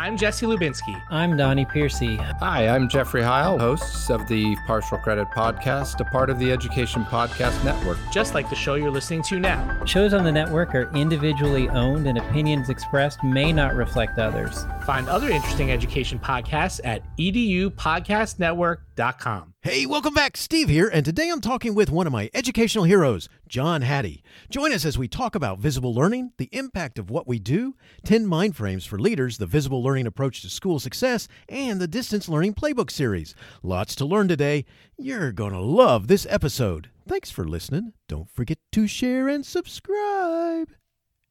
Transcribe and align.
I'm 0.00 0.16
Jesse 0.16 0.46
Lubinsky. 0.46 0.98
I'm 1.10 1.36
Donnie 1.36 1.66
Piercey. 1.66 2.16
Hi, 2.38 2.68
I'm 2.68 2.88
Jeffrey 2.88 3.20
Heil, 3.20 3.58
hosts 3.58 4.08
of 4.08 4.26
the 4.28 4.56
Partial 4.66 4.96
Credit 4.96 5.28
Podcast, 5.28 6.00
a 6.00 6.06
part 6.06 6.30
of 6.30 6.38
the 6.38 6.50
Education 6.50 7.04
Podcast 7.04 7.62
Network. 7.66 7.98
Just 8.10 8.32
like 8.32 8.48
the 8.48 8.56
show 8.56 8.76
you're 8.76 8.90
listening 8.90 9.22
to 9.24 9.38
now. 9.38 9.84
Shows 9.84 10.14
on 10.14 10.24
the 10.24 10.32
network 10.32 10.74
are 10.74 10.90
individually 10.96 11.68
owned, 11.68 12.06
and 12.06 12.16
opinions 12.16 12.70
expressed 12.70 13.22
may 13.22 13.52
not 13.52 13.76
reflect 13.76 14.18
others. 14.18 14.64
Find 14.86 15.06
other 15.06 15.28
interesting 15.28 15.70
education 15.70 16.18
podcasts 16.18 16.80
at 16.82 17.02
edupodcastnetwork.com. 17.18 19.54
Hey, 19.60 19.84
welcome 19.84 20.14
back. 20.14 20.38
Steve 20.38 20.70
here, 20.70 20.88
and 20.88 21.04
today 21.04 21.28
I'm 21.28 21.42
talking 21.42 21.74
with 21.74 21.90
one 21.90 22.06
of 22.06 22.12
my 22.14 22.30
educational 22.32 22.84
heroes, 22.84 23.28
John 23.50 23.82
Hattie. 23.82 24.22
Join 24.48 24.72
us 24.72 24.84
as 24.84 24.96
we 24.96 25.08
talk 25.08 25.34
about 25.34 25.58
visible 25.58 25.92
learning, 25.92 26.32
the 26.38 26.48
impact 26.52 27.00
of 27.00 27.10
what 27.10 27.26
we 27.26 27.40
do, 27.40 27.74
10 28.04 28.24
mind 28.24 28.54
frames 28.54 28.86
for 28.86 28.96
leaders, 28.96 29.38
the 29.38 29.46
visible 29.46 29.82
learning 29.82 30.06
approach 30.06 30.40
to 30.42 30.48
school 30.48 30.78
success, 30.78 31.26
and 31.48 31.80
the 31.80 31.88
distance 31.88 32.28
learning 32.28 32.54
playbook 32.54 32.92
series. 32.92 33.34
Lots 33.64 33.96
to 33.96 34.04
learn 34.04 34.28
today. 34.28 34.66
You're 34.96 35.32
going 35.32 35.52
to 35.52 35.58
love 35.60 36.06
this 36.06 36.28
episode. 36.30 36.90
Thanks 37.08 37.30
for 37.32 37.44
listening. 37.44 37.92
Don't 38.06 38.30
forget 38.30 38.58
to 38.70 38.86
share 38.86 39.28
and 39.28 39.44
subscribe. 39.44 40.68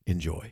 Enjoy. 0.05 0.51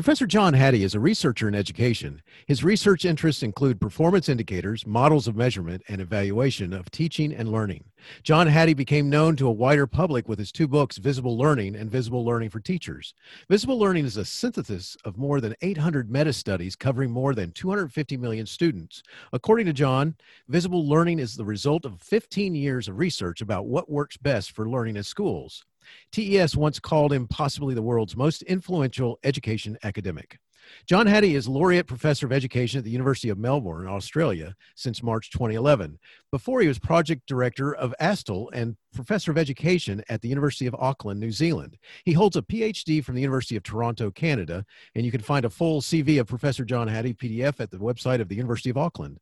Professor 0.00 0.26
John 0.26 0.54
Hattie 0.54 0.82
is 0.82 0.94
a 0.94 0.98
researcher 0.98 1.46
in 1.46 1.54
education. 1.54 2.22
His 2.46 2.64
research 2.64 3.04
interests 3.04 3.42
include 3.42 3.82
performance 3.82 4.30
indicators, 4.30 4.86
models 4.86 5.28
of 5.28 5.36
measurement, 5.36 5.82
and 5.88 6.00
evaluation 6.00 6.72
of 6.72 6.90
teaching 6.90 7.34
and 7.34 7.52
learning. 7.52 7.84
John 8.22 8.46
Hattie 8.46 8.72
became 8.72 9.10
known 9.10 9.36
to 9.36 9.46
a 9.46 9.52
wider 9.52 9.86
public 9.86 10.26
with 10.26 10.38
his 10.38 10.52
two 10.52 10.66
books, 10.66 10.96
Visible 10.96 11.36
Learning 11.36 11.76
and 11.76 11.90
Visible 11.90 12.24
Learning 12.24 12.48
for 12.48 12.60
Teachers. 12.60 13.12
Visible 13.50 13.78
Learning 13.78 14.06
is 14.06 14.16
a 14.16 14.24
synthesis 14.24 14.96
of 15.04 15.18
more 15.18 15.38
than 15.38 15.54
800 15.60 16.10
meta 16.10 16.32
studies 16.32 16.76
covering 16.76 17.10
more 17.10 17.34
than 17.34 17.52
250 17.52 18.16
million 18.16 18.46
students. 18.46 19.02
According 19.34 19.66
to 19.66 19.74
John, 19.74 20.14
visible 20.48 20.88
learning 20.88 21.18
is 21.18 21.36
the 21.36 21.44
result 21.44 21.84
of 21.84 22.00
15 22.00 22.54
years 22.54 22.88
of 22.88 22.96
research 22.96 23.42
about 23.42 23.66
what 23.66 23.90
works 23.90 24.16
best 24.16 24.52
for 24.52 24.66
learning 24.66 24.96
in 24.96 25.02
schools. 25.02 25.66
TES 26.12 26.56
once 26.56 26.78
called 26.78 27.12
him 27.12 27.26
possibly 27.28 27.74
the 27.74 27.82
world's 27.82 28.16
most 28.16 28.42
influential 28.42 29.18
education 29.24 29.78
academic. 29.82 30.38
John 30.86 31.06
Hattie 31.06 31.34
is 31.34 31.48
Laureate 31.48 31.86
Professor 31.86 32.26
of 32.26 32.32
Education 32.32 32.78
at 32.78 32.84
the 32.84 32.90
University 32.90 33.28
of 33.28 33.38
Melbourne, 33.38 33.86
Australia, 33.86 34.54
since 34.74 35.02
March 35.02 35.30
2011. 35.30 35.98
Before, 36.30 36.60
he 36.60 36.68
was 36.68 36.78
Project 36.78 37.26
Director 37.26 37.74
of 37.74 37.94
asTTle 38.00 38.48
and 38.52 38.76
Professor 38.94 39.30
of 39.30 39.38
Education 39.38 40.02
at 40.08 40.20
the 40.20 40.28
University 40.28 40.66
of 40.66 40.74
Auckland, 40.76 41.20
New 41.20 41.30
Zealand. 41.30 41.78
He 42.04 42.12
holds 42.12 42.36
a 42.36 42.42
PhD 42.42 43.04
from 43.04 43.14
the 43.14 43.20
University 43.20 43.56
of 43.56 43.62
Toronto, 43.62 44.10
Canada, 44.10 44.64
and 44.94 45.04
you 45.04 45.10
can 45.12 45.20
find 45.20 45.44
a 45.44 45.50
full 45.50 45.80
CV 45.80 46.20
of 46.20 46.26
Professor 46.26 46.64
John 46.64 46.88
Hattie 46.88 47.14
PDF 47.14 47.60
at 47.60 47.70
the 47.70 47.78
website 47.78 48.20
of 48.20 48.28
the 48.28 48.36
University 48.36 48.70
of 48.70 48.78
Auckland. 48.78 49.18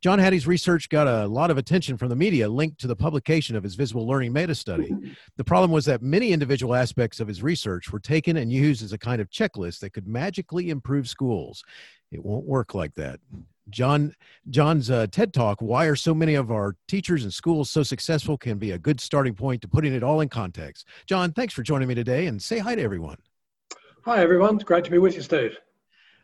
John 0.00 0.18
Hattie's 0.18 0.46
research 0.46 0.88
got 0.88 1.06
a 1.06 1.26
lot 1.26 1.50
of 1.50 1.58
attention 1.58 1.98
from 1.98 2.08
the 2.08 2.16
media 2.16 2.48
linked 2.48 2.80
to 2.80 2.86
the 2.86 2.96
publication 2.96 3.54
of 3.54 3.62
his 3.62 3.74
visible 3.74 4.06
learning 4.06 4.32
meta 4.32 4.54
study. 4.54 4.94
The 5.36 5.44
problem 5.44 5.70
was 5.70 5.84
that 5.84 6.00
many 6.00 6.32
individual 6.32 6.74
aspects 6.74 7.20
of 7.20 7.28
his 7.28 7.42
research 7.42 7.92
were 7.92 8.00
taken 8.00 8.38
and 8.38 8.50
used 8.50 8.82
as 8.82 8.94
a 8.94 8.98
kind 8.98 9.20
of 9.20 9.28
checklist 9.30 9.80
that 9.80 9.90
could 9.90 10.08
magically 10.08 10.70
improve 10.70 11.06
schools. 11.06 11.62
It 12.10 12.24
won't 12.24 12.46
work 12.46 12.74
like 12.74 12.94
that. 12.94 13.20
John 13.68 14.14
John's 14.48 14.90
uh, 14.90 15.06
TED 15.10 15.32
Talk, 15.32 15.60
Why 15.60 15.84
Are 15.84 15.94
So 15.94 16.14
Many 16.14 16.34
of 16.34 16.50
Our 16.50 16.76
Teachers 16.88 17.22
and 17.22 17.32
Schools 17.32 17.70
So 17.70 17.82
Successful, 17.82 18.38
can 18.38 18.58
be 18.58 18.72
a 18.72 18.78
good 18.78 19.00
starting 19.00 19.34
point 19.34 19.62
to 19.62 19.68
putting 19.68 19.94
it 19.94 20.02
all 20.02 20.22
in 20.22 20.28
context. 20.28 20.88
John, 21.06 21.32
thanks 21.32 21.54
for 21.54 21.62
joining 21.62 21.88
me 21.88 21.94
today 21.94 22.26
and 22.26 22.42
say 22.42 22.58
hi 22.58 22.74
to 22.74 22.82
everyone. 22.82 23.18
Hi, 24.06 24.20
everyone. 24.20 24.54
It's 24.54 24.64
great 24.64 24.84
to 24.84 24.90
be 24.90 24.98
with 24.98 25.14
you, 25.14 25.20
Steve. 25.20 25.58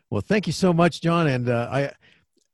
Well, 0.09 0.21
thank 0.21 0.47
you 0.47 0.53
so 0.53 0.73
much, 0.73 0.99
John. 0.99 1.27
And 1.27 1.47
uh, 1.47 1.69
I, 1.71 1.91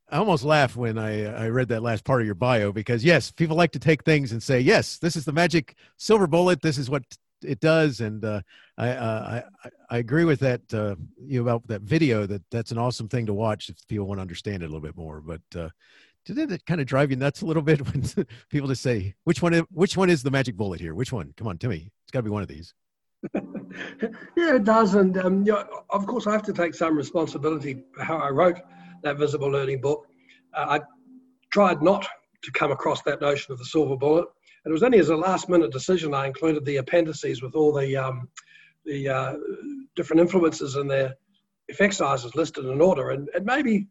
I 0.09 0.17
almost 0.17 0.43
laughed 0.43 0.75
when 0.75 0.97
I, 0.97 1.45
I 1.45 1.47
read 1.49 1.69
that 1.69 1.81
last 1.81 2.03
part 2.03 2.21
of 2.21 2.25
your 2.25 2.35
bio 2.35 2.71
because 2.71 3.03
yes, 3.03 3.31
people 3.31 3.55
like 3.55 3.71
to 3.71 3.79
take 3.79 4.03
things 4.03 4.31
and 4.31 4.43
say, 4.43 4.59
yes, 4.59 4.97
this 4.97 5.15
is 5.15 5.25
the 5.25 5.31
magic 5.31 5.75
silver 5.97 6.27
bullet. 6.27 6.61
This 6.61 6.77
is 6.77 6.89
what 6.89 7.03
it 7.43 7.59
does. 7.59 7.99
And 7.99 8.23
uh, 8.23 8.41
I, 8.77 8.89
uh, 8.89 9.41
I, 9.63 9.69
I 9.89 9.97
agree 9.97 10.25
with 10.25 10.39
that, 10.41 10.61
uh, 10.73 10.95
you 11.25 11.37
know, 11.39 11.49
about 11.49 11.67
that 11.67 11.81
video 11.81 12.25
that 12.27 12.43
that's 12.51 12.71
an 12.71 12.77
awesome 12.77 13.07
thing 13.07 13.25
to 13.25 13.33
watch 13.33 13.69
if 13.69 13.75
people 13.87 14.05
want 14.05 14.19
to 14.19 14.23
understand 14.23 14.61
it 14.61 14.65
a 14.65 14.69
little 14.69 14.81
bit 14.81 14.97
more. 14.97 15.21
But 15.21 15.41
uh, 15.55 15.69
didn't 16.25 16.51
it 16.51 16.65
kind 16.65 16.81
of 16.81 16.87
drive 16.87 17.09
you 17.09 17.17
nuts 17.17 17.41
a 17.41 17.45
little 17.45 17.63
bit 17.63 17.81
when 17.93 18.03
people 18.49 18.67
just 18.67 18.83
say, 18.83 19.15
which 19.23 19.41
one, 19.41 19.53
which 19.71 19.97
one 19.97 20.09
is 20.09 20.23
the 20.23 20.31
magic 20.31 20.55
bullet 20.55 20.79
here? 20.79 20.95
Which 20.95 21.11
one? 21.11 21.33
Come 21.37 21.47
on, 21.47 21.57
Timmy, 21.57 21.91
it's 22.03 22.11
gotta 22.11 22.23
be 22.23 22.29
one 22.29 22.43
of 22.43 22.49
these. 22.49 22.73
yeah, 23.33 24.55
it 24.55 24.63
does. 24.63 24.95
And 24.95 25.17
um, 25.17 25.45
you 25.45 25.53
know, 25.53 25.83
of 25.89 26.05
course 26.05 26.27
I 26.27 26.33
have 26.33 26.43
to 26.43 26.53
take 26.53 26.75
some 26.75 26.97
responsibility 26.97 27.83
for 27.93 28.03
how 28.03 28.17
I 28.17 28.29
wrote 28.29 28.59
that 29.03 29.17
visible 29.17 29.49
learning 29.49 29.81
book. 29.81 30.07
Uh, 30.53 30.79
I 30.79 30.81
tried 31.51 31.81
not 31.81 32.07
to 32.43 32.51
come 32.51 32.71
across 32.71 33.01
that 33.03 33.21
notion 33.21 33.51
of 33.51 33.59
the 33.59 33.65
silver 33.65 33.95
bullet. 33.95 34.25
And 34.65 34.71
it 34.71 34.73
was 34.73 34.83
only 34.83 34.99
as 34.99 35.09
a 35.09 35.15
last 35.15 35.49
minute 35.49 35.71
decision 35.71 36.13
I 36.13 36.27
included 36.27 36.65
the 36.65 36.77
appendices 36.77 37.41
with 37.41 37.55
all 37.55 37.73
the, 37.73 37.97
um, 37.97 38.29
the 38.85 39.09
uh, 39.09 39.33
different 39.95 40.21
influences 40.21 40.75
and 40.75 40.89
their 40.89 41.15
effect 41.67 41.93
sizes 41.95 42.35
listed 42.35 42.65
in 42.65 42.81
order. 42.81 43.11
And, 43.11 43.29
and 43.35 43.45
maybe 43.45 43.87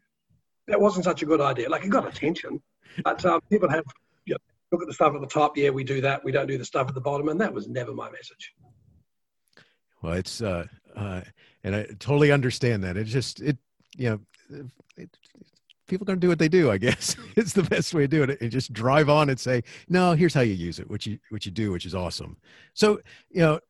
that 0.69 0.81
wasn't 0.81 1.05
such 1.05 1.23
a 1.23 1.27
good 1.27 1.41
idea. 1.41 1.69
Like 1.69 1.85
it 1.85 1.91
got 1.91 2.07
attention, 2.07 2.63
but 3.05 3.25
um, 3.25 3.41
people 3.51 3.69
have, 3.69 3.85
you 4.25 4.35
know, 4.35 4.39
look 4.71 4.83
at 4.83 4.89
the 4.89 4.95
stuff 4.95 5.15
at 5.15 5.21
the 5.21 5.27
top. 5.27 5.57
Yeah, 5.57 5.71
we 5.71 5.85
do 5.85 6.01
that. 6.01 6.25
We 6.25 6.33
don't 6.33 6.47
do 6.47 6.59
the 6.59 6.65
stuff 6.65 6.89
at 6.89 6.95
the 6.95 7.01
bottom. 7.01 7.29
And 7.29 7.41
that 7.41 7.53
was 7.53 7.69
never 7.69 7.93
my 7.93 8.11
message. 8.11 8.55
Well, 10.03 10.15
it's, 10.15 10.41
uh, 10.43 10.67
uh, 10.97 11.21
and 11.65 11.77
I 11.77 11.85
totally 11.99 12.33
understand 12.33 12.83
that. 12.85 12.97
It 12.97 13.05
just, 13.05 13.41
it, 13.41 13.59
you 13.97 14.11
know, 14.11 14.21
it, 14.97 15.09
people 15.93 16.05
are 16.05 16.07
going 16.07 16.21
to 16.21 16.25
do 16.25 16.29
what 16.29 16.39
they 16.39 16.49
do 16.49 16.71
i 16.71 16.79
guess. 16.79 17.17
It's 17.37 17.53
the 17.53 17.63
best 17.63 17.95
way 17.95 18.03
to 18.03 18.09
do 18.09 18.23
it. 18.23 18.41
And 18.41 18.51
just 18.51 18.73
drive 18.73 19.09
on 19.09 19.31
and 19.31 19.39
say 19.39 19.63
no 19.89 20.13
here's 20.13 20.35
how 20.35 20.41
you 20.41 20.55
use 20.55 20.79
it 20.79 20.89
which 20.89 21.07
you 21.07 21.19
which 21.31 21.47
you 21.47 21.53
do 21.53 21.73
which 21.73 21.87
is 21.87 21.95
awesome. 21.95 22.37
So 22.75 23.01
you 23.31 23.41
know 23.41 23.61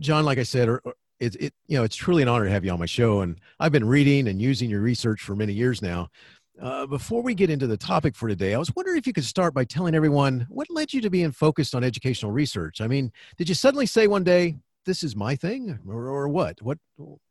john 0.00 0.24
like 0.24 0.36
i 0.36 0.42
said 0.42 0.68
or, 0.68 0.78
or 0.84 0.94
it, 1.20 1.36
it 1.36 1.54
you 1.68 1.78
know 1.78 1.84
it's 1.84 1.96
truly 1.96 2.22
an 2.22 2.28
honor 2.28 2.44
to 2.44 2.50
have 2.50 2.64
you 2.64 2.70
on 2.72 2.78
my 2.78 2.86
show. 2.86 3.20
And 3.20 3.38
i've 3.60 3.72
been 3.72 3.86
reading 3.86 4.28
and 4.28 4.40
using 4.40 4.70
your 4.70 4.80
research 4.80 5.20
for 5.20 5.36
many 5.36 5.52
years 5.52 5.82
now. 5.82 6.08
Uh, 6.60 6.86
before 6.86 7.22
we 7.22 7.34
get 7.34 7.50
into 7.50 7.66
the 7.66 7.76
topic 7.76 8.16
for 8.16 8.30
today 8.30 8.54
i 8.54 8.58
was 8.58 8.74
wondering 8.74 8.96
if 8.96 9.06
you 9.06 9.12
could 9.12 9.24
start 9.24 9.52
by 9.52 9.62
telling 9.62 9.94
everyone 9.94 10.46
what 10.48 10.66
led 10.70 10.90
you 10.90 11.02
to 11.02 11.10
being 11.10 11.30
focused 11.30 11.74
on 11.74 11.84
educational 11.84 12.32
research? 12.32 12.80
I 12.80 12.86
mean 12.86 13.12
did 13.36 13.48
you 13.48 13.54
suddenly 13.54 13.86
say 13.86 14.06
one 14.06 14.24
day 14.24 14.56
this 14.86 15.02
is 15.02 15.16
my 15.16 15.34
thing 15.36 15.78
or, 15.86 16.08
or 16.08 16.28
what? 16.28 16.62
What 16.62 16.78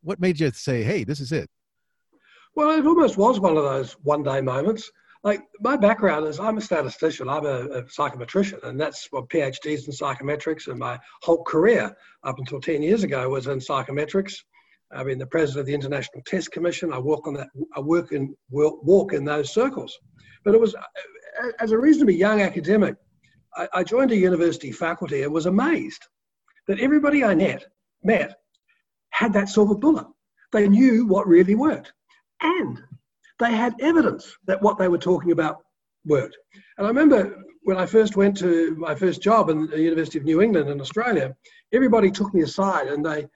what 0.02 0.20
made 0.20 0.40
you 0.40 0.52
say 0.52 0.84
hey 0.84 1.04
this 1.04 1.20
is 1.20 1.32
it 1.32 1.50
well, 2.56 2.78
it 2.78 2.86
almost 2.86 3.18
was 3.18 3.40
one 3.40 3.58
of 3.58 3.64
those 3.64 3.94
one 4.04 4.24
day 4.24 4.42
moments. 4.42 4.90
Like 5.24 5.42
my 5.60 5.76
background 5.76 6.28
is 6.28 6.40
I'm 6.40 6.58
a 6.58 6.62
statistician, 6.62 7.28
I'm 7.28 7.46
a, 7.46 7.66
a 7.66 7.84
psychometrician, 7.84 8.64
and 8.64 8.80
that's 8.80 9.08
what 9.12 9.30
PhDs 9.30 9.88
in 9.88 9.94
psychometrics. 9.94 10.68
And 10.68 10.80
my 10.80 11.00
whole 11.24 11.44
career 11.44 11.96
up 12.24 12.38
until 12.38 12.62
10 12.62 12.82
years 12.82 13.04
ago 13.04 13.28
was 13.30 13.48
in 13.48 13.60
psychometrics. 13.60 14.36
I've 14.92 15.08
been 15.08 15.18
the 15.20 15.26
president 15.26 15.62
of 15.62 15.66
the 15.66 15.74
International 15.74 16.22
Test 16.26 16.52
Commission. 16.52 16.94
I 16.94 17.00
work 17.00 17.28
on 17.28 17.34
that. 17.34 17.48
I 17.76 17.80
work 17.80 18.12
in 18.12 18.36
walk 18.52 19.14
in 19.14 19.26
those 19.26 19.52
circles. 19.52 19.98
But 20.44 20.54
it 20.54 20.62
was 20.62 20.76
as 21.60 21.72
a 21.72 21.78
reasonably 21.78 22.16
young 22.16 22.42
academic, 22.42 22.96
I, 23.58 23.68
I 23.74 23.84
joined 23.84 24.12
a 24.12 24.18
university 24.18 24.72
faculty 24.72 25.24
and 25.24 25.34
was 25.34 25.48
amazed 25.48 26.06
that 26.68 26.80
everybody 26.80 27.24
I 27.24 27.36
met 27.36 27.66
met 28.04 28.36
had 29.10 29.34
that 29.34 29.50
silver 29.50 29.76
bullet. 29.76 30.06
They 30.52 30.70
knew 30.70 31.08
what 31.08 31.28
really 31.28 31.56
worked 31.56 31.92
and 32.42 32.82
they 33.40 33.52
had 33.52 33.76
evidence 33.80 34.36
that 34.48 34.62
what 34.62 34.78
they 34.78 34.88
were 34.88 34.98
talking 34.98 35.32
about 35.32 35.58
worked. 36.06 36.38
And 36.78 36.86
I 36.86 36.90
remember 36.90 37.44
when 37.64 37.78
I 37.78 37.86
first 37.86 38.16
went 38.16 38.38
to 38.38 38.76
my 38.76 38.96
first 38.96 39.22
job 39.22 39.50
in 39.50 39.68
the 39.68 39.82
University 39.82 40.20
of 40.20 40.24
New 40.24 40.42
England 40.42 40.70
in 40.70 40.80
Australia, 40.80 41.36
everybody 41.74 42.12
took 42.12 42.34
me 42.34 42.42
aside 42.42 42.88
and 42.88 43.06
they 43.06 43.28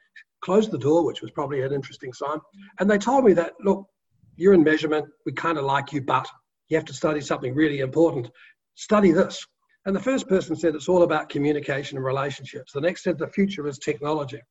closed 0.42 0.72
the 0.72 0.78
door, 0.78 1.04
which 1.06 1.22
was 1.22 1.32
probably 1.32 1.64
an 1.64 1.74
interesting 1.74 2.14
sign. 2.14 2.40
And 2.80 2.90
they 2.90 2.98
told 2.98 3.26
me 3.26 3.34
that, 3.34 3.54
look, 3.62 3.88
you're 4.36 4.54
in 4.54 4.64
measurement, 4.64 5.08
we 5.26 5.34
kind 5.34 5.58
of 5.58 5.66
like 5.66 5.92
you, 5.92 6.02
but 6.02 6.28
you 6.70 6.78
have 6.78 6.86
to 6.86 6.94
study 6.94 7.22
something 7.22 7.56
really 7.56 7.80
important. 7.80 8.30
Study 8.76 9.12
this. 9.12 9.46
And 9.86 9.96
the 9.96 10.00
first 10.00 10.30
person 10.30 10.56
said 10.56 10.76
it's 10.76 10.90
all 10.90 11.04
about 11.04 11.30
communication 11.30 11.98
and 11.98 12.06
relationships. 12.06 12.72
The 12.72 12.82
next 12.82 13.04
said 13.04 13.18
the 13.18 13.28
future 13.28 13.68
is 13.68 13.80
technology. 13.80 14.42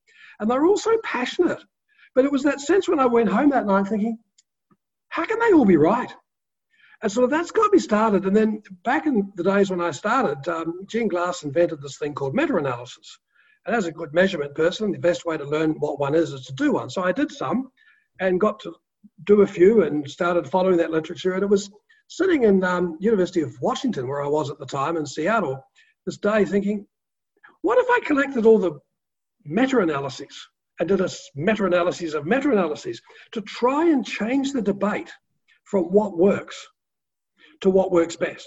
And 0.40 0.50
they 0.50 0.58
were 0.58 0.66
all 0.66 0.76
so 0.76 0.98
passionate. 1.04 1.62
But 2.14 2.24
it 2.24 2.32
was 2.32 2.42
that 2.42 2.60
sense 2.60 2.88
when 2.88 2.98
I 2.98 3.06
went 3.06 3.28
home 3.28 3.50
that 3.50 3.66
night 3.66 3.86
thinking, 3.86 4.18
how 5.18 5.24
can 5.24 5.40
they 5.40 5.52
all 5.52 5.64
be 5.64 5.76
right? 5.76 6.14
And 7.02 7.10
so 7.10 7.26
that's 7.26 7.50
got 7.50 7.72
me 7.72 7.80
started. 7.80 8.24
And 8.24 8.36
then 8.36 8.62
back 8.84 9.06
in 9.06 9.32
the 9.34 9.42
days 9.42 9.68
when 9.68 9.80
I 9.80 9.90
started, 9.90 10.48
um, 10.48 10.86
Glass 11.08 11.42
invented 11.42 11.82
this 11.82 11.98
thing 11.98 12.14
called 12.14 12.36
meta 12.36 12.56
analysis. 12.56 13.18
And 13.66 13.74
as 13.74 13.86
a 13.86 13.92
good 13.92 14.14
measurement 14.14 14.54
person, 14.54 14.92
the 14.92 14.98
best 14.98 15.24
way 15.26 15.36
to 15.36 15.44
learn 15.44 15.72
what 15.80 15.98
one 15.98 16.14
is 16.14 16.32
is 16.32 16.46
to 16.46 16.52
do 16.52 16.72
one. 16.72 16.88
So 16.88 17.02
I 17.02 17.10
did 17.10 17.32
some 17.32 17.70
and 18.20 18.40
got 18.40 18.60
to 18.60 18.72
do 19.24 19.42
a 19.42 19.46
few 19.46 19.82
and 19.82 20.08
started 20.08 20.48
following 20.48 20.76
that 20.76 20.92
literature. 20.92 21.32
And 21.32 21.42
it 21.42 21.50
was 21.50 21.68
sitting 22.06 22.44
in 22.44 22.62
um, 22.62 22.96
University 23.00 23.40
of 23.40 23.60
Washington, 23.60 24.06
where 24.06 24.22
I 24.22 24.28
was 24.28 24.50
at 24.50 24.60
the 24.60 24.66
time 24.66 24.96
in 24.96 25.04
Seattle, 25.04 25.60
this 26.06 26.18
day 26.18 26.44
thinking, 26.44 26.86
what 27.62 27.78
if 27.78 27.86
I 27.90 28.06
collected 28.06 28.46
all 28.46 28.60
the 28.60 28.78
meta-analyses 29.44 30.48
and 30.78 30.88
did 30.88 31.00
a 31.00 31.08
meta-analysis 31.34 32.14
of 32.14 32.26
meta-analyses 32.26 33.00
to 33.32 33.40
try 33.42 33.88
and 33.88 34.06
change 34.06 34.52
the 34.52 34.62
debate 34.62 35.10
from 35.64 35.84
what 35.84 36.16
works 36.16 36.66
to 37.60 37.70
what 37.70 37.90
works 37.90 38.16
best? 38.16 38.46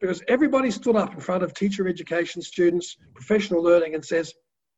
Because 0.00 0.22
everybody 0.28 0.70
stood 0.70 0.96
up 0.96 1.14
in 1.14 1.20
front 1.20 1.42
of 1.42 1.54
teacher 1.54 1.86
education 1.86 2.42
students, 2.42 2.96
professional 3.14 3.62
learning, 3.62 3.94
and 3.94 4.04
says, 4.04 4.34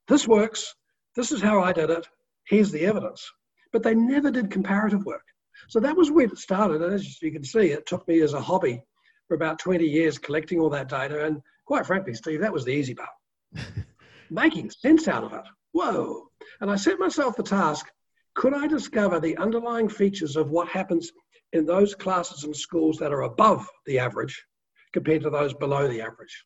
this 0.06 0.28
works, 0.28 0.74
this 1.16 1.32
is 1.32 1.40
how 1.40 1.62
I 1.62 1.72
did 1.72 1.90
it, 1.90 2.06
here's 2.46 2.70
the 2.70 2.84
evidence. 2.84 3.26
But 3.72 3.82
they 3.82 3.94
never 3.94 4.30
did 4.30 4.50
comparative 4.50 5.04
work. 5.04 5.24
So 5.68 5.80
that 5.80 5.96
was 5.96 6.10
where 6.10 6.26
it 6.26 6.38
started. 6.38 6.82
And 6.82 6.92
as 6.92 7.20
you 7.22 7.32
can 7.32 7.44
see, 7.44 7.70
it 7.70 7.86
took 7.86 8.06
me 8.06 8.20
as 8.20 8.34
a 8.34 8.40
hobby 8.40 8.82
for 9.28 9.34
about 9.34 9.58
20 9.58 9.84
years 9.84 10.18
collecting 10.18 10.60
all 10.60 10.70
that 10.70 10.88
data. 10.88 11.24
And 11.24 11.40
quite 11.66 11.86
frankly, 11.86 12.14
Steve, 12.14 12.40
that 12.40 12.52
was 12.52 12.64
the 12.64 12.72
easy 12.72 12.94
part. 12.94 13.08
Making 14.30 14.70
sense 14.70 15.08
out 15.08 15.24
of 15.24 15.32
it. 15.32 15.44
Whoa. 15.72 16.28
And 16.60 16.70
I 16.70 16.76
set 16.76 16.98
myself 16.98 17.36
the 17.36 17.42
task 17.42 17.86
could 18.34 18.52
I 18.52 18.66
discover 18.66 19.20
the 19.20 19.36
underlying 19.36 19.88
features 19.88 20.36
of 20.36 20.50
what 20.50 20.68
happens 20.68 21.10
in 21.52 21.64
those 21.64 21.94
classes 21.94 22.44
and 22.44 22.54
schools 22.54 22.98
that 22.98 23.12
are 23.12 23.22
above 23.22 23.66
the 23.86 23.98
average 23.98 24.44
compared 24.92 25.22
to 25.22 25.30
those 25.30 25.54
below 25.54 25.88
the 25.88 26.02
average? 26.02 26.44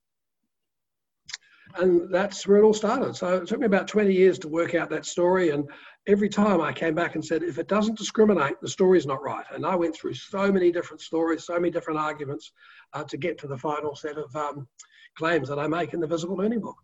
And 1.77 2.13
that's 2.13 2.47
where 2.47 2.59
it 2.59 2.63
all 2.63 2.75
started. 2.75 3.15
So 3.15 3.37
it 3.37 3.47
took 3.47 3.61
me 3.61 3.67
about 3.67 3.89
20 3.89 4.13
years 4.13 4.39
to 4.41 4.49
work 4.49 4.75
out 4.75 4.91
that 4.91 5.05
story. 5.05 5.51
And 5.51 5.69
every 6.07 6.29
time 6.29 6.61
I 6.61 6.73
came 6.73 6.95
back 6.95 7.15
and 7.15 7.25
said, 7.25 7.43
if 7.43 7.59
it 7.59 7.69
doesn't 7.69 7.99
discriminate, 7.99 8.61
the 8.61 8.69
story's 8.69 9.07
not 9.07 9.23
right. 9.23 9.45
And 9.53 9.67
I 9.67 9.75
went 9.75 9.95
through 9.95 10.15
so 10.15 10.51
many 10.51 10.73
different 10.73 11.03
stories, 11.03 11.45
so 11.45 11.55
many 11.55 11.71
different 11.71 12.01
arguments 12.01 12.53
uh, 12.95 13.05
to 13.05 13.17
get 13.19 13.39
to 13.39 13.47
the 13.47 13.59
final 13.59 13.95
set 13.95 14.17
of 14.17 14.35
um, 14.35 14.67
claims 15.17 15.49
that 15.49 15.59
I 15.59 15.67
make 15.67 15.93
in 15.93 16.01
the 16.01 16.07
Visible 16.07 16.37
Learning 16.37 16.61
Book. 16.61 16.77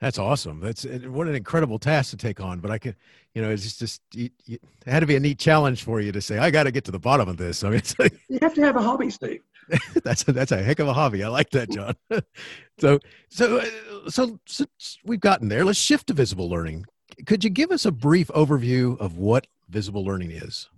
That's 0.00 0.18
awesome. 0.18 0.60
That's 0.60 0.84
what 0.84 1.28
an 1.28 1.34
incredible 1.34 1.78
task 1.78 2.10
to 2.10 2.16
take 2.16 2.40
on. 2.40 2.60
But 2.60 2.70
I 2.70 2.78
can, 2.78 2.94
you 3.34 3.42
know, 3.42 3.50
it's 3.50 3.78
just, 3.78 4.02
it, 4.14 4.32
it 4.46 4.60
had 4.86 5.00
to 5.00 5.06
be 5.06 5.16
a 5.16 5.20
neat 5.20 5.38
challenge 5.38 5.82
for 5.82 6.00
you 6.00 6.12
to 6.12 6.20
say, 6.20 6.38
I 6.38 6.50
got 6.50 6.64
to 6.64 6.70
get 6.70 6.84
to 6.84 6.90
the 6.90 6.98
bottom 6.98 7.28
of 7.28 7.36
this. 7.36 7.64
I 7.64 7.70
mean, 7.70 7.82
like, 7.98 8.14
you 8.28 8.38
have 8.42 8.54
to 8.54 8.62
have 8.62 8.76
a 8.76 8.82
hobby, 8.82 9.10
Steve. 9.10 9.40
that's 10.04 10.26
a, 10.28 10.32
that's 10.32 10.52
a 10.52 10.62
heck 10.62 10.78
of 10.78 10.88
a 10.88 10.92
hobby. 10.92 11.22
I 11.22 11.28
like 11.28 11.50
that, 11.50 11.70
John. 11.70 11.94
so, 12.78 12.98
so, 13.30 13.58
uh, 13.58 14.10
so, 14.10 14.38
so 14.46 14.66
we've 15.04 15.20
gotten 15.20 15.48
there. 15.48 15.64
Let's 15.64 15.78
shift 15.78 16.08
to 16.08 16.12
visible 16.12 16.50
learning. 16.50 16.84
Could 17.26 17.44
you 17.44 17.50
give 17.50 17.70
us 17.70 17.86
a 17.86 17.92
brief 17.92 18.28
overview 18.28 18.98
of 18.98 19.16
what 19.16 19.46
visible 19.68 20.04
learning 20.04 20.32
is? 20.32 20.68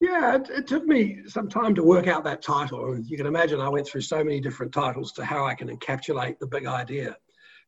Yeah, 0.00 0.36
it, 0.36 0.50
it, 0.50 0.66
took 0.66 0.84
me 0.84 1.20
some 1.28 1.48
time 1.48 1.76
to 1.76 1.84
work 1.84 2.08
out 2.08 2.24
that 2.24 2.42
title. 2.42 2.98
You 2.98 3.16
can 3.16 3.26
imagine 3.26 3.60
I 3.60 3.68
went 3.68 3.86
through 3.86 4.00
so 4.00 4.24
many 4.24 4.40
different 4.40 4.72
titles 4.72 5.12
to 5.12 5.24
how 5.24 5.46
I 5.46 5.54
can 5.54 5.68
encapsulate 5.68 6.40
the 6.40 6.46
big 6.46 6.66
idea. 6.66 7.16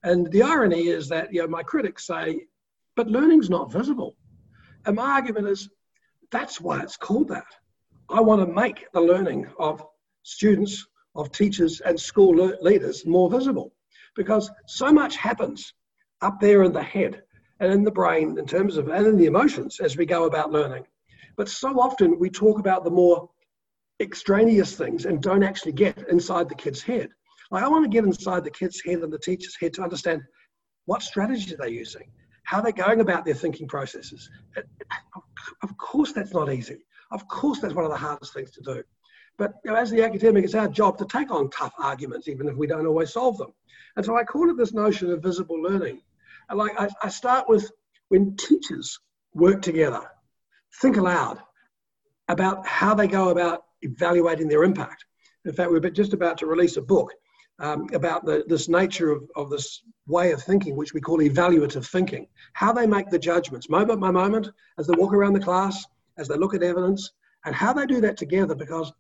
And 0.04 0.30
the 0.30 0.42
irony 0.42 0.88
is 0.88 1.08
that 1.08 1.32
you 1.32 1.40
know 1.40 1.48
my 1.48 1.62
critics 1.62 2.06
say, 2.06 2.46
but 2.94 3.08
learning's 3.08 3.50
not 3.50 3.72
visible. 3.72 4.16
And 4.84 4.96
my 4.96 5.10
argument 5.12 5.48
is 5.48 5.70
that's 6.30 6.60
why 6.60 6.82
it's 6.82 6.96
called 6.96 7.28
that. 7.28 7.46
I 8.10 8.20
want 8.20 8.46
to 8.46 8.54
make 8.54 8.86
the 8.92 9.00
learning 9.00 9.46
of 9.58 9.84
students, 10.22 10.86
of 11.14 11.32
teachers, 11.32 11.80
and 11.80 11.98
school 11.98 12.36
le- 12.36 12.58
leaders 12.60 13.06
more 13.06 13.30
visible 13.30 13.72
because 14.14 14.50
so 14.66 14.92
much 14.92 15.16
happens 15.16 15.72
up 16.20 16.38
there 16.38 16.62
in 16.64 16.72
the 16.72 16.82
head 16.82 17.22
and 17.60 17.72
in 17.72 17.82
the 17.82 17.90
brain 17.90 18.38
in 18.38 18.46
terms 18.46 18.76
of 18.76 18.88
and 18.88 19.06
in 19.06 19.16
the 19.16 19.26
emotions 19.26 19.80
as 19.80 19.96
we 19.96 20.04
go 20.04 20.24
about 20.24 20.52
learning. 20.52 20.84
But 21.36 21.48
so 21.48 21.80
often 21.80 22.18
we 22.18 22.28
talk 22.28 22.58
about 22.58 22.84
the 22.84 22.90
more 22.90 23.30
extraneous 24.00 24.76
things 24.76 25.06
and 25.06 25.22
don't 25.22 25.42
actually 25.42 25.72
get 25.72 26.08
inside 26.10 26.48
the 26.50 26.54
kid's 26.54 26.82
head. 26.82 27.08
Like 27.54 27.62
I 27.62 27.68
want 27.68 27.84
to 27.84 27.88
get 27.88 28.02
inside 28.04 28.42
the 28.42 28.50
kid's 28.50 28.82
head 28.84 28.98
and 28.98 29.12
the 29.12 29.18
teacher's 29.18 29.54
head 29.54 29.74
to 29.74 29.82
understand 29.82 30.22
what 30.86 31.04
strategies 31.04 31.54
they're 31.56 31.68
using, 31.68 32.10
how 32.42 32.60
they're 32.60 32.72
going 32.72 33.00
about 33.00 33.24
their 33.24 33.34
thinking 33.34 33.68
processes. 33.68 34.28
Of 35.62 35.76
course, 35.78 36.12
that's 36.12 36.34
not 36.34 36.52
easy. 36.52 36.84
Of 37.12 37.28
course, 37.28 37.60
that's 37.60 37.72
one 37.72 37.84
of 37.84 37.92
the 37.92 37.96
hardest 37.96 38.34
things 38.34 38.50
to 38.50 38.60
do. 38.60 38.82
But 39.38 39.52
you 39.64 39.70
know, 39.70 39.76
as 39.76 39.92
the 39.92 40.02
academic, 40.02 40.42
it's 40.42 40.56
our 40.56 40.66
job 40.66 40.98
to 40.98 41.04
take 41.04 41.30
on 41.30 41.48
tough 41.50 41.74
arguments, 41.78 42.26
even 42.26 42.48
if 42.48 42.56
we 42.56 42.66
don't 42.66 42.88
always 42.88 43.12
solve 43.12 43.38
them. 43.38 43.52
And 43.96 44.04
so 44.04 44.16
I 44.16 44.24
call 44.24 44.50
it 44.50 44.56
this 44.56 44.74
notion 44.74 45.12
of 45.12 45.22
visible 45.22 45.62
learning. 45.62 46.00
And 46.48 46.58
like 46.58 46.72
I, 46.76 46.88
I 47.04 47.08
start 47.08 47.48
with 47.48 47.70
when 48.08 48.34
teachers 48.34 48.98
work 49.32 49.62
together, 49.62 50.02
think 50.80 50.96
aloud 50.96 51.38
about 52.26 52.66
how 52.66 52.94
they 52.94 53.06
go 53.06 53.28
about 53.28 53.62
evaluating 53.82 54.48
their 54.48 54.64
impact. 54.64 55.04
In 55.44 55.52
fact, 55.52 55.70
we're 55.70 55.78
just 55.90 56.14
about 56.14 56.38
to 56.38 56.46
release 56.46 56.78
a 56.78 56.82
book 56.82 57.12
um, 57.60 57.86
about 57.92 58.24
the, 58.24 58.44
this 58.46 58.68
nature 58.68 59.10
of, 59.10 59.30
of 59.36 59.50
this 59.50 59.82
way 60.06 60.32
of 60.32 60.42
thinking, 60.42 60.76
which 60.76 60.92
we 60.92 61.00
call 61.00 61.18
evaluative 61.18 61.86
thinking, 61.86 62.26
how 62.52 62.72
they 62.72 62.86
make 62.86 63.10
the 63.10 63.18
judgments 63.18 63.68
moment 63.68 64.00
by 64.00 64.10
moment 64.10 64.48
as 64.78 64.86
they 64.86 64.94
walk 64.96 65.12
around 65.12 65.34
the 65.34 65.40
class, 65.40 65.84
as 66.18 66.28
they 66.28 66.36
look 66.36 66.54
at 66.54 66.62
evidence, 66.62 67.12
and 67.44 67.54
how 67.54 67.72
they 67.72 67.86
do 67.86 68.00
that 68.00 68.16
together 68.16 68.54
because, 68.54 68.92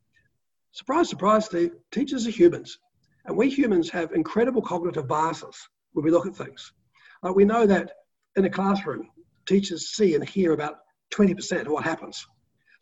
surprise, 0.72 1.08
surprise, 1.08 1.46
Steve, 1.46 1.72
teachers 1.90 2.26
are 2.26 2.30
humans. 2.30 2.78
And 3.26 3.36
we 3.36 3.48
humans 3.48 3.90
have 3.90 4.12
incredible 4.12 4.62
cognitive 4.62 5.08
biases 5.08 5.56
when 5.92 6.04
we 6.04 6.10
look 6.10 6.26
at 6.26 6.36
things. 6.36 6.72
Like 7.22 7.34
we 7.34 7.44
know 7.44 7.66
that 7.66 7.92
in 8.36 8.44
a 8.44 8.50
classroom, 8.50 9.08
teachers 9.46 9.90
see 9.90 10.14
and 10.14 10.28
hear 10.28 10.52
about 10.52 10.76
20% 11.12 11.62
of 11.62 11.68
what 11.68 11.84
happens. 11.84 12.26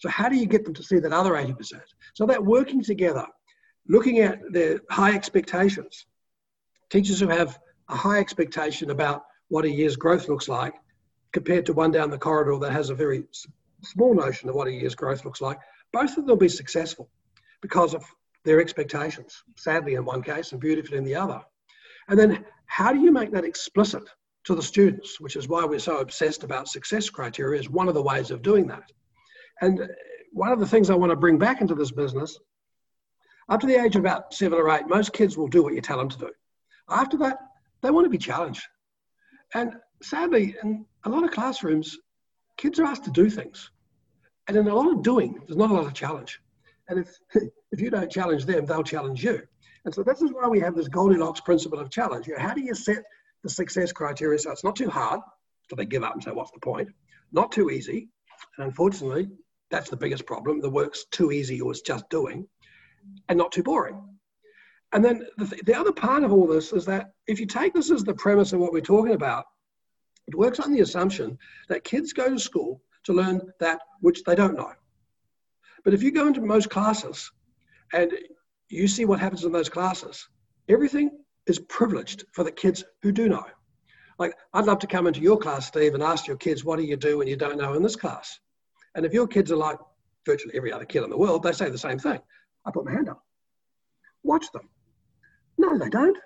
So 0.00 0.08
how 0.08 0.28
do 0.28 0.36
you 0.36 0.46
get 0.46 0.64
them 0.64 0.74
to 0.74 0.82
see 0.82 0.98
that 0.98 1.12
other 1.12 1.32
80%? 1.32 1.80
So 2.14 2.26
that 2.26 2.44
working 2.44 2.82
together 2.82 3.24
looking 3.88 4.20
at 4.20 4.40
their 4.50 4.80
high 4.90 5.14
expectations, 5.14 6.06
teachers 6.90 7.20
who 7.20 7.28
have 7.28 7.58
a 7.88 7.96
high 7.96 8.18
expectation 8.18 8.90
about 8.90 9.24
what 9.48 9.64
a 9.64 9.70
year's 9.70 9.96
growth 9.96 10.28
looks 10.28 10.48
like 10.48 10.74
compared 11.32 11.66
to 11.66 11.72
one 11.72 11.90
down 11.90 12.10
the 12.10 12.18
corridor 12.18 12.58
that 12.58 12.72
has 12.72 12.90
a 12.90 12.94
very 12.94 13.24
small 13.82 14.14
notion 14.14 14.48
of 14.48 14.54
what 14.54 14.68
a 14.68 14.72
year's 14.72 14.94
growth 14.94 15.24
looks 15.24 15.40
like, 15.40 15.58
both 15.92 16.10
of 16.10 16.16
them 16.16 16.26
will 16.26 16.36
be 16.36 16.48
successful 16.48 17.10
because 17.60 17.94
of 17.94 18.04
their 18.44 18.60
expectations, 18.60 19.42
sadly 19.56 19.94
in 19.94 20.04
one 20.04 20.22
case 20.22 20.52
and 20.52 20.60
beautifully 20.60 20.98
in 20.98 21.04
the 21.04 21.14
other. 21.14 21.40
And 22.08 22.18
then 22.18 22.44
how 22.66 22.92
do 22.92 23.00
you 23.00 23.12
make 23.12 23.30
that 23.32 23.44
explicit 23.44 24.02
to 24.44 24.54
the 24.54 24.62
students, 24.62 25.20
which 25.20 25.36
is 25.36 25.48
why 25.48 25.64
we're 25.64 25.78
so 25.78 25.98
obsessed 25.98 26.42
about 26.42 26.68
success 26.68 27.08
criteria, 27.08 27.60
is 27.60 27.70
one 27.70 27.88
of 27.88 27.94
the 27.94 28.02
ways 28.02 28.30
of 28.30 28.42
doing 28.42 28.66
that. 28.66 28.90
And 29.60 29.88
one 30.32 30.50
of 30.50 30.58
the 30.58 30.66
things 30.66 30.90
I 30.90 30.94
want 30.94 31.10
to 31.10 31.16
bring 31.16 31.38
back 31.38 31.60
into 31.60 31.74
this 31.74 31.92
business 31.92 32.38
up 33.48 33.60
to 33.60 33.66
the 33.66 33.82
age 33.82 33.96
of 33.96 34.00
about 34.00 34.32
seven 34.34 34.58
or 34.58 34.70
eight, 34.70 34.86
most 34.88 35.12
kids 35.12 35.36
will 35.36 35.48
do 35.48 35.62
what 35.62 35.74
you 35.74 35.80
tell 35.80 35.98
them 35.98 36.08
to 36.08 36.18
do. 36.18 36.30
After 36.88 37.16
that, 37.18 37.38
they 37.82 37.90
want 37.90 38.04
to 38.04 38.10
be 38.10 38.18
challenged. 38.18 38.62
And 39.54 39.74
sadly, 40.02 40.56
in 40.62 40.86
a 41.04 41.10
lot 41.10 41.24
of 41.24 41.30
classrooms, 41.30 41.98
kids 42.56 42.78
are 42.78 42.84
asked 42.84 43.04
to 43.04 43.10
do 43.10 43.28
things. 43.28 43.70
And 44.48 44.56
in 44.56 44.66
a 44.68 44.74
lot 44.74 44.90
of 44.90 45.02
doing, 45.02 45.38
there's 45.46 45.56
not 45.56 45.70
a 45.70 45.74
lot 45.74 45.86
of 45.86 45.94
challenge. 45.94 46.40
And 46.88 47.00
if, 47.00 47.16
if 47.72 47.80
you 47.80 47.90
don't 47.90 48.10
challenge 48.10 48.44
them, 48.44 48.66
they'll 48.66 48.82
challenge 48.82 49.22
you. 49.24 49.42
And 49.84 49.94
so 49.94 50.02
this 50.02 50.22
is 50.22 50.30
why 50.32 50.46
we 50.48 50.60
have 50.60 50.74
this 50.74 50.88
Goldilocks 50.88 51.40
principle 51.40 51.78
of 51.78 51.90
challenge. 51.90 52.26
You 52.26 52.36
know, 52.36 52.42
how 52.42 52.54
do 52.54 52.60
you 52.60 52.74
set 52.74 53.02
the 53.42 53.48
success 53.48 53.92
criteria 53.92 54.38
so 54.38 54.52
it's 54.52 54.64
not 54.64 54.76
too 54.76 54.90
hard, 54.90 55.20
so 55.68 55.76
they 55.76 55.86
give 55.86 56.04
up 56.04 56.14
and 56.14 56.22
say, 56.22 56.30
what's 56.30 56.52
the 56.52 56.60
point? 56.60 56.88
Not 57.32 57.50
too 57.50 57.70
easy. 57.70 58.08
And 58.56 58.66
unfortunately, 58.66 59.28
that's 59.70 59.90
the 59.90 59.96
biggest 59.96 60.26
problem. 60.26 60.60
The 60.60 60.70
work's 60.70 61.06
too 61.10 61.32
easy 61.32 61.60
or 61.60 61.72
it's 61.72 61.80
just 61.80 62.08
doing 62.10 62.46
and 63.28 63.38
not 63.38 63.52
too 63.52 63.62
boring. 63.62 64.00
And 64.92 65.04
then 65.04 65.26
the, 65.38 65.46
th- 65.46 65.62
the 65.62 65.74
other 65.74 65.92
part 65.92 66.22
of 66.22 66.32
all 66.32 66.46
this 66.46 66.72
is 66.72 66.84
that 66.86 67.12
if 67.26 67.40
you 67.40 67.46
take 67.46 67.72
this 67.72 67.90
as 67.90 68.04
the 68.04 68.14
premise 68.14 68.52
of 68.52 68.60
what 68.60 68.72
we're 68.72 68.80
talking 68.80 69.14
about, 69.14 69.46
it 70.26 70.34
works 70.34 70.60
on 70.60 70.72
the 70.72 70.80
assumption 70.80 71.38
that 71.68 71.84
kids 71.84 72.12
go 72.12 72.28
to 72.28 72.38
school 72.38 72.82
to 73.04 73.12
learn 73.12 73.40
that 73.58 73.80
which 74.00 74.22
they 74.24 74.34
don't 74.34 74.56
know. 74.56 74.72
But 75.84 75.94
if 75.94 76.02
you 76.02 76.12
go 76.12 76.26
into 76.26 76.40
most 76.40 76.70
classes 76.70 77.30
and 77.92 78.12
you 78.68 78.86
see 78.86 79.04
what 79.04 79.18
happens 79.18 79.44
in 79.44 79.52
those 79.52 79.68
classes, 79.68 80.28
everything 80.68 81.10
is 81.46 81.58
privileged 81.58 82.24
for 82.32 82.44
the 82.44 82.52
kids 82.52 82.84
who 83.02 83.12
do 83.12 83.28
know. 83.28 83.44
Like, 84.18 84.34
I'd 84.54 84.66
love 84.66 84.78
to 84.80 84.86
come 84.86 85.06
into 85.06 85.20
your 85.20 85.38
class, 85.38 85.66
Steve, 85.66 85.94
and 85.94 86.02
ask 86.02 86.26
your 86.26 86.36
kids, 86.36 86.64
what 86.64 86.78
do 86.78 86.84
you 86.84 86.96
do 86.96 87.18
when 87.18 87.26
you 87.26 87.36
don't 87.36 87.58
know 87.58 87.74
in 87.74 87.82
this 87.82 87.96
class? 87.96 88.38
And 88.94 89.04
if 89.04 89.12
your 89.12 89.26
kids 89.26 89.50
are 89.50 89.56
like 89.56 89.78
virtually 90.24 90.54
every 90.54 90.72
other 90.72 90.84
kid 90.84 91.02
in 91.02 91.10
the 91.10 91.16
world, 91.16 91.42
they 91.42 91.52
say 91.52 91.70
the 91.70 91.78
same 91.78 91.98
thing. 91.98 92.20
I 92.64 92.70
put 92.70 92.84
my 92.84 92.92
hand 92.92 93.08
up. 93.08 93.22
Watch 94.22 94.50
them. 94.52 94.68
No, 95.58 95.78
they 95.78 95.88
don't. 95.88 96.16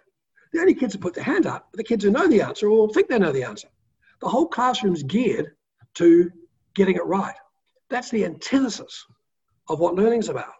The 0.53 0.61
only 0.61 0.75
kids 0.75 0.95
who 0.95 1.01
put 1.01 1.15
their 1.15 1.25
hand 1.25 1.47
up 1.47 1.69
are 1.73 1.77
the 1.77 1.85
kids 1.85 2.05
who 2.05 2.11
know 2.11 2.29
the 2.29 2.43
answer 2.43 2.69
or 2.69 2.89
think 2.89 3.09
they 3.09 3.19
know 3.19 3.33
the 3.33 3.45
answer. 3.45 3.69
The 4.21 4.29
whole 4.29 4.47
classroom's 4.47 5.03
geared 5.03 5.53
to 5.95 6.31
getting 6.75 6.97
it 6.97 7.05
right. 7.05 7.35
That's 7.91 8.11
the 8.11 8.25
antithesis 8.25 9.05
of 9.69 9.81
what 9.81 9.95
learning's 9.95 10.29
about. 10.29 10.53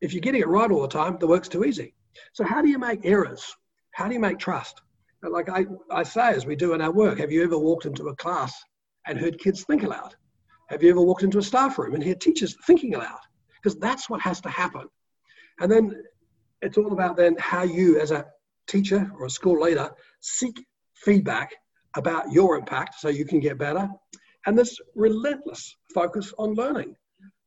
if 0.00 0.12
you're 0.12 0.20
getting 0.20 0.40
it 0.40 0.48
right 0.48 0.70
all 0.70 0.82
the 0.82 0.88
time, 0.88 1.16
the 1.18 1.26
work's 1.26 1.48
too 1.48 1.64
easy. 1.64 1.94
So 2.32 2.44
how 2.44 2.62
do 2.62 2.68
you 2.68 2.78
make 2.78 3.00
errors? 3.04 3.44
How 3.92 4.06
do 4.06 4.14
you 4.14 4.20
make 4.20 4.38
trust? 4.38 4.80
Like 5.22 5.48
I, 5.48 5.66
I 5.90 6.04
say, 6.04 6.28
as 6.28 6.46
we 6.46 6.54
do 6.54 6.74
in 6.74 6.80
our 6.80 6.92
work, 6.92 7.18
have 7.18 7.32
you 7.32 7.42
ever 7.42 7.58
walked 7.58 7.86
into 7.86 8.08
a 8.08 8.16
class 8.16 8.54
and 9.06 9.18
heard 9.18 9.38
kids 9.38 9.64
think 9.64 9.82
aloud? 9.82 10.14
Have 10.68 10.82
you 10.82 10.90
ever 10.90 11.00
walked 11.00 11.24
into 11.24 11.38
a 11.38 11.42
staff 11.42 11.78
room 11.78 11.94
and 11.94 12.04
heard 12.04 12.20
teachers 12.20 12.56
thinking 12.66 12.94
aloud? 12.94 13.18
Because 13.60 13.78
that's 13.78 14.08
what 14.08 14.20
has 14.20 14.40
to 14.42 14.48
happen. 14.48 14.86
And 15.60 15.70
then 15.70 16.02
it's 16.62 16.78
all 16.78 16.92
about 16.92 17.16
then 17.16 17.36
how 17.38 17.62
you, 17.62 18.00
as 18.00 18.10
a 18.10 18.26
teacher 18.66 19.10
or 19.18 19.26
a 19.26 19.30
school 19.30 19.60
leader, 19.60 19.90
seek 20.20 20.64
feedback 20.94 21.54
about 21.96 22.32
your 22.32 22.56
impact 22.56 23.00
so 23.00 23.08
you 23.08 23.24
can 23.24 23.40
get 23.40 23.58
better. 23.58 23.88
And 24.46 24.56
this 24.56 24.78
relentless 24.94 25.76
focus 25.92 26.32
on 26.38 26.54
learning. 26.54 26.96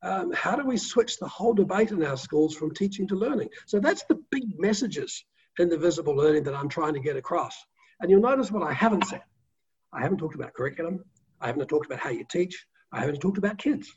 Um, 0.03 0.31
how 0.33 0.55
do 0.55 0.65
we 0.65 0.77
switch 0.77 1.19
the 1.19 1.27
whole 1.27 1.53
debate 1.53 1.91
in 1.91 2.03
our 2.03 2.17
schools 2.17 2.55
from 2.55 2.73
teaching 2.73 3.07
to 3.07 3.15
learning? 3.15 3.49
So 3.67 3.79
that's 3.79 4.03
the 4.05 4.19
big 4.31 4.59
messages 4.59 5.23
in 5.59 5.69
the 5.69 5.77
visible 5.77 6.15
learning 6.15 6.43
that 6.43 6.55
I'm 6.55 6.69
trying 6.69 6.93
to 6.93 6.99
get 6.99 7.17
across. 7.17 7.55
And 7.99 8.09
you'll 8.09 8.21
notice 8.21 8.51
what 8.51 8.63
I 8.63 8.73
haven't 8.73 9.05
said. 9.05 9.21
I 9.93 10.01
haven't 10.01 10.17
talked 10.17 10.35
about 10.35 10.53
curriculum. 10.53 11.03
I 11.39 11.47
haven't 11.47 11.67
talked 11.67 11.85
about 11.85 11.99
how 11.99 12.09
you 12.09 12.25
teach. 12.29 12.65
I 12.91 12.99
haven't 13.01 13.19
talked 13.19 13.37
about 13.37 13.57
kids. 13.57 13.91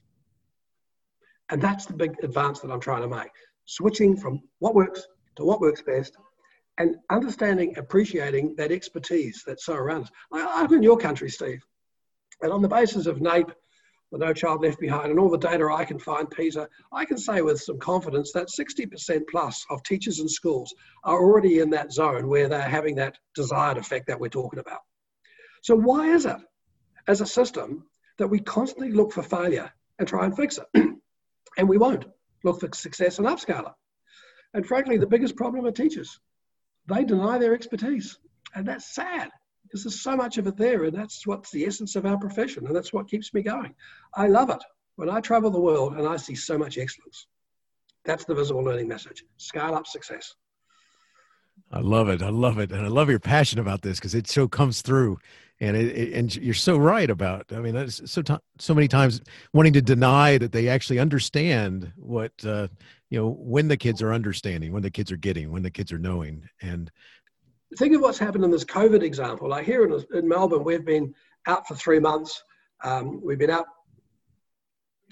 And 1.51 1.61
that's 1.61 1.87
the 1.87 1.95
big 1.95 2.17
advance 2.23 2.61
that 2.61 2.71
I'm 2.71 2.81
trying 2.81 3.03
to 3.03 3.09
make. 3.09 3.31
Switching 3.67 4.17
from 4.17 4.41
what 4.59 4.75
works 4.75 5.07
to 5.37 5.45
what 5.45 5.61
works 5.61 5.83
best 5.83 6.17
and 6.79 6.97
understanding, 7.11 7.77
appreciating 7.79 8.55
that 8.57 8.73
expertise 8.73 9.43
that's 9.47 9.65
so 9.65 9.75
around 9.75 10.03
us. 10.03 10.11
I, 10.33 10.63
I'm 10.63 10.73
in 10.75 10.83
your 10.83 10.99
country, 10.99 11.31
Steve. 11.31 11.63
And 12.43 12.53
on 12.53 12.63
the 12.63 12.69
basis 12.69 13.07
of 13.07 13.19
NAEP, 13.19 13.53
the 14.11 14.19
No 14.19 14.33
Child 14.33 14.63
Left 14.63 14.79
Behind, 14.79 15.11
and 15.11 15.19
all 15.19 15.31
the 15.31 15.39
data 15.39 15.69
I 15.73 15.85
can 15.85 15.99
find, 15.99 16.31
Peter, 16.31 16.69
I 16.93 17.05
can 17.05 17.19
say 17.19 17.43
with 17.43 17.61
some 17.61 17.79
confidence 17.79 18.33
that 18.33 18.49
60% 18.49 19.23
plus 19.31 19.65
of 19.71 19.83
teachers 19.83 20.21
in 20.21 20.29
schools 20.29 20.75
are 21.03 21.19
already 21.19 21.61
in 21.61 21.71
that 21.71 21.93
zone 21.93 22.29
where 22.29 22.49
they're 22.49 22.63
having 22.63 22.97
that 22.97 23.19
desired 23.35 23.77
effect 23.77 24.07
that 24.09 24.21
we're 24.21 24.29
talking 24.29 24.61
about. 24.61 24.81
So, 25.63 25.75
why 25.75 26.11
is 26.11 26.27
it, 26.27 26.37
as 27.09 27.21
a 27.21 27.27
system, 27.27 27.87
that 28.19 28.29
we 28.29 28.39
constantly 28.39 28.93
look 28.93 29.13
for 29.13 29.23
failure 29.23 29.73
and 29.99 30.07
try 30.07 30.25
and 30.25 30.37
fix 30.37 30.59
it? 30.59 30.67
and 31.57 31.69
we 31.69 31.79
won't 31.79 32.05
look 32.45 32.61
for 32.61 32.69
success 32.73 33.19
and 33.19 33.27
upscale 33.27 33.67
it. 33.67 33.73
And 34.55 34.65
frankly, 34.65 34.99
the 34.99 35.07
biggest 35.07 35.37
problem 35.37 35.67
are 35.67 35.73
teachers. 35.73 36.21
They 36.87 37.05
deny 37.05 37.39
their 37.39 37.55
expertise. 37.55 38.19
And 38.55 38.67
that's 38.67 38.95
sad 38.95 39.31
because 39.65 39.83
there's 39.83 40.01
so 40.01 40.17
much 40.17 40.39
of 40.39 40.47
it 40.47 40.57
there. 40.57 40.85
And 40.85 40.97
that's 40.97 41.27
what's 41.27 41.51
the 41.51 41.65
essence 41.65 41.97
of 41.97 42.07
our 42.07 42.19
profession. 42.19 42.67
And 42.67 42.77
that's 42.77 42.93
what 42.93 43.09
keeps 43.09 43.35
me 43.35 43.43
going. 43.43 43.75
I 44.15 44.29
love 44.29 44.51
it. 44.51 44.63
When 44.97 45.11
I 45.11 45.21
travel 45.21 45.51
the 45.51 45.61
world 45.61 45.95
and 45.97 46.07
I 46.07 46.17
see 46.17 46.37
so 46.37 46.57
much 46.57 46.79
excellence, 46.79 47.27
that's 48.05 48.25
the 48.25 48.35
visible 48.35 48.63
learning 48.63 48.87
message. 48.87 49.25
Scale 49.39 49.75
up 49.75 49.87
success. 49.87 50.35
I 51.73 51.81
love 51.81 52.09
it. 52.09 52.23
I 52.23 52.29
love 52.29 52.59
it. 52.59 52.71
And 52.71 52.83
I 52.83 52.89
love 52.89 53.11
your 53.11 53.19
passion 53.19 53.59
about 53.59 53.83
this 53.83 53.99
because 53.99 54.15
it 54.15 54.29
so 54.29 54.47
comes 54.47 54.83
through 54.83 55.19
and 55.61 55.77
it, 55.77 55.97
it, 55.97 56.13
and 56.15 56.35
you're 56.37 56.53
so 56.53 56.77
right 56.77 57.11
about 57.11 57.47
i 57.53 57.61
mean 57.61 57.89
so 57.89 58.23
t- 58.23 58.35
so 58.59 58.75
many 58.75 58.89
times 58.89 59.21
wanting 59.53 59.73
to 59.73 59.83
deny 59.83 60.37
that 60.37 60.53
they 60.53 60.69
actually 60.69 60.99
understand 60.99 61.93
what 61.97 62.33
uh, 62.45 62.67
you 63.11 63.21
know 63.21 63.31
when 63.39 63.69
the 63.69 63.77
kids 63.77 64.03
are 64.03 64.13
understanding 64.13 64.73
when 64.73 64.83
the 64.83 64.91
kids 64.91 65.13
are 65.13 65.17
getting 65.17 65.53
when 65.53 65.63
the 65.63 65.71
kids 65.71 65.93
are 65.93 65.99
knowing. 65.99 66.49
And 66.61 66.91
think 67.79 67.95
of 67.95 68.01
what's 68.01 68.19
happened 68.19 68.45
in 68.45 68.51
this 68.51 68.65
covid 68.65 69.05
example. 69.05 69.49
Like 69.49 69.65
here 69.65 69.85
in, 69.85 70.05
in 70.15 70.29
melbourne 70.29 70.65
we've 70.65 70.85
been 70.85 71.15
out 71.47 71.67
for 71.69 71.77
three 71.77 72.01
months. 72.01 72.43
Um, 72.83 73.21
we've 73.23 73.39
been 73.39 73.51
out 73.51 73.67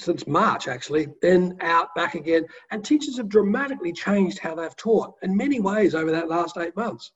since 0.01 0.27
march 0.27 0.67
actually 0.67 1.07
then 1.23 1.57
out 1.61 1.95
back 1.95 2.17
again. 2.17 2.45
And 2.73 2.85
teachers 2.85 3.19
have 3.19 3.29
dramatically 3.29 3.93
changed 3.93 4.41
how 4.41 4.57
they've 4.57 4.77
taught 4.77 5.15
in 5.23 5.37
many 5.37 5.61
ways 5.61 5.95
over 5.95 6.11
that 6.11 6.29
last 6.29 6.57
eight 6.59 6.75
months 6.77 7.13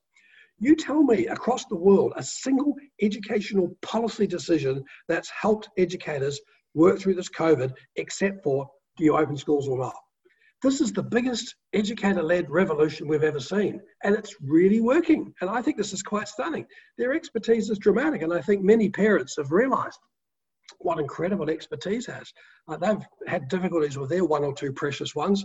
you 0.58 0.74
tell 0.74 1.02
me 1.02 1.26
across 1.26 1.66
the 1.66 1.76
world 1.76 2.12
a 2.16 2.22
single 2.22 2.74
educational 3.02 3.76
policy 3.82 4.26
decision 4.26 4.84
that's 5.08 5.30
helped 5.30 5.68
educators 5.76 6.40
work 6.74 6.98
through 6.98 7.14
this 7.14 7.30
COVID, 7.30 7.72
except 7.96 8.42
for 8.42 8.68
do 8.96 9.04
you 9.04 9.16
open 9.16 9.36
schools 9.36 9.68
or 9.68 9.78
not? 9.78 9.94
This 10.62 10.80
is 10.80 10.92
the 10.92 11.02
biggest 11.02 11.54
educator 11.74 12.22
led 12.22 12.50
revolution 12.50 13.06
we've 13.06 13.22
ever 13.22 13.40
seen, 13.40 13.80
and 14.02 14.14
it's 14.14 14.34
really 14.40 14.80
working. 14.80 15.34
And 15.40 15.50
I 15.50 15.60
think 15.60 15.76
this 15.76 15.92
is 15.92 16.02
quite 16.02 16.28
stunning. 16.28 16.66
Their 16.96 17.12
expertise 17.12 17.68
is 17.68 17.78
dramatic, 17.78 18.22
and 18.22 18.32
I 18.32 18.40
think 18.40 18.62
many 18.62 18.88
parents 18.88 19.36
have 19.36 19.52
realized 19.52 19.98
what 20.78 20.98
incredible 20.98 21.50
expertise 21.50 22.06
has. 22.06 22.32
They've 22.80 23.06
had 23.26 23.48
difficulties 23.48 23.98
with 23.98 24.08
their 24.08 24.24
one 24.24 24.44
or 24.44 24.54
two 24.54 24.72
precious 24.72 25.14
ones. 25.14 25.44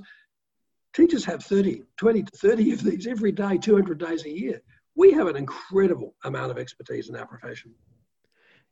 Teachers 0.94 1.26
have 1.26 1.44
30, 1.44 1.84
20 1.98 2.24
to 2.24 2.38
30 2.38 2.72
of 2.72 2.84
these 2.84 3.08
every 3.08 3.32
day, 3.32 3.58
200 3.58 4.00
days 4.00 4.26
a 4.26 4.30
year 4.30 4.62
we 4.96 5.12
have 5.12 5.28
an 5.28 5.36
incredible 5.36 6.16
amount 6.24 6.52
of 6.52 6.58
expertise 6.58 7.10
in 7.10 7.16
our 7.16 7.26
profession. 7.26 7.74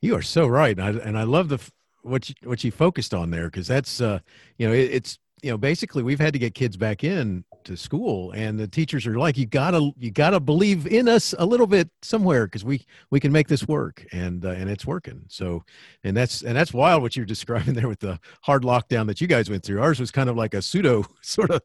You 0.02 0.16
are 0.16 0.22
so 0.22 0.48
right, 0.48 0.78
and 0.78 1.00
I, 1.00 1.04
and 1.04 1.18
I 1.18 1.24
love 1.24 1.50
the 1.50 1.60
what 2.02 2.30
you, 2.30 2.36
what 2.44 2.64
you 2.64 2.72
focused 2.72 3.14
on 3.14 3.32
there 3.32 3.46
because 3.46 3.68
that's 3.68 4.02
uh, 4.02 4.20
you 4.58 4.68
know 4.68 4.74
it, 4.74 4.90
it's 4.92 5.20
you 5.44 5.52
know 5.52 5.58
basically 5.58 6.04
we've 6.04 6.20
had 6.20 6.34
to 6.34 6.40
get 6.40 6.54
kids 6.54 6.78
back 6.78 7.04
in 7.04 7.44
to 7.64 7.76
school 7.76 8.32
and 8.32 8.58
the 8.58 8.68
teachers 8.68 9.06
are 9.06 9.18
like 9.18 9.38
you 9.38 9.46
gotta 9.46 9.92
you 9.98 10.12
gotta 10.12 10.40
believe 10.40 10.88
in 10.88 11.08
us 11.08 11.34
a 11.40 11.46
little 11.46 11.68
bit 11.68 11.90
somewhere 12.02 12.46
because 12.46 12.64
we 12.64 12.86
we 13.12 13.20
can 13.20 13.32
make 13.32 13.48
this 13.48 13.68
work 13.68 14.06
and 14.12 14.46
uh, 14.46 14.50
and 14.50 14.70
it's 14.70 14.86
working 14.86 15.22
so 15.28 15.64
and 16.04 16.16
that's 16.16 16.42
and 16.42 16.56
that's 16.56 16.74
wild 16.74 17.02
what 17.02 17.16
you're 17.16 17.26
describing 17.26 17.74
there 17.74 17.88
with 17.88 18.00
the 18.00 18.20
hard 18.42 18.64
lockdown 18.64 19.08
that 19.08 19.20
you 19.20 19.28
guys 19.28 19.50
went 19.50 19.64
through 19.64 19.82
ours 19.82 20.00
was 20.00 20.12
kind 20.12 20.30
of 20.30 20.38
like 20.38 20.54
a 20.54 20.62
pseudo 20.62 21.06
sort 21.22 21.52
of 21.52 21.62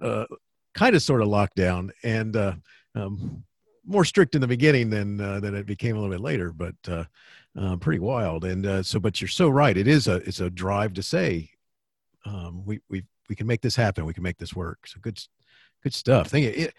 uh, 0.00 0.24
kind 0.74 0.96
of 0.96 1.02
sort 1.02 1.22
of 1.22 1.28
lockdown 1.28 1.90
and 2.02 2.36
uh, 2.36 2.52
um, 2.94 3.44
more 3.86 4.04
strict 4.04 4.34
in 4.34 4.40
the 4.40 4.46
beginning 4.46 4.90
than 4.90 5.20
uh, 5.20 5.40
than 5.40 5.54
it 5.54 5.66
became 5.66 5.96
a 5.96 6.00
little 6.00 6.14
bit 6.14 6.22
later, 6.22 6.52
but 6.52 6.74
uh, 6.88 7.04
uh, 7.58 7.76
pretty 7.76 8.00
wild. 8.00 8.44
And 8.44 8.66
uh, 8.66 8.82
so, 8.82 8.98
but 8.98 9.20
you're 9.20 9.28
so 9.28 9.48
right. 9.48 9.76
It 9.76 9.88
is 9.88 10.06
a 10.06 10.16
it's 10.16 10.40
a 10.40 10.50
drive 10.50 10.94
to 10.94 11.02
say 11.02 11.50
um, 12.24 12.64
we 12.64 12.80
we 12.88 13.04
we 13.28 13.36
can 13.36 13.46
make 13.46 13.62
this 13.62 13.76
happen. 13.76 14.04
We 14.04 14.14
can 14.14 14.22
make 14.22 14.38
this 14.38 14.54
work. 14.54 14.86
So 14.86 14.98
good 15.00 15.22
good 15.82 15.94
stuff. 15.94 16.28
Thank 16.28 16.44
you. 16.44 16.50
It, 16.50 16.74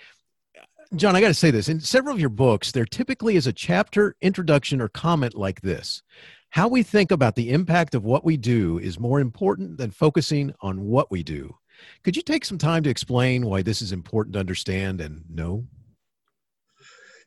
John, 0.96 1.18
I 1.18 1.22
got 1.22 1.28
to 1.28 1.34
say 1.34 1.52
this. 1.52 1.68
In 1.68 1.82
several 1.82 2.14
of 2.14 2.20
your 2.20 2.30
books, 2.30 2.72
there 2.72 2.86
typically 2.86 3.36
is 3.36 3.46
a 3.46 3.52
chapter, 3.52 4.16
introduction, 4.22 4.80
or 4.80 4.88
comment 4.88 5.36
like 5.36 5.60
this. 5.60 6.02
How 6.50 6.70
we 6.70 6.82
think 6.82 7.12
about 7.12 7.36
the 7.36 7.52
impact 7.52 7.94
of 7.94 8.06
what 8.06 8.24
we 8.24 8.38
do 8.38 8.80
is 8.80 8.98
more 8.98 9.20
important 9.20 9.78
than 9.78 9.92
focusing 9.92 10.54
on 10.62 10.86
what 10.86 11.12
we 11.12 11.24
do. 11.24 11.54
Could 12.04 12.16
you 12.16 12.22
take 12.22 12.46
some 12.46 12.58
time 12.58 12.84
to 12.84 12.90
explain 12.90 13.46
why 13.46 13.62
this 13.62 13.82
is 13.82 13.92
important 13.92 14.34
to 14.34 14.40
understand 14.40 15.02
and 15.02 15.24
know? 15.30 15.66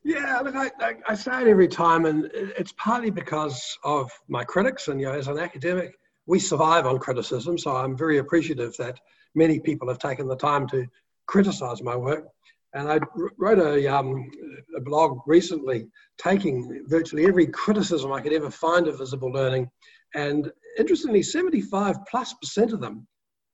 Yeah, 0.02 0.40
look, 0.40 0.56
I, 0.56 0.70
I, 0.80 0.94
I, 1.08 1.14
say 1.14 1.42
it 1.42 1.48
every 1.48 1.68
time, 1.68 2.06
and 2.06 2.30
it's 2.32 2.72
partly 2.72 3.10
because 3.10 3.78
of 3.84 4.10
my 4.28 4.44
critics. 4.44 4.88
And 4.88 4.98
you 4.98 5.06
know, 5.06 5.12
as 5.12 5.28
an 5.28 5.38
academic, 5.38 5.94
we 6.26 6.38
survive 6.38 6.86
on 6.86 6.98
criticism, 6.98 7.58
so 7.58 7.76
I'm 7.76 7.96
very 7.96 8.18
appreciative 8.18 8.74
that 8.78 8.98
many 9.34 9.60
people 9.60 9.88
have 9.88 9.98
taken 9.98 10.26
the 10.26 10.36
time 10.36 10.66
to 10.68 10.86
criticize 11.26 11.82
my 11.82 11.96
work. 11.96 12.24
And 12.72 12.88
I 12.90 13.00
wrote 13.36 13.58
a, 13.58 13.86
um, 13.88 14.30
a 14.76 14.80
blog 14.80 15.18
recently 15.26 15.88
taking 16.18 16.84
virtually 16.86 17.26
every 17.26 17.48
criticism 17.48 18.12
I 18.12 18.20
could 18.20 18.32
ever 18.32 18.50
find 18.50 18.86
of 18.86 18.98
visible 18.98 19.30
learning. 19.30 19.68
And 20.14 20.50
interestingly, 20.78 21.22
75 21.22 21.96
plus 22.08 22.32
percent 22.34 22.72
of 22.72 22.80
them 22.80 23.06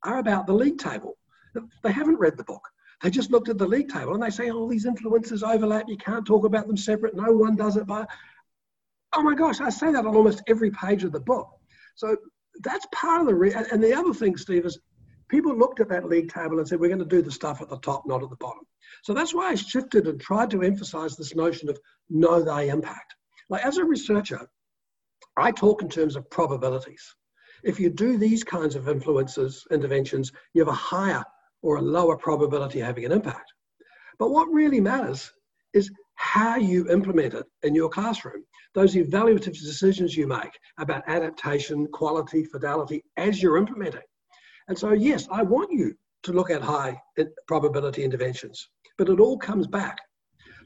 are 0.04 0.18
about 0.18 0.46
the 0.46 0.52
league 0.52 0.78
table. 0.78 1.16
They 1.82 1.92
haven't 1.92 2.18
read 2.18 2.36
the 2.36 2.44
book. 2.44 2.62
They 3.02 3.10
just 3.10 3.30
looked 3.30 3.48
at 3.48 3.58
the 3.58 3.66
league 3.66 3.88
table 3.88 4.14
and 4.14 4.22
they 4.22 4.30
say, 4.30 4.50
all 4.50 4.64
oh, 4.64 4.70
these 4.70 4.86
influences 4.86 5.42
overlap. 5.42 5.84
You 5.88 5.98
can't 5.98 6.26
talk 6.26 6.44
about 6.44 6.66
them 6.66 6.76
separate. 6.76 7.14
No 7.14 7.32
one 7.32 7.56
does 7.56 7.76
it 7.76 7.86
But 7.86 8.08
Oh 9.14 9.22
my 9.22 9.34
gosh, 9.34 9.60
I 9.60 9.70
say 9.70 9.92
that 9.92 10.04
on 10.06 10.16
almost 10.16 10.42
every 10.46 10.70
page 10.70 11.04
of 11.04 11.12
the 11.12 11.20
book. 11.20 11.48
So 11.94 12.16
that's 12.62 12.86
part 12.92 13.20
of 13.20 13.26
the. 13.26 13.34
Re- 13.34 13.54
and 13.54 13.82
the 13.82 13.94
other 13.94 14.12
thing, 14.12 14.36
Steve, 14.36 14.66
is 14.66 14.78
people 15.28 15.56
looked 15.56 15.80
at 15.80 15.88
that 15.88 16.08
league 16.08 16.32
table 16.32 16.58
and 16.58 16.68
said, 16.68 16.80
we're 16.80 16.88
going 16.88 16.98
to 16.98 17.04
do 17.04 17.22
the 17.22 17.30
stuff 17.30 17.62
at 17.62 17.68
the 17.68 17.78
top, 17.78 18.06
not 18.06 18.22
at 18.22 18.30
the 18.30 18.36
bottom. 18.36 18.64
So 19.02 19.14
that's 19.14 19.34
why 19.34 19.50
I 19.50 19.54
shifted 19.54 20.06
and 20.06 20.20
tried 20.20 20.50
to 20.50 20.62
emphasize 20.62 21.16
this 21.16 21.34
notion 21.34 21.68
of 21.68 21.78
know 22.10 22.42
thy 22.42 22.62
impact. 22.62 23.14
Like 23.48 23.64
as 23.64 23.78
a 23.78 23.84
researcher, 23.84 24.46
I 25.36 25.52
talk 25.52 25.82
in 25.82 25.88
terms 25.88 26.16
of 26.16 26.28
probabilities. 26.30 27.14
If 27.62 27.80
you 27.80 27.90
do 27.90 28.18
these 28.18 28.44
kinds 28.44 28.74
of 28.74 28.88
influences, 28.88 29.66
interventions, 29.70 30.32
you 30.52 30.60
have 30.60 30.68
a 30.68 30.76
higher 30.76 31.24
or 31.62 31.76
a 31.76 31.82
lower 31.82 32.16
probability 32.16 32.80
of 32.80 32.86
having 32.86 33.04
an 33.04 33.12
impact. 33.12 33.52
But 34.18 34.30
what 34.30 34.48
really 34.52 34.80
matters 34.80 35.30
is 35.74 35.90
how 36.14 36.56
you 36.56 36.88
implement 36.90 37.34
it 37.34 37.44
in 37.62 37.74
your 37.74 37.88
classroom. 37.88 38.44
Those 38.74 38.94
evaluative 38.94 39.52
decisions 39.52 40.16
you 40.16 40.26
make 40.26 40.58
about 40.78 41.02
adaptation, 41.06 41.86
quality, 41.88 42.44
fidelity 42.44 43.02
as 43.16 43.42
you're 43.42 43.58
implementing. 43.58 44.02
And 44.68 44.78
so, 44.78 44.92
yes, 44.92 45.28
I 45.30 45.42
want 45.42 45.70
you 45.70 45.94
to 46.24 46.32
look 46.32 46.50
at 46.50 46.62
high 46.62 47.00
uh, 47.18 47.24
probability 47.46 48.02
interventions, 48.02 48.68
but 48.98 49.08
it 49.08 49.20
all 49.20 49.38
comes 49.38 49.66
back 49.66 49.98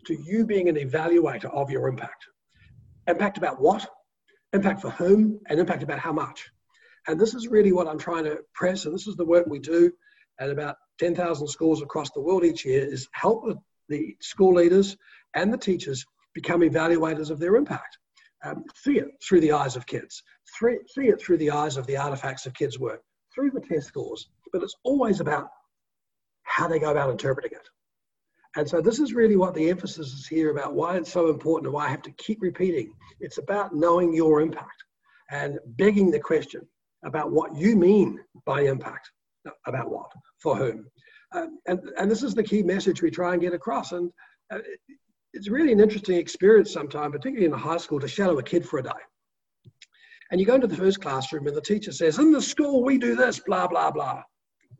to 0.07 0.15
you 0.15 0.47
being 0.47 0.69
an 0.69 0.77
evaluator 0.77 1.53
of 1.53 1.71
your 1.71 1.89
impact. 1.89 2.25
Impact 3.07 3.37
about 3.37 3.61
what? 3.61 3.87
Impact 4.53 4.81
for 4.81 4.91
whom? 4.91 5.41
And 5.49 5.61
impact 5.61 5.83
about 5.83 5.99
how 5.99 6.13
much? 6.13 6.49
And 7.09 7.21
this 7.21 7.35
is 7.35 7.49
really 7.49 7.73
what 7.73 7.89
I'm 7.89 7.99
trying 7.99 8.25
to 8.25 8.39
press, 8.55 8.87
and 8.87 8.95
this 8.95 9.07
is 9.07 9.17
the 9.17 9.25
work 9.25 9.47
we 9.47 9.59
do 9.59 9.93
and 10.41 10.51
about 10.51 10.77
10,000 10.99 11.47
schools 11.47 11.83
across 11.83 12.11
the 12.11 12.21
world 12.21 12.45
each 12.45 12.65
year 12.65 12.85
is 12.85 13.09
help 13.13 13.45
the 13.89 14.17
school 14.21 14.55
leaders 14.55 14.97
and 15.35 15.53
the 15.53 15.59
teachers 15.59 16.05
become 16.35 16.63
evaluators 16.63 17.31
of 17.31 17.39
their 17.39 17.57
impact. 17.57 17.99
Um, 18.45 18.65
see 18.75 18.99
it 18.99 19.09
through 19.23 19.41
the 19.41 19.53
eyes 19.53 19.77
of 19.77 19.87
kids, 19.87 20.23
see 20.59 21.09
it 21.09 21.21
through 21.21 21.37
the 21.37 21.51
eyes 21.51 21.77
of 21.77 21.87
the 21.87 21.99
artifacts 21.99 22.47
of 22.47 22.55
kids' 22.55 22.79
work, 22.79 23.03
through 23.35 23.51
the 23.51 23.61
test 23.61 23.89
scores, 23.89 24.29
but 24.53 24.63
it's 24.63 24.77
always 24.83 25.21
about 25.21 25.49
how 26.45 26.67
they 26.67 26.79
go 26.79 26.91
about 26.91 27.11
interpreting 27.11 27.53
it. 27.53 27.69
And 28.57 28.69
so 28.69 28.81
this 28.81 28.99
is 28.99 29.13
really 29.13 29.37
what 29.37 29.55
the 29.55 29.69
emphasis 29.69 30.13
is 30.13 30.27
here 30.27 30.51
about 30.51 30.75
why 30.75 30.97
it's 30.97 31.13
so 31.13 31.29
important 31.29 31.67
and 31.67 31.75
why 31.75 31.87
I 31.87 31.91
have 31.91 32.03
to 32.03 32.11
keep 32.13 32.41
repeating. 32.41 32.93
It's 33.21 33.39
about 33.39 33.75
knowing 33.75 34.13
your 34.13 34.41
impact 34.41 34.85
and 35.31 35.59
begging 35.67 36.11
the 36.11 36.19
question 36.19 36.67
about 37.05 37.31
what 37.31 37.55
you 37.55 37.77
mean 37.77 38.19
by 38.47 38.63
impact. 38.63 39.11
About 39.67 39.91
what? 39.91 40.11
For 40.39 40.57
whom? 40.57 40.87
Uh, 41.33 41.47
and, 41.67 41.81
and 41.99 42.11
this 42.11 42.23
is 42.23 42.35
the 42.35 42.43
key 42.43 42.63
message 42.63 43.03
we 43.03 43.11
try 43.11 43.33
and 43.33 43.43
get 43.43 43.55
across. 43.55 43.93
And 43.93 44.11
uh, 44.53 44.59
it's 45.33 45.49
really 45.49 45.73
an 45.73 45.81
interesting 45.81 46.17
experience 46.17 46.73
sometimes, 46.73 47.13
particularly 47.13 47.47
in 47.47 47.53
a 47.53 47.59
high 47.59 47.77
school, 47.77 48.01
to 48.01 48.09
shadow 48.09 48.39
a 48.39 48.43
kid 48.43 48.67
for 48.67 48.79
a 48.79 48.83
day. 48.83 48.91
And 50.31 50.41
you 50.41 50.47
go 50.47 50.55
into 50.55 50.67
the 50.67 50.77
first 50.77 51.01
classroom 51.01 51.47
and 51.47 51.57
the 51.57 51.61
teacher 51.61 51.93
says, 51.93 52.19
In 52.19 52.33
the 52.33 52.43
school, 52.43 52.85
we 52.85 52.99
do 52.99 53.17
this, 53.17 53.41
blah, 53.41 53.67
blah, 53.67 53.91
blah. 53.91 54.23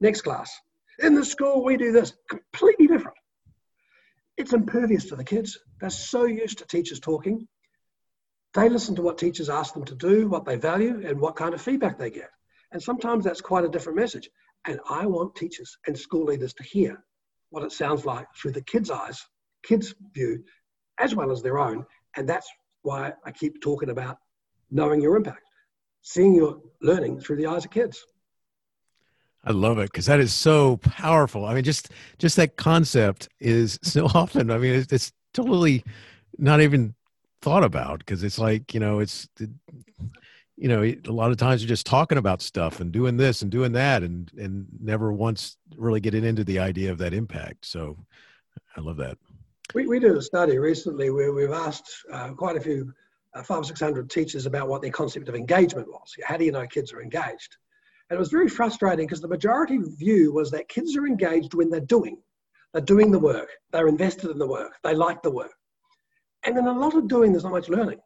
Next 0.01 0.23
class. 0.23 0.53
In 1.01 1.15
the 1.15 1.25
school, 1.25 1.65
we 1.65 1.77
do 1.77 1.93
this. 1.93 2.13
Completely 2.29 2.87
different. 2.87 3.17
It's 4.37 4.53
impervious 4.53 5.07
to 5.07 5.17
the 5.17 5.25
kids. 5.25 5.59
They're 5.81 5.91
so 5.91 6.25
used 6.25 6.59
to 6.59 6.67
teachers 6.67 7.01
talking. 7.01 7.47
They 8.55 8.69
listen 8.69 8.95
to 8.97 9.03
what 9.03 9.19
teachers 9.19 9.49
ask 9.49 9.75
them 9.75 9.85
to 9.85 9.95
do, 9.95 10.29
what 10.29 10.45
they 10.45 10.57
value, 10.57 11.03
and 11.07 11.21
what 11.21 11.37
kind 11.37 11.55
of 11.55 11.61
feedback 11.61 11.99
they 11.99 12.11
get. 12.11 12.31
And 12.73 12.83
sometimes 12.83 13.25
that's 13.25 13.41
quite 13.41 13.65
a 13.65 13.69
different 13.69 13.99
message. 13.99 14.31
And 14.67 14.81
I 14.89 15.07
want 15.07 15.35
teachers 15.35 15.77
and 15.87 15.99
school 15.99 16.25
leaders 16.25 16.53
to 16.55 16.63
hear 16.63 17.03
what 17.51 17.65
it 17.65 17.73
sounds 17.73 18.05
like 18.05 18.27
through 18.37 18.53
the 18.53 18.63
kids' 18.63 18.91
eyes, 18.91 19.25
kids' 19.63 19.95
view, 20.15 20.45
as 20.99 21.15
well 21.15 21.31
as 21.31 21.43
their 21.43 21.59
own. 21.59 21.85
And 22.17 22.29
that's 22.29 22.49
why 22.83 23.13
I 23.25 23.31
keep 23.31 23.61
talking 23.61 23.91
about 23.91 24.19
knowing 24.71 25.01
your 25.01 25.17
impact, 25.17 25.43
seeing 26.03 26.35
your 26.35 26.61
learning 26.81 27.21
through 27.21 27.37
the 27.37 27.47
eyes 27.47 27.65
of 27.65 27.71
kids. 27.71 28.05
I 29.45 29.53
love 29.53 29.79
it 29.79 29.91
because 29.91 30.07
that 30.07 30.21
is 30.21 30.35
so 30.35 30.77
powerful. 30.79 31.47
I 31.47 31.55
mean, 31.55 31.65
just 31.65 31.91
just 32.19 32.37
that 32.37 32.57
concept 32.57 33.29
is 33.41 33.79
so 33.83 34.07
often. 34.07 34.51
I 34.51 34.59
mean, 34.59 34.75
it's, 34.75 34.93
it's 34.93 35.13
totally 35.33 35.83
not 36.39 36.61
even 36.61 36.95
thought 37.41 37.65
about 37.65 38.01
because 38.01 38.23
it's 38.23 38.39
like 38.39 38.75
you 38.75 38.81
know, 38.81 38.99
it's 38.99 39.29
you 40.61 40.69
know, 40.69 40.83
a 40.83 41.11
lot 41.11 41.31
of 41.31 41.39
times 41.39 41.63
you're 41.63 41.69
just 41.69 41.87
talking 41.87 42.19
about 42.19 42.43
stuff 42.43 42.81
and 42.81 42.93
doing 42.93 43.17
this 43.17 43.41
and 43.41 43.51
doing 43.51 43.73
that, 43.73 44.03
and 44.03 44.31
and 44.39 44.67
never 44.79 45.11
once 45.11 45.57
really 45.77 46.01
getting 46.01 46.23
into 46.23 46.45
the 46.45 46.59
idea 46.59 46.93
of 46.93 46.99
that 46.99 47.15
impact. 47.15 47.65
So, 47.65 47.97
I 48.77 48.83
love 48.83 48.99
that. 48.99 49.17
We 49.75 49.87
we 49.87 49.99
did 49.99 50.15
a 50.15 50.21
study 50.21 50.59
recently 50.59 51.09
where 51.11 51.33
we've 51.33 51.51
asked 51.51 51.91
uh, 52.13 52.33
quite 52.33 52.57
a 52.57 52.61
few 52.61 52.93
uh, 53.35 53.43
five 53.43 53.61
or 53.61 53.65
six 53.65 53.81
hundred 53.81 54.11
teachers 54.11 54.45
about 54.45 54.69
what 54.69 54.83
their 54.83 54.91
concept 54.91 55.31
of 55.31 55.35
engagement 55.35 55.89
was. 55.89 56.15
How 56.25 56.37
do 56.37 56.45
you 56.45 56.53
know 56.53 56.67
kids 56.67 56.93
are 56.93 57.01
engaged? 57.01 57.57
And 58.11 58.17
it 58.17 58.21
was 58.21 58.31
very 58.31 58.49
frustrating 58.49 59.07
because 59.07 59.23
the 59.23 59.29
majority 59.29 59.79
view 59.79 60.35
was 60.35 60.51
that 60.51 60.69
kids 60.69 60.95
are 60.95 61.07
engaged 61.07 61.55
when 61.55 61.71
they're 61.71 61.81
doing. 61.81 62.19
They're 62.75 62.83
doing 62.83 63.11
the 63.11 63.19
work. 63.19 63.49
They're 63.73 63.89
invested 63.89 64.31
in 64.31 64.39
the 64.39 64.47
work. 64.47 64.75
They 64.85 64.95
like 64.95 65.23
the 65.23 65.31
work. 65.31 65.55
And 66.45 66.59
in 66.59 66.67
a 66.67 66.79
lot 66.79 66.95
of 66.95 67.09
doing, 67.09 67.33
there's 67.33 67.45
not 67.45 67.53
much 67.53 67.69
learning. 67.69 68.01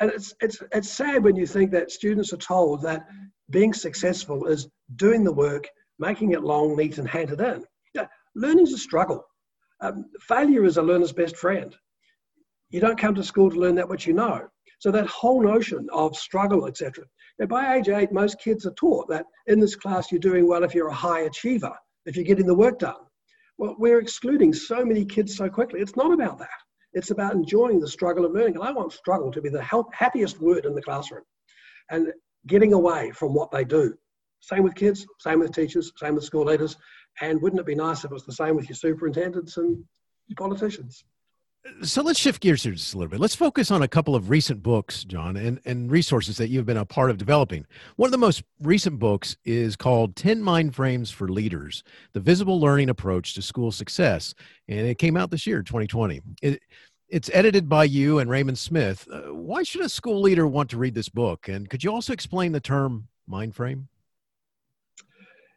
And 0.00 0.10
it's, 0.10 0.34
it's, 0.40 0.62
it's 0.72 0.90
sad 0.90 1.24
when 1.24 1.36
you 1.36 1.46
think 1.46 1.70
that 1.72 1.90
students 1.90 2.32
are 2.32 2.38
told 2.38 2.82
that 2.82 3.06
being 3.50 3.72
successful 3.72 4.46
is 4.46 4.68
doing 4.96 5.24
the 5.24 5.32
work, 5.32 5.68
making 5.98 6.32
it 6.32 6.42
long, 6.42 6.76
neat, 6.76 6.98
and 6.98 7.08
handed 7.08 7.40
in. 7.40 7.64
Yeah, 7.94 8.06
learning's 8.34 8.72
a 8.72 8.78
struggle. 8.78 9.24
Um, 9.80 10.06
failure 10.20 10.64
is 10.64 10.76
a 10.76 10.82
learner's 10.82 11.12
best 11.12 11.36
friend. 11.36 11.74
You 12.70 12.80
don't 12.80 12.98
come 12.98 13.14
to 13.14 13.22
school 13.22 13.50
to 13.50 13.58
learn 13.58 13.74
that 13.76 13.88
which 13.88 14.06
you 14.06 14.12
know. 14.12 14.48
So 14.78 14.90
that 14.92 15.06
whole 15.06 15.42
notion 15.42 15.88
of 15.92 16.16
struggle, 16.16 16.66
etc. 16.66 17.04
By 17.48 17.76
age 17.76 17.88
eight, 17.88 18.12
most 18.12 18.38
kids 18.40 18.66
are 18.66 18.74
taught 18.74 19.08
that 19.08 19.26
in 19.46 19.58
this 19.58 19.74
class 19.74 20.12
you're 20.12 20.20
doing 20.20 20.46
well 20.46 20.64
if 20.64 20.74
you're 20.74 20.88
a 20.88 20.94
high 20.94 21.20
achiever, 21.20 21.74
if 22.06 22.14
you're 22.14 22.24
getting 22.24 22.46
the 22.46 22.54
work 22.54 22.78
done. 22.78 22.96
Well, 23.58 23.74
we're 23.78 23.98
excluding 23.98 24.52
so 24.52 24.84
many 24.84 25.04
kids 25.04 25.36
so 25.36 25.48
quickly. 25.48 25.80
It's 25.80 25.96
not 25.96 26.12
about 26.12 26.38
that. 26.38 26.48
It's 26.92 27.10
about 27.10 27.34
enjoying 27.34 27.80
the 27.80 27.88
struggle 27.88 28.24
of 28.24 28.32
learning. 28.32 28.56
And 28.56 28.64
I 28.64 28.72
want 28.72 28.92
struggle 28.92 29.30
to 29.32 29.42
be 29.42 29.48
the 29.48 29.62
help, 29.62 29.92
happiest 29.94 30.40
word 30.40 30.64
in 30.64 30.74
the 30.74 30.82
classroom 30.82 31.22
and 31.90 32.12
getting 32.46 32.72
away 32.72 33.10
from 33.12 33.34
what 33.34 33.50
they 33.50 33.64
do. 33.64 33.94
Same 34.40 34.62
with 34.62 34.74
kids, 34.74 35.06
same 35.18 35.40
with 35.40 35.52
teachers, 35.52 35.92
same 35.96 36.14
with 36.14 36.24
school 36.24 36.44
leaders. 36.44 36.76
And 37.20 37.42
wouldn't 37.42 37.60
it 37.60 37.66
be 37.66 37.74
nice 37.74 38.04
if 38.04 38.10
it 38.10 38.14
was 38.14 38.24
the 38.24 38.32
same 38.32 38.56
with 38.56 38.68
your 38.68 38.76
superintendents 38.76 39.56
and 39.56 39.84
your 40.26 40.36
politicians? 40.36 41.04
So 41.82 42.02
let's 42.02 42.18
shift 42.18 42.40
gears 42.40 42.62
here 42.62 42.72
just 42.72 42.94
a 42.94 42.98
little 42.98 43.10
bit. 43.10 43.20
Let's 43.20 43.34
focus 43.34 43.70
on 43.70 43.82
a 43.82 43.88
couple 43.88 44.14
of 44.14 44.30
recent 44.30 44.62
books, 44.62 45.04
John, 45.04 45.36
and, 45.36 45.60
and 45.64 45.90
resources 45.90 46.36
that 46.36 46.48
you've 46.48 46.66
been 46.66 46.76
a 46.76 46.84
part 46.84 47.10
of 47.10 47.18
developing. 47.18 47.66
One 47.96 48.08
of 48.08 48.12
the 48.12 48.18
most 48.18 48.42
recent 48.60 48.98
books 48.98 49.36
is 49.44 49.76
called 49.76 50.16
10 50.16 50.42
Mind 50.42 50.74
Frames 50.74 51.10
for 51.10 51.28
Leaders 51.28 51.84
The 52.12 52.20
Visible 52.20 52.60
Learning 52.60 52.90
Approach 52.90 53.34
to 53.34 53.42
School 53.42 53.72
Success. 53.72 54.34
And 54.68 54.86
it 54.86 54.98
came 54.98 55.16
out 55.16 55.30
this 55.30 55.46
year, 55.46 55.62
2020. 55.62 56.20
It, 56.42 56.60
it's 57.08 57.30
edited 57.32 57.68
by 57.68 57.84
you 57.84 58.18
and 58.18 58.28
Raymond 58.28 58.58
Smith. 58.58 59.08
Uh, 59.10 59.34
why 59.34 59.62
should 59.62 59.80
a 59.80 59.88
school 59.88 60.20
leader 60.20 60.46
want 60.46 60.70
to 60.70 60.78
read 60.78 60.94
this 60.94 61.08
book? 61.08 61.48
And 61.48 61.68
could 61.70 61.82
you 61.82 61.92
also 61.92 62.12
explain 62.12 62.52
the 62.52 62.60
term 62.60 63.08
mind 63.26 63.54
frame? 63.54 63.88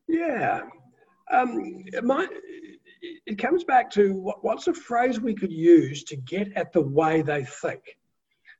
Yeah. 0.08 0.62
Um, 1.32 1.84
my, 2.04 2.28
it 3.02 3.38
comes 3.38 3.64
back 3.64 3.90
to 3.92 4.14
what, 4.14 4.44
what's 4.44 4.68
a 4.68 4.74
phrase 4.74 5.20
we 5.20 5.34
could 5.34 5.52
use 5.52 6.04
to 6.06 6.16
get 6.16 6.52
at 6.56 6.72
the 6.72 6.82
way 6.82 7.22
they 7.22 7.44
think. 7.44 7.98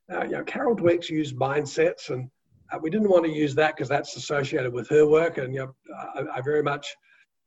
Now, 0.08 0.24
you 0.24 0.30
know, 0.30 0.44
Carol 0.44 0.76
Dweck's 0.76 1.10
used 1.10 1.36
mindsets, 1.36 2.10
and 2.10 2.28
uh, 2.72 2.78
we 2.80 2.90
didn't 2.90 3.08
want 3.08 3.24
to 3.24 3.30
use 3.30 3.54
that 3.54 3.76
because 3.76 3.88
that's 3.88 4.16
associated 4.16 4.72
with 4.72 4.88
her 4.88 5.06
work, 5.06 5.38
and 5.38 5.54
you 5.54 5.60
know, 5.60 5.74
I, 6.14 6.38
I, 6.38 6.40
very 6.40 6.62
much 6.62 6.94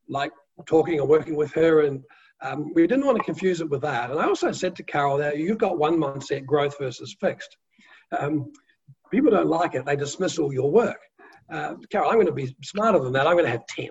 like 0.07 0.31
talking 0.65 0.99
and 0.99 1.09
working 1.09 1.35
with 1.35 1.51
her, 1.53 1.81
and 1.81 2.01
um, 2.41 2.71
we 2.73 2.87
didn't 2.87 3.05
want 3.05 3.17
to 3.17 3.23
confuse 3.23 3.59
it 3.59 3.69
with 3.69 3.81
that. 3.81 4.09
And 4.09 4.19
I 4.19 4.25
also 4.25 4.51
said 4.51 4.75
to 4.77 4.83
Carol 4.83 5.17
that 5.17 5.37
you've 5.37 5.57
got 5.57 5.77
one 5.77 5.97
mindset, 5.97 6.45
growth 6.45 6.77
versus 6.79 7.15
fixed. 7.19 7.57
Um, 8.17 8.51
people 9.11 9.31
don't 9.31 9.47
like 9.47 9.75
it; 9.75 9.85
they 9.85 9.95
dismiss 9.95 10.39
all 10.39 10.53
your 10.53 10.71
work. 10.71 10.99
Uh, 11.51 11.75
Carol, 11.91 12.09
I'm 12.09 12.15
going 12.15 12.27
to 12.27 12.31
be 12.31 12.55
smarter 12.63 12.99
than 12.99 13.13
that. 13.13 13.27
I'm 13.27 13.33
going 13.33 13.45
to 13.45 13.51
have 13.51 13.67
ten. 13.67 13.89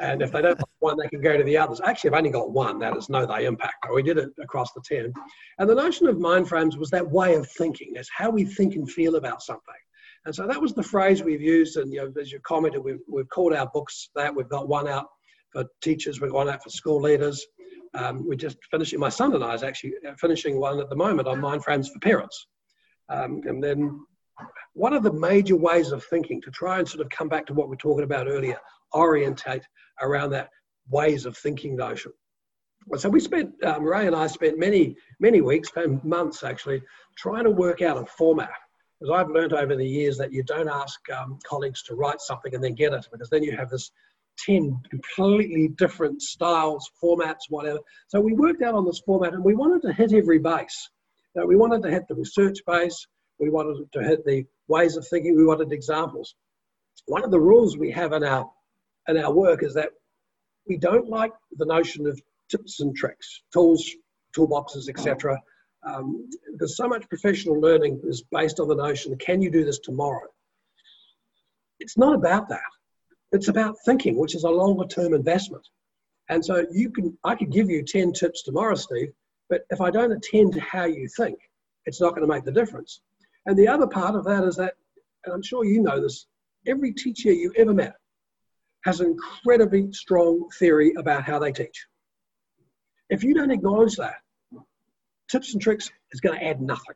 And 0.00 0.22
if 0.22 0.32
they 0.32 0.40
don't 0.40 0.58
like 0.58 0.66
one, 0.78 0.96
they 0.98 1.08
can 1.08 1.20
go 1.20 1.36
to 1.36 1.44
the 1.44 1.58
others. 1.58 1.80
Actually, 1.84 2.10
I've 2.10 2.18
only 2.18 2.30
got 2.30 2.50
one. 2.50 2.78
That 2.78 2.96
is 2.96 3.10
know 3.10 3.26
they 3.26 3.44
impact. 3.44 3.86
We 3.92 4.02
did 4.02 4.16
it 4.16 4.30
across 4.42 4.72
the 4.72 4.80
10. 4.82 5.12
And 5.58 5.68
the 5.68 5.74
notion 5.74 6.06
of 6.06 6.18
mind 6.18 6.48
frames 6.48 6.78
was 6.78 6.90
that 6.90 7.08
way 7.08 7.34
of 7.34 7.48
thinking. 7.52 7.92
It's 7.94 8.08
how 8.10 8.30
we 8.30 8.44
think 8.44 8.76
and 8.76 8.90
feel 8.90 9.16
about 9.16 9.42
something. 9.42 9.74
And 10.24 10.34
so 10.34 10.46
that 10.46 10.60
was 10.60 10.72
the 10.72 10.82
phrase 10.82 11.22
we've 11.22 11.42
used. 11.42 11.76
And 11.76 11.92
you 11.92 12.00
know, 12.00 12.20
as 12.20 12.32
you 12.32 12.40
commented, 12.40 12.82
we've, 12.82 13.00
we've 13.08 13.28
called 13.28 13.52
our 13.52 13.68
books 13.72 14.08
that. 14.14 14.34
We've 14.34 14.48
got 14.48 14.68
one 14.68 14.88
out 14.88 15.06
for 15.52 15.64
teachers. 15.82 16.20
We've 16.20 16.30
got 16.30 16.36
one 16.38 16.48
out 16.48 16.62
for 16.62 16.70
school 16.70 17.00
leaders. 17.00 17.46
Um, 17.94 18.26
we're 18.26 18.36
just 18.36 18.56
finishing, 18.70 19.00
my 19.00 19.08
son 19.08 19.34
and 19.34 19.44
I 19.44 19.52
is 19.54 19.62
actually 19.62 19.94
finishing 20.18 20.60
one 20.60 20.80
at 20.80 20.88
the 20.88 20.96
moment 20.96 21.28
on 21.28 21.40
mind 21.40 21.64
frames 21.64 21.88
for 21.90 21.98
parents. 21.98 22.46
Um, 23.08 23.42
and 23.44 23.62
then 23.62 24.00
one 24.74 24.94
of 24.94 25.02
the 25.02 25.12
major 25.12 25.56
ways 25.56 25.90
of 25.92 26.04
thinking 26.04 26.40
to 26.42 26.50
try 26.50 26.78
and 26.78 26.88
sort 26.88 27.04
of 27.04 27.10
come 27.10 27.28
back 27.28 27.46
to 27.46 27.54
what 27.54 27.68
we 27.68 27.74
are 27.74 27.78
talking 27.78 28.04
about 28.04 28.28
earlier, 28.28 28.58
orientate 28.94 29.62
around 30.00 30.30
that 30.30 30.50
ways 30.88 31.26
of 31.26 31.36
thinking 31.36 31.76
notion. 31.76 32.12
So 32.96 33.08
we 33.08 33.20
spent, 33.20 33.62
um, 33.64 33.84
Ray 33.84 34.06
and 34.06 34.16
I 34.16 34.26
spent 34.26 34.58
many, 34.58 34.96
many 35.20 35.40
weeks, 35.40 35.70
months 36.02 36.42
actually, 36.42 36.82
trying 37.16 37.44
to 37.44 37.50
work 37.50 37.82
out 37.82 37.98
a 37.98 38.06
format. 38.06 38.50
Because 38.98 39.14
I've 39.14 39.30
learned 39.30 39.52
over 39.52 39.76
the 39.76 39.86
years 39.86 40.18
that 40.18 40.32
you 40.32 40.42
don't 40.42 40.68
ask 40.68 40.98
um, 41.10 41.38
colleagues 41.44 41.82
to 41.84 41.94
write 41.94 42.20
something 42.20 42.54
and 42.54 42.62
then 42.62 42.74
get 42.74 42.92
it, 42.92 43.06
because 43.10 43.30
then 43.30 43.42
you 43.42 43.56
have 43.56 43.70
this 43.70 43.90
10 44.44 44.80
completely 44.90 45.68
different 45.68 46.20
styles, 46.22 46.90
formats, 47.02 47.48
whatever. 47.48 47.78
So 48.08 48.20
we 48.20 48.34
worked 48.34 48.62
out 48.62 48.74
on 48.74 48.84
this 48.84 49.00
format 49.00 49.34
and 49.34 49.44
we 49.44 49.54
wanted 49.54 49.82
to 49.82 49.92
hit 49.92 50.12
every 50.12 50.38
base. 50.38 50.90
Now, 51.34 51.46
we 51.46 51.56
wanted 51.56 51.82
to 51.82 51.90
hit 51.90 52.08
the 52.08 52.14
research 52.14 52.58
base, 52.66 53.06
we 53.38 53.50
wanted 53.50 53.90
to 53.92 54.02
hit 54.02 54.24
the 54.24 54.44
ways 54.68 54.96
of 54.96 55.06
thinking, 55.08 55.36
we 55.36 55.46
wanted 55.46 55.72
examples. 55.72 56.34
One 57.06 57.24
of 57.24 57.30
the 57.30 57.40
rules 57.40 57.78
we 57.78 57.90
have 57.92 58.12
in 58.12 58.24
our 58.24 58.50
in 59.10 59.22
our 59.22 59.32
work 59.32 59.62
is 59.62 59.74
that 59.74 59.90
we 60.66 60.76
don't 60.76 61.08
like 61.08 61.32
the 61.56 61.66
notion 61.66 62.06
of 62.06 62.20
tips 62.50 62.80
and 62.80 62.94
tricks, 62.94 63.42
tools, 63.52 63.88
toolboxes, 64.36 64.88
etc. 64.88 65.38
Um, 65.86 66.28
because 66.52 66.76
so 66.76 66.88
much 66.88 67.08
professional 67.08 67.60
learning 67.60 68.00
is 68.04 68.22
based 68.30 68.60
on 68.60 68.68
the 68.68 68.74
notion, 68.74 69.16
can 69.16 69.40
you 69.40 69.50
do 69.50 69.64
this 69.64 69.78
tomorrow? 69.78 70.28
It's 71.78 71.96
not 71.96 72.14
about 72.14 72.48
that. 72.50 72.60
It's 73.32 73.48
about 73.48 73.76
thinking, 73.84 74.18
which 74.18 74.34
is 74.34 74.44
a 74.44 74.50
longer 74.50 74.86
term 74.86 75.14
investment. 75.14 75.66
And 76.28 76.44
so 76.44 76.66
you 76.70 76.90
can, 76.90 77.16
I 77.24 77.34
could 77.34 77.50
give 77.50 77.70
you 77.70 77.82
10 77.82 78.12
tips 78.12 78.42
tomorrow, 78.42 78.74
Steve, 78.74 79.12
but 79.48 79.62
if 79.70 79.80
I 79.80 79.90
don't 79.90 80.12
attend 80.12 80.52
to 80.54 80.60
how 80.60 80.84
you 80.84 81.08
think, 81.16 81.38
it's 81.86 82.00
not 82.00 82.10
going 82.10 82.22
to 82.22 82.32
make 82.32 82.44
the 82.44 82.52
difference. 82.52 83.00
And 83.46 83.58
the 83.58 83.66
other 83.66 83.86
part 83.86 84.14
of 84.14 84.24
that 84.24 84.44
is 84.44 84.56
that, 84.56 84.74
and 85.24 85.34
I'm 85.34 85.42
sure 85.42 85.64
you 85.64 85.82
know 85.82 86.00
this, 86.00 86.26
every 86.66 86.92
teacher 86.92 87.32
you 87.32 87.52
ever 87.56 87.72
met 87.72 87.94
has 88.84 89.00
an 89.00 89.06
incredibly 89.06 89.92
strong 89.92 90.48
theory 90.58 90.92
about 90.96 91.22
how 91.22 91.38
they 91.38 91.52
teach. 91.52 91.86
If 93.08 93.24
you 93.24 93.34
don't 93.34 93.50
acknowledge 93.50 93.96
that, 93.96 94.16
tips 95.30 95.52
and 95.52 95.62
tricks 95.62 95.90
is 96.12 96.20
going 96.20 96.38
to 96.38 96.44
add 96.44 96.60
nothing. 96.60 96.94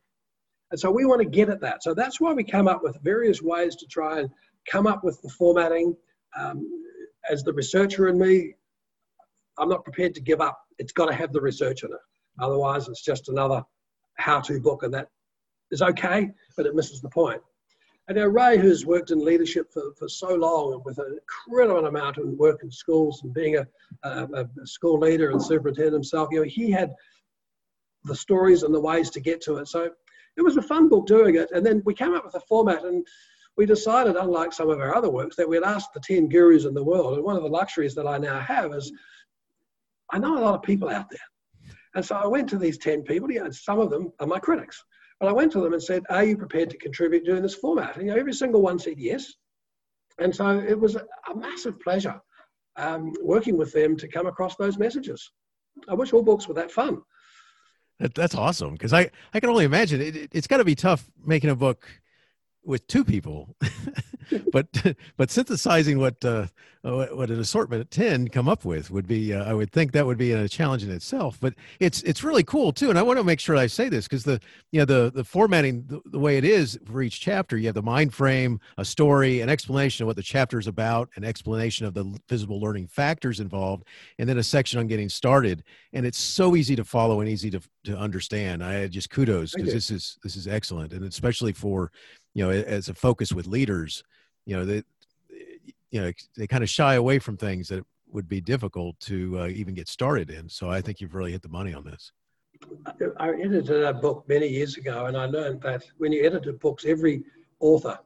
And 0.70 0.80
so 0.80 0.90
we 0.90 1.04
want 1.04 1.20
to 1.20 1.28
get 1.28 1.50
at 1.50 1.60
that. 1.60 1.82
So 1.82 1.94
that's 1.94 2.20
why 2.20 2.32
we 2.32 2.42
come 2.44 2.68
up 2.68 2.82
with 2.82 2.98
various 3.02 3.42
ways 3.42 3.76
to 3.76 3.86
try 3.86 4.20
and 4.20 4.30
come 4.70 4.86
up 4.86 5.04
with 5.04 5.20
the 5.22 5.28
formatting. 5.28 5.94
Um, 6.38 6.66
as 7.30 7.42
the 7.42 7.52
researcher 7.52 8.08
in 8.08 8.18
me, 8.18 8.54
I'm 9.58 9.68
not 9.68 9.84
prepared 9.84 10.14
to 10.14 10.20
give 10.20 10.40
up. 10.40 10.58
It's 10.78 10.92
got 10.92 11.06
to 11.06 11.14
have 11.14 11.32
the 11.32 11.40
research 11.40 11.84
in 11.84 11.90
it. 11.92 11.98
Otherwise, 12.40 12.88
it's 12.88 13.04
just 13.04 13.28
another 13.28 13.62
how 14.16 14.40
to 14.40 14.60
book, 14.60 14.82
and 14.82 14.92
that 14.94 15.08
is 15.70 15.82
okay, 15.82 16.30
but 16.56 16.66
it 16.66 16.74
misses 16.74 17.00
the 17.00 17.10
point. 17.10 17.40
And 18.08 18.18
now 18.18 18.26
Ray, 18.26 18.58
who's 18.58 18.84
worked 18.84 19.10
in 19.10 19.24
leadership 19.24 19.72
for, 19.72 19.92
for 19.96 20.08
so 20.08 20.34
long 20.34 20.74
and 20.74 20.84
with 20.84 20.98
an 20.98 21.18
incredible 21.18 21.86
amount 21.86 22.18
of 22.18 22.26
work 22.28 22.62
in 22.62 22.70
schools 22.70 23.22
and 23.22 23.32
being 23.32 23.56
a, 23.56 23.66
a, 24.02 24.44
a 24.62 24.66
school 24.66 24.98
leader 24.98 25.30
and 25.30 25.42
superintendent 25.42 25.94
himself, 25.94 26.28
you 26.30 26.40
know, 26.40 26.46
he 26.46 26.70
had 26.70 26.92
the 28.04 28.14
stories 28.14 28.62
and 28.62 28.74
the 28.74 28.80
ways 28.80 29.08
to 29.10 29.20
get 29.20 29.40
to 29.42 29.56
it. 29.56 29.68
So 29.68 29.90
it 30.36 30.42
was 30.42 30.58
a 30.58 30.62
fun 30.62 30.88
book 30.88 31.06
doing 31.06 31.36
it. 31.36 31.50
And 31.52 31.64
then 31.64 31.82
we 31.86 31.94
came 31.94 32.12
up 32.12 32.26
with 32.26 32.34
a 32.34 32.40
format 32.40 32.84
and 32.84 33.06
we 33.56 33.64
decided, 33.64 34.16
unlike 34.16 34.52
some 34.52 34.68
of 34.68 34.80
our 34.80 34.94
other 34.94 35.10
works, 35.10 35.36
that 35.36 35.48
we'd 35.48 35.62
ask 35.62 35.92
the 35.92 36.00
10 36.00 36.28
gurus 36.28 36.66
in 36.66 36.74
the 36.74 36.84
world. 36.84 37.14
And 37.14 37.24
one 37.24 37.36
of 37.36 37.42
the 37.42 37.48
luxuries 37.48 37.94
that 37.94 38.06
I 38.06 38.18
now 38.18 38.38
have 38.40 38.74
is 38.74 38.92
I 40.10 40.18
know 40.18 40.36
a 40.36 40.44
lot 40.44 40.54
of 40.54 40.62
people 40.62 40.90
out 40.90 41.08
there. 41.08 41.72
And 41.94 42.04
so 42.04 42.16
I 42.16 42.26
went 42.26 42.48
to 42.50 42.58
these 42.58 42.76
10 42.78 43.02
people, 43.02 43.30
you 43.30 43.42
know, 43.42 43.50
some 43.50 43.78
of 43.78 43.90
them 43.90 44.12
are 44.20 44.26
my 44.26 44.40
critics. 44.40 44.84
I 45.28 45.32
went 45.32 45.52
to 45.52 45.60
them 45.60 45.72
and 45.72 45.82
said, 45.82 46.02
Are 46.10 46.24
you 46.24 46.36
prepared 46.36 46.70
to 46.70 46.78
contribute 46.78 47.24
during 47.24 47.42
this 47.42 47.54
format? 47.54 47.96
And 47.96 48.06
you 48.06 48.12
know, 48.12 48.18
every 48.18 48.32
single 48.32 48.62
one 48.62 48.78
said 48.78 48.98
yes. 48.98 49.34
And 50.18 50.34
so 50.34 50.58
it 50.58 50.78
was 50.78 50.96
a, 50.96 51.04
a 51.30 51.36
massive 51.36 51.80
pleasure 51.80 52.20
um, 52.76 53.12
working 53.22 53.56
with 53.56 53.72
them 53.72 53.96
to 53.96 54.08
come 54.08 54.26
across 54.26 54.56
those 54.56 54.78
messages. 54.78 55.30
I 55.88 55.94
wish 55.94 56.12
all 56.12 56.22
books 56.22 56.46
were 56.46 56.54
that 56.54 56.70
fun. 56.70 57.02
That, 58.00 58.14
that's 58.14 58.34
awesome 58.34 58.72
because 58.72 58.92
I, 58.92 59.10
I 59.32 59.40
can 59.40 59.50
only 59.50 59.64
imagine 59.64 60.00
it, 60.00 60.16
it, 60.16 60.30
it's 60.32 60.46
got 60.46 60.58
to 60.58 60.64
be 60.64 60.74
tough 60.74 61.08
making 61.24 61.50
a 61.50 61.56
book 61.56 61.86
with 62.64 62.86
two 62.86 63.04
people 63.04 63.54
but 64.52 64.66
but 65.16 65.30
synthesizing 65.30 65.98
what 65.98 66.24
uh, 66.24 66.46
what 66.82 67.30
an 67.30 67.40
assortment 67.40 67.80
of 67.80 67.88
10 67.88 68.28
come 68.28 68.46
up 68.46 68.64
with 68.64 68.90
would 68.90 69.06
be 69.06 69.32
uh, 69.32 69.44
i 69.44 69.54
would 69.54 69.72
think 69.72 69.92
that 69.92 70.04
would 70.04 70.18
be 70.18 70.32
a 70.32 70.48
challenge 70.48 70.82
in 70.82 70.90
itself 70.90 71.38
but 71.40 71.54
it's 71.80 72.02
it's 72.02 72.22
really 72.22 72.44
cool 72.44 72.72
too 72.72 72.90
and 72.90 72.98
i 72.98 73.02
want 73.02 73.18
to 73.18 73.24
make 73.24 73.40
sure 73.40 73.56
i 73.56 73.66
say 73.66 73.88
this 73.88 74.06
because 74.06 74.24
the 74.24 74.38
you 74.70 74.80
know 74.80 74.84
the 74.84 75.10
the 75.14 75.24
formatting 75.24 75.84
the, 75.86 76.00
the, 76.10 76.18
way 76.18 76.36
it 76.36 76.44
is 76.44 76.78
for 76.84 77.02
each 77.02 77.20
chapter 77.20 77.56
you 77.56 77.66
have 77.66 77.74
the 77.74 77.82
mind 77.82 78.12
frame 78.12 78.60
a 78.78 78.84
story 78.84 79.40
an 79.40 79.48
explanation 79.48 80.04
of 80.04 80.06
what 80.06 80.16
the 80.16 80.22
chapter 80.22 80.58
is 80.58 80.66
about 80.66 81.08
an 81.16 81.24
explanation 81.24 81.86
of 81.86 81.94
the 81.94 82.04
visible 82.28 82.60
learning 82.60 82.86
factors 82.86 83.40
involved 83.40 83.84
and 84.18 84.28
then 84.28 84.38
a 84.38 84.42
section 84.42 84.78
on 84.78 84.86
getting 84.86 85.08
started 85.08 85.64
and 85.94 86.04
it's 86.04 86.18
so 86.18 86.56
easy 86.56 86.74
to 86.76 86.84
follow 86.84 87.20
and 87.20 87.28
easy 87.28 87.50
to, 87.50 87.60
to 87.84 87.96
understand. 87.96 88.62
I 88.62 88.88
just 88.88 89.10
kudos 89.10 89.54
because 89.54 89.72
this 89.72 89.90
is 89.90 90.18
this 90.22 90.36
is 90.36 90.46
excellent 90.48 90.92
and 90.92 91.04
especially 91.04 91.52
for 91.52 91.92
you 92.34 92.44
know 92.44 92.50
as 92.50 92.88
a 92.88 92.94
focus 92.94 93.32
with 93.32 93.46
leaders 93.46 94.02
you 94.44 94.56
know 94.56 94.64
they 94.64 94.82
you 95.90 96.00
know 96.00 96.12
they 96.36 96.46
kind 96.46 96.62
of 96.62 96.68
shy 96.68 96.94
away 96.94 97.18
from 97.18 97.36
things 97.36 97.68
that 97.68 97.84
would 98.08 98.28
be 98.28 98.40
difficult 98.40 98.98
to 99.00 99.40
uh, 99.40 99.46
even 99.48 99.74
get 99.74 99.88
started 99.88 100.30
in 100.30 100.48
so 100.48 100.70
i 100.70 100.80
think 100.80 101.00
you've 101.00 101.14
really 101.14 101.32
hit 101.32 101.42
the 101.42 101.48
money 101.48 101.72
on 101.72 101.84
this 101.84 102.12
i 103.18 103.30
edited 103.30 103.82
a 103.82 103.94
book 103.94 104.24
many 104.28 104.48
years 104.48 104.76
ago 104.76 105.06
and 105.06 105.16
i 105.16 105.24
learned 105.24 105.60
that 105.62 105.84
when 105.98 106.12
you 106.12 106.24
edit 106.24 106.60
books 106.60 106.84
every 106.86 107.22
author 107.60 107.98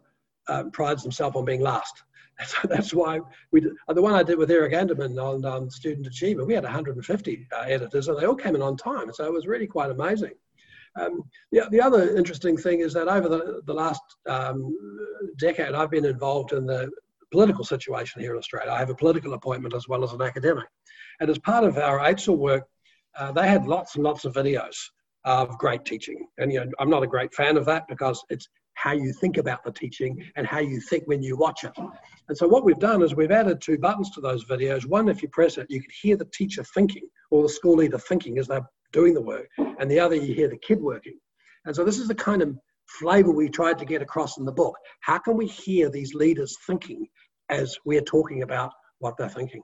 um, 0.49 0.71
prides 0.71 1.03
himself 1.03 1.37
on 1.37 1.45
being 1.45 1.61
last 1.61 2.05
so 2.47 2.69
that's 2.69 2.95
why 2.95 3.21
we 3.51 3.61
did, 3.61 3.73
the 3.89 4.01
one 4.01 4.15
I 4.15 4.23
did 4.23 4.39
with 4.39 4.51
Eric 4.53 4.73
Anderman 4.73 5.19
on 5.19 5.45
um, 5.45 5.69
student 5.69 6.07
achievement. 6.07 6.47
We 6.47 6.55
had 6.55 6.63
150 6.63 7.49
uh, 7.51 7.61
editors, 7.63 8.07
and 8.07 8.17
they 8.17 8.27
all 8.27 8.37
came 8.37 8.55
in 8.55 8.63
on 8.63 8.77
time. 8.77 9.13
So 9.13 9.25
it 9.25 9.33
was 9.33 9.49
really 9.49 9.67
quite 9.67 9.91
amazing. 9.91 10.35
Um, 10.99 11.23
the, 11.53 11.67
the 11.71 11.81
other 11.81 12.17
interesting 12.17 12.57
thing 12.57 12.81
is 12.81 12.93
that 12.95 13.09
over 13.09 13.29
the, 13.29 13.63
the 13.67 13.75
last 13.75 14.03
um, 14.29 14.75
decade, 15.39 15.75
I've 15.75 15.91
been 15.91 16.05
involved 16.05 16.53
in 16.53 16.67
the 16.67 16.91
political 17.31 17.65
situation 17.65 18.21
here 18.21 18.33
in 18.33 18.39
Australia. 18.39 18.73
I 18.73 18.79
have 18.79 18.91
a 18.91 18.95
political 18.95 19.35
appointment 19.35 19.75
as 19.75 19.89
well 19.89 20.05
as 20.05 20.13
an 20.13 20.23
academic. 20.23 20.67
And 21.21 21.29
as 21.31 21.39
part 21.39 21.65
of 21.65 21.77
our 21.79 21.99
AITSL 21.99 22.39
work, 22.39 22.65
uh, 23.19 23.33
they 23.33 23.47
had 23.47 23.67
lots 23.67 23.97
and 23.97 24.05
lots 24.05 24.25
of 24.25 24.35
videos 24.35 24.77
of 25.25 25.59
great 25.59 25.85
teaching. 25.85 26.27
And 26.39 26.53
you 26.53 26.61
know, 26.61 26.71
I'm 26.79 26.91
not 26.91 27.03
a 27.03 27.07
great 27.07 27.35
fan 27.35 27.57
of 27.57 27.65
that 27.67 27.87
because 27.89 28.23
it's 28.31 28.49
how 28.75 28.93
you 28.93 29.13
think 29.13 29.39
about 29.39 29.65
the 29.65 29.73
teaching 29.73 30.25
and 30.37 30.47
how 30.47 30.61
you 30.61 30.81
think 30.81 31.03
when 31.07 31.21
you 31.21 31.37
watch 31.37 31.65
it. 31.65 31.73
And 32.29 32.39
so 32.39 32.47
what 32.47 32.65
we've 32.65 32.79
done 32.79 33.03
is 33.03 33.15
we've 33.15 33.33
added 33.33 33.61
two 33.61 33.77
buttons 33.77 34.11
to 34.11 34.21
those 34.21 34.45
videos. 34.45 34.87
One, 34.87 35.09
if 35.09 35.21
you 35.21 35.29
press 35.29 35.59
it, 35.59 35.67
you 35.69 35.81
can 35.81 35.91
hear 36.01 36.17
the 36.17 36.27
teacher 36.27 36.63
thinking 36.63 37.09
or 37.31 37.43
the 37.43 37.49
school 37.49 37.75
leader 37.77 37.99
thinking 37.99 38.39
as 38.39 38.47
they're 38.47 38.69
doing 38.93 39.15
the 39.15 39.21
work, 39.21 39.49
and 39.59 39.91
the 39.91 40.01
other 40.01 40.15
you 40.15 40.35
hear 40.35 40.49
the 40.49 40.59
kid 40.59 40.81
working. 40.81 41.19
And 41.65 41.75
so 41.75 41.85
this 41.85 41.99
is 41.99 42.09
the 42.09 42.15
kind 42.15 42.43
of 42.43 42.57
flavor 42.87 43.31
we 43.31 43.49
tried 43.49 43.79
to 43.79 43.85
get 43.85 44.03
across 44.03 44.39
in 44.39 44.45
the 44.45 44.53
book. 44.53 44.77
How 45.01 45.19
can 45.19 45.37
we 45.37 45.47
hear 45.47 45.91
these 45.91 46.15
leaders 46.15 46.57
thinking 46.67 47.07
as 47.51 47.77
we're 47.85 48.01
talking 48.01 48.43
about 48.43 48.73
what 48.99 49.17
they're 49.17 49.29
thinking? 49.29 49.63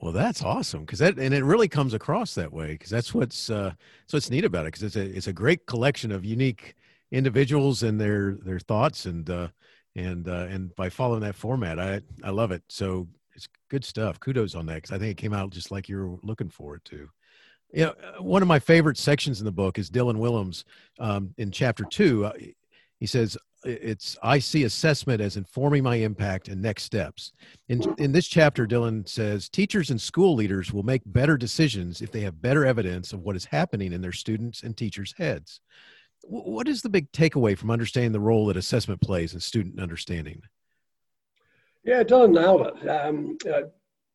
Well, 0.00 0.12
that's 0.12 0.42
awesome 0.42 0.80
because 0.82 1.00
that 1.00 1.18
and 1.18 1.34
it 1.34 1.42
really 1.42 1.68
comes 1.68 1.92
across 1.92 2.34
that 2.34 2.52
way 2.52 2.68
because 2.68 2.90
that's 2.90 3.12
what's 3.12 3.50
uh, 3.50 3.72
that's 4.02 4.12
what's 4.12 4.30
neat 4.30 4.44
about 4.44 4.64
it 4.64 4.72
because 4.72 4.84
it's 4.84 4.96
a 4.96 5.04
it's 5.04 5.26
a 5.26 5.32
great 5.32 5.66
collection 5.66 6.12
of 6.12 6.24
unique 6.24 6.76
individuals 7.10 7.82
and 7.82 8.00
their 8.00 8.36
their 8.44 8.60
thoughts 8.60 9.06
and 9.06 9.28
uh, 9.28 9.48
and 9.96 10.28
uh, 10.28 10.46
and 10.48 10.74
by 10.76 10.88
following 10.88 11.22
that 11.22 11.34
format, 11.34 11.80
I 11.80 12.00
I 12.22 12.30
love 12.30 12.52
it. 12.52 12.62
So 12.68 13.08
it's 13.34 13.48
good 13.68 13.84
stuff. 13.84 14.20
Kudos 14.20 14.54
on 14.54 14.66
that 14.66 14.76
because 14.76 14.92
I 14.92 14.98
think 14.98 15.12
it 15.12 15.20
came 15.20 15.32
out 15.32 15.50
just 15.50 15.70
like 15.70 15.88
you 15.88 15.96
were 15.96 16.16
looking 16.22 16.48
for 16.48 16.76
it 16.76 16.84
to. 16.86 17.08
You 17.72 17.84
know, 17.84 17.90
uh, 17.90 18.22
one 18.22 18.42
of 18.42 18.48
my 18.48 18.58
favorite 18.58 18.96
sections 18.96 19.40
in 19.40 19.44
the 19.44 19.52
book 19.52 19.78
is 19.78 19.90
Dylan 19.90 20.16
Wiliam 20.16 20.64
um, 20.98 21.34
in 21.36 21.50
chapter 21.50 21.84
two. 21.84 22.24
Uh, 22.24 22.32
he 22.98 23.06
says, 23.06 23.36
"It's 23.64 24.16
I 24.22 24.38
see 24.38 24.64
assessment 24.64 25.20
as 25.20 25.36
informing 25.36 25.82
my 25.82 25.96
impact 25.96 26.48
and 26.48 26.62
next 26.62 26.84
steps." 26.84 27.32
In 27.68 27.82
in 27.98 28.12
this 28.12 28.26
chapter, 28.26 28.66
Dylan 28.66 29.06
says, 29.06 29.48
"Teachers 29.48 29.90
and 29.90 30.00
school 30.00 30.34
leaders 30.34 30.72
will 30.72 30.82
make 30.82 31.02
better 31.04 31.36
decisions 31.36 32.00
if 32.00 32.10
they 32.10 32.20
have 32.22 32.40
better 32.40 32.64
evidence 32.64 33.12
of 33.12 33.20
what 33.20 33.36
is 33.36 33.44
happening 33.44 33.92
in 33.92 34.00
their 34.00 34.12
students' 34.12 34.62
and 34.62 34.76
teachers' 34.76 35.14
heads." 35.18 35.60
What 36.22 36.68
is 36.68 36.82
the 36.82 36.88
big 36.88 37.12
takeaway 37.12 37.56
from 37.56 37.70
understanding 37.70 38.12
the 38.12 38.20
role 38.20 38.46
that 38.46 38.56
assessment 38.56 39.00
plays 39.00 39.34
in 39.34 39.40
student 39.40 39.80
understanding? 39.80 40.42
Yeah, 41.84 42.02
Dylan 42.02 42.32
nailed 42.32 42.66
it. 42.66 42.88
Um, 42.88 43.38
uh, 43.48 43.68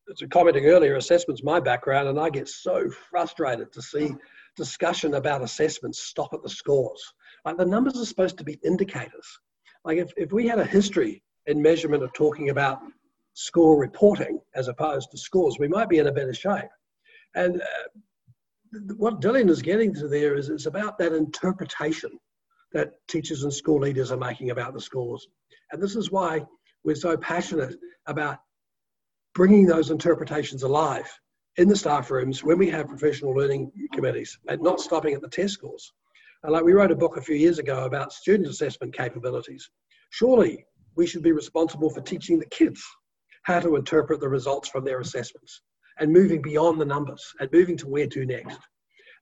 as 0.10 0.22
commenting 0.30 0.66
earlier, 0.66 0.96
assessment's 0.96 1.44
my 1.44 1.60
background, 1.60 2.08
and 2.08 2.20
I 2.20 2.30
get 2.30 2.48
so 2.48 2.90
frustrated 3.10 3.72
to 3.72 3.82
see 3.82 4.16
discussion 4.56 5.16
about 5.16 5.42
assessments 5.42 6.00
stop 6.00 6.34
at 6.34 6.44
the 6.44 6.50
scores. 6.50 7.02
Like 7.46 7.58
the 7.58 7.66
numbers 7.66 8.00
are 8.00 8.06
supposed 8.06 8.38
to 8.38 8.44
be 8.44 8.60
indicators. 8.64 9.40
Like 9.86 9.98
if, 9.98 10.12
if 10.16 10.32
we 10.32 10.48
had 10.48 10.60
a 10.60 10.66
history 10.66 11.24
in 11.48 11.62
measurement 11.62 12.04
of 12.04 12.14
talking 12.14 12.50
about 12.50 12.80
score 13.34 13.80
reporting 13.80 14.40
as 14.56 14.68
opposed 14.68 15.12
to 15.12 15.18
scores, 15.18 15.58
we 15.60 15.68
might 15.68 15.90
be 15.90 16.00
in 16.00 16.08
a 16.08 16.12
better 16.12 16.34
shape. 16.34 16.70
And 17.36 17.62
uh, 17.62 18.80
what 18.98 19.22
Dylan 19.22 19.50
is 19.50 19.62
getting 19.62 19.94
to 19.96 20.08
there 20.08 20.36
is 20.36 20.50
it's 20.50 20.66
about 20.66 20.98
that 21.00 21.14
interpretation 21.14 22.12
that 22.74 22.94
teachers 23.08 23.44
and 23.44 23.54
school 23.54 23.80
leaders 23.80 24.12
are 24.12 24.18
making 24.18 24.52
about 24.52 24.74
the 24.74 24.82
scores. 24.82 25.28
And 25.72 25.82
this 25.82 25.96
is 25.96 26.12
why 26.12 26.44
we're 26.84 26.96
so 26.96 27.18
passionate 27.18 27.76
about 28.08 28.40
bringing 29.36 29.66
those 29.66 29.90
interpretations 29.90 30.64
alive 30.64 31.10
in 31.58 31.68
the 31.68 31.76
staff 31.76 32.10
rooms 32.10 32.44
when 32.44 32.58
we 32.58 32.70
have 32.70 32.88
professional 32.88 33.32
learning 33.32 33.72
committees 33.92 34.38
and 34.48 34.62
not 34.62 34.80
stopping 34.80 35.14
at 35.14 35.22
the 35.22 35.30
test 35.30 35.54
scores. 35.54 35.92
And 36.44 36.52
like 36.52 36.64
we 36.64 36.74
wrote 36.74 36.92
a 36.92 36.96
book 36.96 37.18
a 37.18 37.22
few 37.22 37.36
years 37.36 37.60
ago 37.60 37.86
about 37.86 38.14
student 38.14 38.50
assessment 38.50 38.96
capabilities. 38.96 39.70
Surely 40.10 40.66
we 40.96 41.08
should 41.08 41.24
be 41.24 41.32
responsible 41.32 41.90
for 41.90 42.02
teaching 42.02 42.40
the 42.40 42.46
kids 42.48 42.84
how 43.44 43.60
to 43.60 43.76
interpret 43.76 44.20
the 44.20 44.30
results 44.30 44.70
from 44.70 44.84
their 44.84 45.00
assessments 45.00 45.62
and 46.00 46.12
moving 46.12 46.42
beyond 46.42 46.80
the 46.80 46.86
numbers 46.86 47.24
and 47.40 47.50
moving 47.52 47.78
to 47.78 47.88
where 47.88 48.08
to 48.08 48.26
next. 48.26 48.60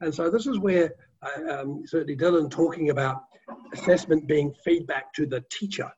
And 0.02 0.13
so 0.13 0.30
this 0.30 0.47
is 0.47 0.60
where 0.60 0.91
uh, 1.21 1.60
um, 1.60 1.84
certainly 1.86 2.17
Dylan 2.17 2.50
talking 2.50 2.89
about 2.89 3.24
assessment 3.74 4.28
being 4.28 4.54
feedback 4.63 5.13
to 5.13 5.26
the 5.26 5.43
teacher 5.52 5.91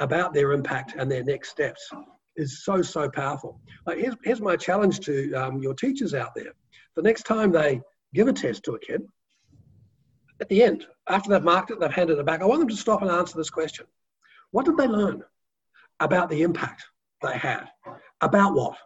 about 0.00 0.34
their 0.34 0.52
impact 0.52 0.94
and 0.98 1.10
their 1.10 1.24
next 1.24 1.50
steps 1.50 1.90
is 2.38 2.64
so 2.64 2.80
so 2.80 3.10
powerful. 3.10 3.60
Like 3.86 3.98
here's, 3.98 4.14
here's 4.24 4.40
my 4.40 4.56
challenge 4.56 5.00
to 5.00 5.34
um, 5.34 5.58
your 5.58 5.74
teachers 5.74 6.14
out 6.14 6.34
there: 6.34 6.52
the 6.96 7.02
next 7.02 7.24
time 7.24 7.52
they 7.52 7.80
give 8.14 8.28
a 8.28 8.32
test 8.32 8.62
to 8.64 8.72
a 8.72 8.78
kid, 8.78 9.02
at 10.40 10.48
the 10.48 10.62
end, 10.62 10.86
after 11.08 11.30
they've 11.30 11.42
marked 11.42 11.70
it, 11.70 11.80
they've 11.80 11.90
handed 11.90 12.18
it 12.18 12.26
back. 12.26 12.40
I 12.40 12.46
want 12.46 12.60
them 12.60 12.68
to 12.68 12.76
stop 12.76 13.02
and 13.02 13.10
answer 13.10 13.36
this 13.36 13.50
question: 13.50 13.86
What 14.52 14.64
did 14.64 14.76
they 14.76 14.86
learn 14.86 15.22
about 16.00 16.30
the 16.30 16.42
impact 16.42 16.84
they 17.22 17.36
had? 17.36 17.68
About 18.20 18.54
what? 18.54 18.78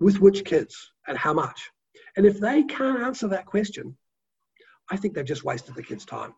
With 0.00 0.20
which 0.20 0.44
kids? 0.44 0.92
And 1.06 1.16
how 1.16 1.32
much? 1.32 1.70
And 2.16 2.26
if 2.26 2.38
they 2.38 2.62
can't 2.64 3.02
answer 3.02 3.28
that 3.28 3.46
question, 3.46 3.96
I 4.90 4.96
think 4.96 5.14
they've 5.14 5.24
just 5.24 5.44
wasted 5.44 5.74
the 5.74 5.82
kid's 5.82 6.04
time. 6.04 6.34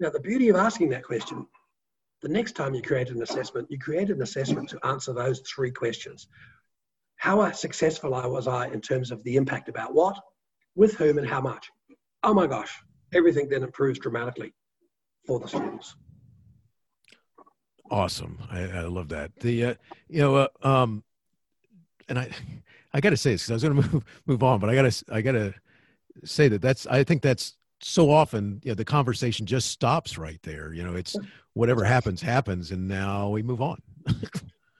Now, 0.00 0.10
the 0.10 0.20
beauty 0.20 0.48
of 0.48 0.56
asking 0.56 0.90
that 0.90 1.04
question 1.04 1.46
the 2.20 2.28
next 2.28 2.52
time 2.52 2.74
you 2.74 2.82
create 2.82 3.10
an 3.10 3.22
assessment, 3.22 3.70
you 3.70 3.78
create 3.78 4.10
an 4.10 4.22
assessment 4.22 4.68
to 4.70 4.86
answer 4.86 5.12
those 5.12 5.40
three 5.40 5.70
questions. 5.70 6.28
How 7.16 7.50
successful 7.52 8.10
was 8.10 8.46
I 8.46 8.68
in 8.68 8.80
terms 8.80 9.10
of 9.10 9.22
the 9.24 9.36
impact 9.36 9.68
about 9.68 9.94
what, 9.94 10.18
with 10.74 10.94
whom, 10.94 11.18
and 11.18 11.26
how 11.26 11.40
much? 11.40 11.70
Oh 12.22 12.34
my 12.34 12.46
gosh, 12.46 12.72
everything 13.12 13.48
then 13.48 13.62
improves 13.62 13.98
dramatically 13.98 14.52
for 15.26 15.38
the 15.38 15.48
students. 15.48 15.96
Awesome. 17.90 18.38
I, 18.50 18.62
I 18.62 18.80
love 18.82 19.08
that. 19.08 19.32
The, 19.40 19.64
uh, 19.64 19.74
you 20.08 20.20
know, 20.20 20.36
uh, 20.36 20.48
um, 20.62 21.02
and 22.08 22.18
I, 22.18 22.30
I 22.92 23.00
got 23.00 23.10
to 23.10 23.16
say 23.16 23.32
this 23.32 23.46
because 23.46 23.64
I 23.64 23.68
was 23.68 23.74
going 23.74 23.82
to 23.82 23.94
move 23.94 24.04
move 24.26 24.42
on, 24.42 24.60
but 24.60 24.70
I 24.70 24.74
got 24.74 24.90
to 24.90 25.04
I 25.12 25.20
got 25.20 25.32
to 25.32 25.54
say 26.24 26.48
that 26.48 26.62
that's 26.62 26.86
I 26.86 27.04
think 27.04 27.22
that's 27.22 27.57
so 27.80 28.10
often 28.10 28.60
you 28.64 28.70
know 28.70 28.74
the 28.74 28.84
conversation 28.84 29.46
just 29.46 29.70
stops 29.70 30.18
right 30.18 30.40
there. 30.42 30.72
You 30.72 30.82
know, 30.82 30.94
it's 30.94 31.16
whatever 31.54 31.84
happens 31.84 32.22
happens, 32.22 32.70
and 32.70 32.88
now 32.88 33.30
we 33.30 33.42
move 33.42 33.60
on. 33.60 33.80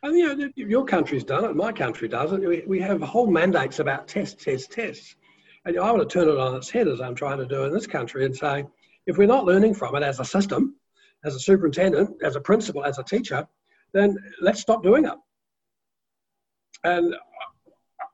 and 0.03 0.17
you 0.17 0.35
know, 0.35 0.49
your 0.57 0.85
country's 0.85 1.25
done 1.25 1.45
it. 1.45 1.55
My 1.55 1.73
country 1.73 2.09
doesn't. 2.09 2.47
We, 2.47 2.63
we 2.67 2.81
have 2.81 3.01
whole 3.03 3.27
mandates 3.27 3.79
about 3.79 4.09
tests, 4.09 4.45
tests, 4.45 4.69
tests, 4.69 5.17
and 5.65 5.79
I 5.79 5.91
want 5.91 6.09
to 6.09 6.13
turn 6.13 6.29
it 6.29 6.39
on 6.39 6.55
its 6.57 6.71
head 6.71 6.89
as 6.89 7.01
I'm 7.01 7.15
trying 7.15 7.39
to 7.39 7.47
do 7.47 7.65
in 7.65 7.73
this 7.73 7.87
country 7.87 8.25
and 8.25 8.37
say, 8.37 8.65
if 9.07 9.19
we're 9.19 9.27
not 9.27 9.45
learning 9.45 9.75
from 9.75 9.95
it 9.97 10.03
as 10.03 10.21
a 10.21 10.25
system, 10.25 10.77
as 11.25 11.35
a 11.35 11.41
superintendent, 11.41 12.23
as 12.23 12.37
a 12.37 12.41
principal, 12.41 12.85
as 12.85 12.99
a 12.99 13.03
teacher, 13.03 13.47
then 13.93 14.17
let's 14.41 14.61
stop 14.61 14.83
doing 14.83 15.05
it. 15.05 15.15
And 16.85 17.15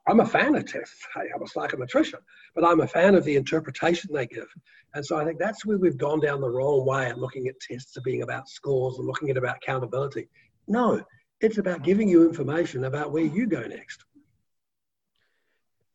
I'm 0.07 0.21
a 0.21 0.27
fan 0.27 0.55
of 0.55 0.67
tests. 0.67 1.07
Hey, 1.15 1.29
I'm 1.35 1.43
a 1.43 1.47
psychometrician, 1.47 2.21
but 2.55 2.65
I'm 2.65 2.81
a 2.81 2.87
fan 2.87 3.15
of 3.15 3.25
the 3.25 3.37
interpretation 3.37 4.11
they 4.13 4.27
give. 4.27 4.49
And 4.95 5.05
so 5.05 5.17
I 5.17 5.25
think 5.25 5.39
that's 5.39 5.65
where 5.65 5.79
we've 5.79 5.97
gone 5.97 6.21
down 6.21 6.41
the 6.41 6.49
wrong 6.49 6.87
way 6.87 7.07
at 7.07 7.19
looking 7.19 7.49
at 7.49 7.59
tests 7.61 7.97
as 7.97 8.03
being 8.03 8.23
about 8.23 8.49
scores 8.49 8.99
and 8.99 9.07
looking 9.07 9.31
at 9.31 9.37
about 9.37 9.57
accountability. 9.57 10.29
No, 10.69 11.03
it's 11.41 11.59
about 11.59 11.83
giving 11.83 12.09
you 12.09 12.27
information 12.27 12.85
about 12.85 13.13
where 13.13 13.25
you 13.25 13.47
go 13.47 13.63
next. 13.63 14.05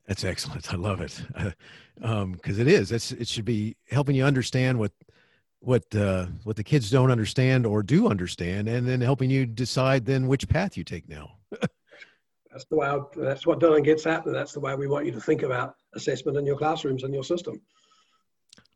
That's 0.07 0.23
excellent. 0.23 0.73
I 0.73 0.75
love 0.75 1.01
it 1.01 1.21
because 1.35 1.53
um, 2.03 2.39
it 2.43 2.67
is. 2.67 2.91
It's, 2.91 3.11
it 3.11 3.27
should 3.27 3.45
be 3.45 3.77
helping 3.91 4.15
you 4.15 4.25
understand 4.25 4.79
what 4.79 4.91
what 5.61 5.93
uh, 5.93 6.25
what 6.45 6.55
the 6.55 6.63
kids 6.63 6.89
don't 6.89 7.11
understand 7.11 7.65
or 7.65 7.83
do 7.83 8.07
understand, 8.07 8.69
and 8.69 8.87
then 8.87 9.01
helping 9.01 9.29
you 9.29 9.45
decide 9.45 10.05
then 10.05 10.27
which 10.27 10.47
path 10.47 10.77
you 10.77 10.83
take 10.83 11.07
now. 11.07 11.31
That's 12.59 12.67
the 12.69 12.75
way. 12.75 12.87
I, 12.87 12.99
that's 13.15 13.47
what 13.47 13.61
Dylan 13.61 13.85
gets 13.85 14.05
at, 14.05 14.25
and 14.25 14.35
that's 14.35 14.51
the 14.51 14.59
way 14.59 14.75
we 14.75 14.87
want 14.87 15.05
you 15.05 15.13
to 15.13 15.21
think 15.21 15.43
about 15.43 15.75
assessment 15.95 16.37
in 16.37 16.45
your 16.45 16.57
classrooms 16.57 17.03
and 17.03 17.13
your 17.13 17.23
system. 17.23 17.61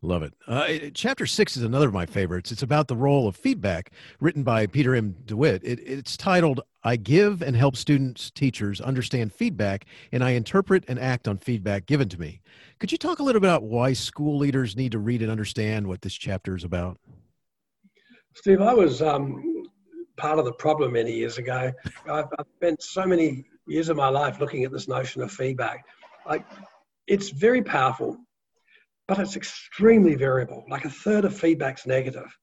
Love 0.02 0.24
it. 0.24 0.34
Uh, 0.48 0.89
chapter 0.93 1.26
six 1.26 1.58
is 1.58 1.63
another 1.63 1.89
of 1.89 1.93
my 1.93 2.06
favorites. 2.06 2.50
It's 2.54 2.63
about 2.63 2.88
the 2.88 2.96
role 2.96 3.28
of 3.28 3.36
feedback, 3.36 3.91
written 4.22 4.43
by 4.43 4.67
Peter 4.67 4.96
M. 4.96 5.17
DeWitt. 5.26 5.65
It, 5.65 5.82
it's 5.82 6.15
titled 6.15 6.62
"I 6.86 6.96
Give 6.96 7.41
and 7.41 7.58
Help 7.58 7.76
Students 7.76 8.32
Teachers 8.32 8.80
Understand 8.80 9.34
Feedback, 9.34 9.86
and 10.13 10.24
I 10.24 10.32
Interpret 10.32 10.86
and 10.88 10.98
Act 10.98 11.28
on 11.28 11.38
Feedback 11.38 11.86
Given 11.86 12.08
to 12.08 12.19
Me." 12.19 12.39
Could 12.80 12.93
you 12.93 12.98
talk 12.98 13.19
a 13.19 13.24
little 13.24 13.38
about 13.38 13.63
why 13.63 13.91
school 13.91 14.38
leaders 14.38 14.78
need 14.78 14.93
to 14.93 15.00
read 15.00 15.22
and 15.22 15.30
understand 15.30 15.88
what 15.88 16.02
this 16.02 16.13
chapter 16.13 16.56
is 16.56 16.63
about? 16.63 17.00
Steve, 18.34 18.62
I 18.62 18.74
was 18.74 19.02
um, 19.02 19.65
part 20.15 20.39
of 20.39 20.46
the 20.46 20.54
problem 20.54 20.93
many 20.93 21.12
years 21.12 21.38
ago. 21.38 21.74
I've, 22.10 22.28
I've 22.39 22.46
spent 22.56 22.82
so 22.82 23.06
many 23.06 23.46
years 23.67 23.89
of 23.89 23.97
my 23.97 24.10
life 24.10 24.39
looking 24.39 24.63
at 24.63 24.71
this 24.71 24.88
notion 24.88 25.21
of 25.21 25.32
feedback. 25.32 25.86
Like, 26.28 26.45
it's 27.08 27.30
very 27.30 27.62
powerful, 27.62 28.17
but 29.08 29.19
it's 29.19 29.36
extremely 29.36 30.15
variable. 30.15 30.63
Like 30.69 30.86
a 30.86 30.89
third 30.89 31.26
of 31.26 31.38
feedback's 31.38 31.86
negative. 31.86 32.36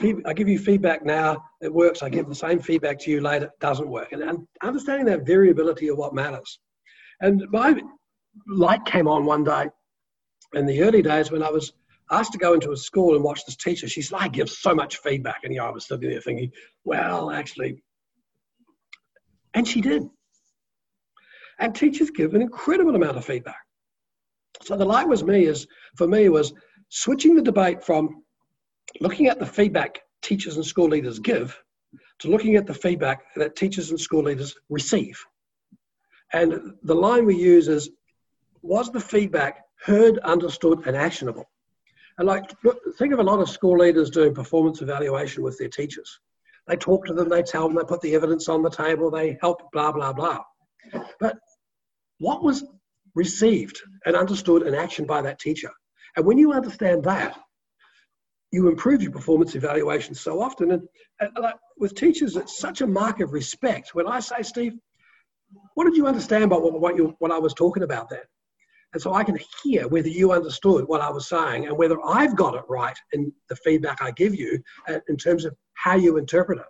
I 0.00 0.32
give 0.32 0.48
you 0.48 0.60
feedback 0.60 1.04
now, 1.04 1.42
it 1.60 1.74
works. 1.74 2.04
I 2.04 2.08
give 2.08 2.28
the 2.28 2.34
same 2.34 2.60
feedback 2.60 3.00
to 3.00 3.10
you 3.10 3.20
later, 3.20 3.46
it 3.46 3.60
doesn't 3.60 3.88
work. 3.88 4.12
And 4.12 4.46
understanding 4.62 5.06
that 5.06 5.26
variability 5.26 5.88
of 5.88 5.98
what 5.98 6.14
matters. 6.14 6.60
And 7.20 7.44
my 7.50 7.80
light 8.46 8.84
came 8.84 9.08
on 9.08 9.24
one 9.24 9.42
day 9.42 9.66
in 10.54 10.66
the 10.66 10.82
early 10.82 11.02
days 11.02 11.32
when 11.32 11.42
I 11.42 11.50
was 11.50 11.72
asked 12.12 12.32
to 12.32 12.38
go 12.38 12.54
into 12.54 12.70
a 12.70 12.76
school 12.76 13.16
and 13.16 13.24
watch 13.24 13.44
this 13.44 13.56
teacher. 13.56 13.88
She 13.88 14.02
said, 14.02 14.18
I 14.20 14.28
give 14.28 14.48
so 14.48 14.72
much 14.72 14.98
feedback. 14.98 15.40
And 15.42 15.52
you 15.52 15.58
know, 15.58 15.66
I 15.66 15.70
was 15.70 15.86
sitting 15.86 16.08
there 16.08 16.20
thinking, 16.20 16.52
well, 16.84 17.32
actually, 17.32 17.82
and 19.54 19.66
she 19.66 19.80
did. 19.80 20.04
And 21.58 21.74
teachers 21.74 22.10
give 22.10 22.34
an 22.34 22.42
incredible 22.42 22.94
amount 22.94 23.16
of 23.16 23.24
feedback. 23.24 23.58
So 24.62 24.76
the 24.76 24.84
light 24.84 25.08
was 25.08 25.24
me 25.24 25.46
is 25.46 25.66
for 25.96 26.06
me 26.06 26.28
was 26.28 26.52
switching 26.88 27.34
the 27.34 27.42
debate 27.42 27.82
from 27.82 28.22
looking 29.00 29.26
at 29.26 29.38
the 29.38 29.46
feedback 29.46 30.00
teachers 30.22 30.56
and 30.56 30.64
school 30.64 30.88
leaders 30.88 31.18
give 31.18 31.60
to 32.20 32.28
looking 32.28 32.56
at 32.56 32.66
the 32.66 32.74
feedback 32.74 33.22
that 33.36 33.56
teachers 33.56 33.90
and 33.90 34.00
school 34.00 34.22
leaders 34.22 34.54
receive. 34.68 35.22
And 36.32 36.72
the 36.82 36.94
line 36.94 37.24
we 37.24 37.36
use 37.36 37.68
is 37.68 37.90
was 38.62 38.90
the 38.90 39.00
feedback 39.00 39.64
heard, 39.84 40.18
understood, 40.18 40.86
and 40.86 40.96
actionable? 40.96 41.48
And 42.18 42.26
like 42.26 42.50
think 42.98 43.12
of 43.12 43.20
a 43.20 43.22
lot 43.22 43.40
of 43.40 43.48
school 43.48 43.78
leaders 43.78 44.10
doing 44.10 44.34
performance 44.34 44.82
evaluation 44.82 45.42
with 45.42 45.56
their 45.58 45.68
teachers. 45.68 46.18
They 46.66 46.76
talk 46.76 47.06
to 47.06 47.14
them, 47.14 47.28
they 47.28 47.42
tell 47.42 47.68
them, 47.68 47.76
they 47.76 47.84
put 47.84 48.00
the 48.02 48.14
evidence 48.14 48.48
on 48.48 48.62
the 48.62 48.70
table, 48.70 49.10
they 49.10 49.38
help, 49.40 49.70
blah, 49.72 49.92
blah, 49.92 50.12
blah. 50.12 50.42
But 51.20 51.38
what 52.18 52.42
was 52.42 52.64
received 53.14 53.80
and 54.06 54.16
understood 54.16 54.62
and 54.62 54.76
actioned 54.76 55.06
by 55.06 55.22
that 55.22 55.38
teacher. 55.38 55.70
And 56.16 56.24
when 56.26 56.38
you 56.38 56.52
understand 56.52 57.04
that, 57.04 57.38
you 58.50 58.68
improve 58.68 59.02
your 59.02 59.12
performance 59.12 59.54
evaluation 59.54 60.14
so 60.14 60.40
often. 60.40 60.70
And, 60.70 60.88
and 61.20 61.30
like 61.38 61.56
with 61.76 61.94
teachers, 61.94 62.36
it's 62.36 62.58
such 62.58 62.80
a 62.80 62.86
mark 62.86 63.20
of 63.20 63.32
respect. 63.32 63.94
When 63.94 64.06
I 64.06 64.20
say, 64.20 64.42
Steve, 64.42 64.74
what 65.74 65.84
did 65.84 65.96
you 65.96 66.06
understand 66.06 66.44
about 66.44 66.62
what, 66.62 66.80
what, 66.80 66.96
you, 66.96 67.14
what 67.18 67.30
I 67.30 67.38
was 67.38 67.54
talking 67.54 67.82
about 67.82 68.08
then? 68.08 68.22
And 68.94 69.02
so 69.02 69.12
I 69.12 69.22
can 69.22 69.38
hear 69.62 69.86
whether 69.86 70.08
you 70.08 70.32
understood 70.32 70.88
what 70.88 71.02
I 71.02 71.10
was 71.10 71.28
saying 71.28 71.66
and 71.66 71.76
whether 71.76 71.98
I've 72.06 72.36
got 72.36 72.54
it 72.54 72.64
right 72.68 72.96
in 73.12 73.30
the 73.50 73.56
feedback 73.56 74.00
I 74.00 74.12
give 74.12 74.34
you 74.34 74.62
uh, 74.88 75.00
in 75.08 75.16
terms 75.18 75.44
of 75.44 75.54
how 75.74 75.96
you 75.96 76.16
interpret 76.16 76.58
it. 76.58 76.64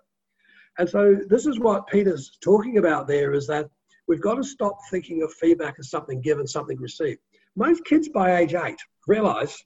And 0.79 0.89
so 0.89 1.17
this 1.29 1.47
is 1.47 1.61
what 1.61 1.87
Peter's 1.87 2.39
talking 2.43 2.79
about 2.79 3.07
there 3.07 3.33
is 3.33 3.47
that 3.47 3.69
We've 4.09 4.21
got 4.21 4.37
to 4.37 4.43
stop 4.45 4.79
thinking 4.91 5.23
of 5.23 5.33
feedback 5.35 5.77
as 5.79 5.91
something 5.91 6.21
given, 6.21 6.47
something 6.47 6.81
received. 6.81 7.21
Most 7.57 7.85
kids 7.85 8.09
by 8.09 8.39
age 8.39 8.55
eight 8.55 8.79
realize 9.07 9.57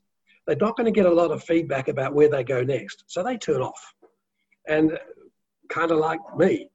they're 0.47 0.57
not 0.57 0.77
going 0.77 0.87
to 0.87 0.91
get 0.93 1.07
a 1.07 1.15
lot 1.15 1.31
of 1.31 1.45
feedback 1.45 1.89
about 1.89 2.15
where 2.15 2.29
they 2.29 2.43
go 2.43 2.63
next. 2.63 3.05
So 3.07 3.23
they 3.23 3.37
turn 3.39 3.61
off. 3.61 3.95
And 4.67 4.99
kind 5.69 5.93
of 5.93 5.99
like 5.99 6.19
me, 6.37 6.69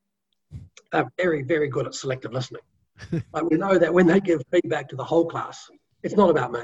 they're 0.92 1.12
very, 1.18 1.44
very 1.44 1.68
good 1.68 1.86
at 1.86 1.94
selective 1.94 2.32
listening. 2.32 2.62
like 3.34 3.44
we 3.50 3.58
know 3.58 3.78
that 3.78 3.94
when 3.94 4.08
they 4.08 4.22
give 4.22 4.42
feedback 4.52 4.88
to 4.90 4.96
the 4.96 5.04
whole 5.04 5.26
class, 5.26 5.70
it's 6.04 6.16
not 6.16 6.30
about 6.30 6.52
me. 6.52 6.64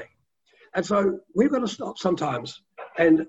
And 0.74 0.84
so 0.84 1.20
we've 1.34 1.50
got 1.50 1.60
to 1.60 1.68
stop 1.68 1.98
sometimes 1.98 2.62
and 2.98 3.26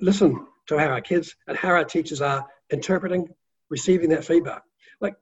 listen 0.00 0.46
to 0.68 0.78
how 0.78 0.86
our 0.86 1.00
kids 1.00 1.34
and 1.48 1.56
how 1.56 1.70
our 1.70 1.84
teachers 1.84 2.22
are 2.22 2.46
interpreting, 2.70 3.28
receiving 3.70 4.10
that 4.10 4.24
feedback. 4.24 4.62
Like 5.00 5.14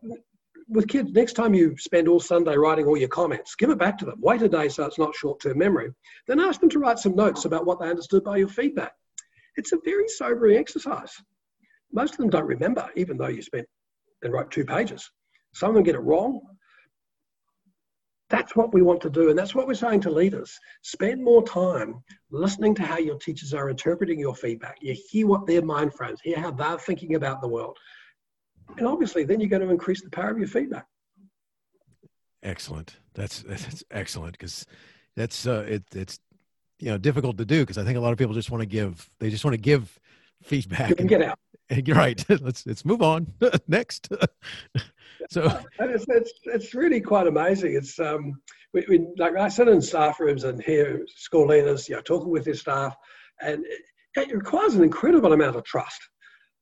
with 0.68 0.88
kids, 0.88 1.12
next 1.12 1.34
time 1.34 1.54
you 1.54 1.76
spend 1.78 2.08
all 2.08 2.20
Sunday 2.20 2.56
writing 2.56 2.86
all 2.86 2.96
your 2.96 3.08
comments, 3.08 3.54
give 3.54 3.70
it 3.70 3.78
back 3.78 3.96
to 3.98 4.04
them. 4.04 4.18
Wait 4.20 4.42
a 4.42 4.48
day 4.48 4.68
so 4.68 4.84
it's 4.84 4.98
not 4.98 5.14
short 5.14 5.40
term 5.40 5.58
memory. 5.58 5.90
Then 6.26 6.40
ask 6.40 6.60
them 6.60 6.70
to 6.70 6.78
write 6.78 6.98
some 6.98 7.14
notes 7.14 7.44
about 7.44 7.66
what 7.66 7.80
they 7.80 7.88
understood 7.88 8.24
by 8.24 8.38
your 8.38 8.48
feedback. 8.48 8.92
It's 9.56 9.72
a 9.72 9.78
very 9.84 10.08
sobering 10.08 10.56
exercise. 10.56 11.12
Most 11.92 12.12
of 12.14 12.18
them 12.18 12.30
don't 12.30 12.46
remember, 12.46 12.88
even 12.96 13.16
though 13.16 13.28
you 13.28 13.42
spent 13.42 13.66
and 14.22 14.32
wrote 14.32 14.50
two 14.50 14.64
pages. 14.64 15.10
Some 15.54 15.70
of 15.70 15.74
them 15.76 15.84
get 15.84 15.94
it 15.94 16.00
wrong. 16.00 16.40
That's 18.28 18.56
what 18.56 18.74
we 18.74 18.82
want 18.82 19.00
to 19.02 19.10
do, 19.10 19.30
and 19.30 19.38
that's 19.38 19.54
what 19.54 19.68
we're 19.68 19.74
saying 19.74 20.00
to 20.00 20.10
leaders. 20.10 20.58
Spend 20.82 21.22
more 21.22 21.44
time 21.44 22.02
listening 22.30 22.74
to 22.74 22.82
how 22.82 22.98
your 22.98 23.18
teachers 23.18 23.54
are 23.54 23.70
interpreting 23.70 24.18
your 24.18 24.34
feedback. 24.34 24.78
You 24.80 24.96
hear 25.10 25.28
what 25.28 25.46
their 25.46 25.62
mind 25.62 25.94
frames, 25.94 26.20
hear 26.22 26.40
how 26.40 26.50
they're 26.50 26.78
thinking 26.78 27.14
about 27.14 27.40
the 27.40 27.46
world. 27.48 27.78
And 28.76 28.86
obviously, 28.86 29.24
then 29.24 29.40
you're 29.40 29.48
going 29.48 29.62
to 29.62 29.70
increase 29.70 30.02
the 30.02 30.10
power 30.10 30.30
of 30.30 30.38
your 30.38 30.48
feedback. 30.48 30.86
Excellent. 32.42 32.96
That's 33.14 33.42
that's 33.42 33.82
excellent 33.90 34.32
because 34.32 34.66
that's 35.16 35.46
uh, 35.46 35.64
it, 35.68 35.84
it's 35.94 36.20
you 36.78 36.90
know 36.90 36.98
difficult 36.98 37.38
to 37.38 37.44
do 37.44 37.60
because 37.60 37.78
I 37.78 37.84
think 37.84 37.96
a 37.96 38.00
lot 38.00 38.12
of 38.12 38.18
people 38.18 38.34
just 38.34 38.50
want 38.50 38.62
to 38.62 38.66
give 38.66 39.08
they 39.18 39.30
just 39.30 39.44
want 39.44 39.54
to 39.54 39.60
give 39.60 39.98
feedback 40.42 40.98
and 41.00 41.08
get 41.08 41.22
out. 41.22 41.38
And, 41.68 41.88
you're 41.88 41.96
right. 41.96 42.24
let's 42.40 42.64
let's 42.64 42.84
move 42.84 43.02
on 43.02 43.26
next. 43.66 44.08
so 45.28 45.60
it's, 45.80 46.04
it's 46.08 46.32
it's 46.44 46.74
really 46.74 47.00
quite 47.00 47.26
amazing. 47.26 47.74
It's 47.74 47.98
um 47.98 48.40
we, 48.72 48.84
we 48.88 49.06
like 49.16 49.34
I 49.34 49.48
sit 49.48 49.66
in 49.66 49.82
staff 49.82 50.20
rooms 50.20 50.44
and 50.44 50.62
hear 50.62 51.04
school 51.08 51.48
leaders 51.48 51.88
you 51.88 51.96
know 51.96 52.02
talking 52.02 52.30
with 52.30 52.44
their 52.44 52.54
staff, 52.54 52.94
and 53.42 53.64
it, 53.66 53.80
it 54.28 54.32
requires 54.32 54.76
an 54.76 54.84
incredible 54.84 55.32
amount 55.32 55.56
of 55.56 55.64
trust. 55.64 56.00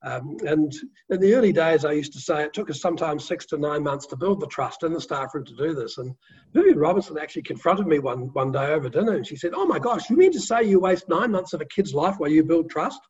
Um, 0.04 0.36
and 0.46 0.72
in 1.08 1.20
the 1.20 1.34
early 1.34 1.52
days, 1.52 1.86
I 1.86 1.92
used 1.92 2.12
to 2.12 2.20
say 2.20 2.44
it 2.44 2.52
took 2.52 2.68
us 2.68 2.80
sometimes 2.80 3.26
six 3.26 3.46
to 3.46 3.56
nine 3.56 3.82
months 3.82 4.06
to 4.08 4.16
build 4.16 4.38
the 4.38 4.46
trust 4.48 4.82
in 4.82 4.92
the 4.92 5.00
staff 5.00 5.34
room 5.34 5.46
to 5.46 5.56
do 5.56 5.74
this. 5.74 5.96
And 5.96 6.14
Viviane 6.54 6.76
Robinson 6.76 7.16
actually 7.18 7.42
confronted 7.42 7.86
me 7.86 8.00
one, 8.00 8.30
one 8.34 8.52
day 8.52 8.66
over 8.66 8.90
dinner 8.90 9.12
and 9.12 9.26
she 9.26 9.36
said, 9.36 9.52
Oh 9.54 9.66
my 9.66 9.78
gosh, 9.78 10.10
you 10.10 10.16
mean 10.16 10.32
to 10.32 10.40
say 10.40 10.62
you 10.62 10.78
waste 10.78 11.08
nine 11.08 11.30
months 11.30 11.54
of 11.54 11.62
a 11.62 11.66
kid's 11.66 11.94
life 11.94 12.16
while 12.18 12.30
you 12.30 12.44
build 12.44 12.68
trust? 12.68 13.00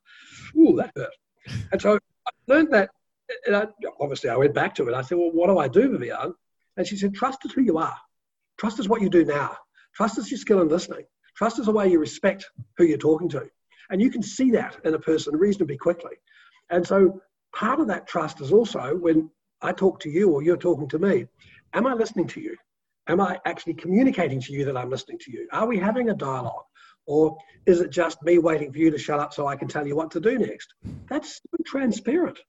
Ooh, 0.57 0.73
that 0.77 0.91
hurt. 0.95 1.13
And 1.73 1.81
so 1.81 1.95
I 1.95 2.31
learned 2.47 2.71
that 2.71 2.89
and 3.45 3.55
I, 3.55 3.67
obviously 3.99 4.29
I 4.29 4.37
went 4.37 4.53
back 4.53 4.73
to 4.75 4.87
it. 4.87 4.93
I 4.93 5.01
said, 5.01 5.17
well, 5.17 5.31
what 5.31 5.47
do 5.47 5.57
I 5.57 5.67
do, 5.67 5.89
Viviane? 5.89 6.33
And 6.77 6.87
she 6.87 6.95
said, 6.95 7.13
trust 7.13 7.39
is 7.43 7.51
who 7.51 7.61
you 7.61 7.77
are. 7.77 7.97
Trust 8.57 8.79
is 8.79 8.87
what 8.87 9.01
you 9.01 9.09
do 9.09 9.25
now. 9.25 9.57
Trust 9.95 10.17
is 10.17 10.31
your 10.31 10.37
skill 10.37 10.61
in 10.61 10.69
listening. 10.69 11.05
Trust 11.35 11.59
is 11.59 11.65
the 11.65 11.71
way 11.71 11.89
you 11.89 11.99
respect 11.99 12.49
who 12.77 12.85
you're 12.85 12.97
talking 12.97 13.27
to. 13.29 13.49
And 13.89 14.01
you 14.01 14.09
can 14.09 14.23
see 14.23 14.51
that 14.51 14.77
in 14.85 14.93
a 14.93 14.99
person 14.99 15.35
reasonably 15.35 15.77
quickly. 15.77 16.13
And 16.69 16.85
so 16.85 17.21
part 17.53 17.79
of 17.79 17.87
that 17.87 18.07
trust 18.07 18.41
is 18.41 18.51
also 18.51 18.95
when 18.95 19.29
I 19.61 19.71
talk 19.71 19.99
to 20.01 20.09
you 20.09 20.31
or 20.31 20.43
you're 20.43 20.57
talking 20.57 20.87
to 20.89 20.99
me, 20.99 21.25
am 21.73 21.87
I 21.87 21.93
listening 21.93 22.27
to 22.27 22.41
you? 22.41 22.55
Am 23.07 23.21
I 23.21 23.39
actually 23.45 23.75
communicating 23.75 24.41
to 24.41 24.53
you 24.53 24.65
that 24.65 24.77
I'm 24.77 24.89
listening 24.89 25.19
to 25.19 25.31
you? 25.31 25.47
Are 25.51 25.67
we 25.67 25.77
having 25.77 26.09
a 26.09 26.15
dialogue? 26.15 26.65
Or 27.05 27.37
is 27.67 27.81
it 27.81 27.91
just 27.91 28.21
me 28.23 28.39
waiting 28.39 28.71
for 28.71 28.79
you 28.79 28.89
to 28.89 28.97
shut 28.97 29.19
up 29.19 29.33
so 29.33 29.47
I 29.47 29.55
can 29.55 29.67
tell 29.67 29.85
you 29.85 29.95
what 29.95 30.09
to 30.11 30.19
do 30.19 30.39
next? 30.39 30.73
That's 31.07 31.39
transparent. 31.65 32.39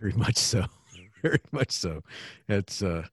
Very 0.00 0.12
much 0.12 0.36
so. 0.36 0.66
Very 1.22 1.40
much 1.50 1.72
so. 1.72 2.02
It's 2.48 2.82
uh, 2.82 3.04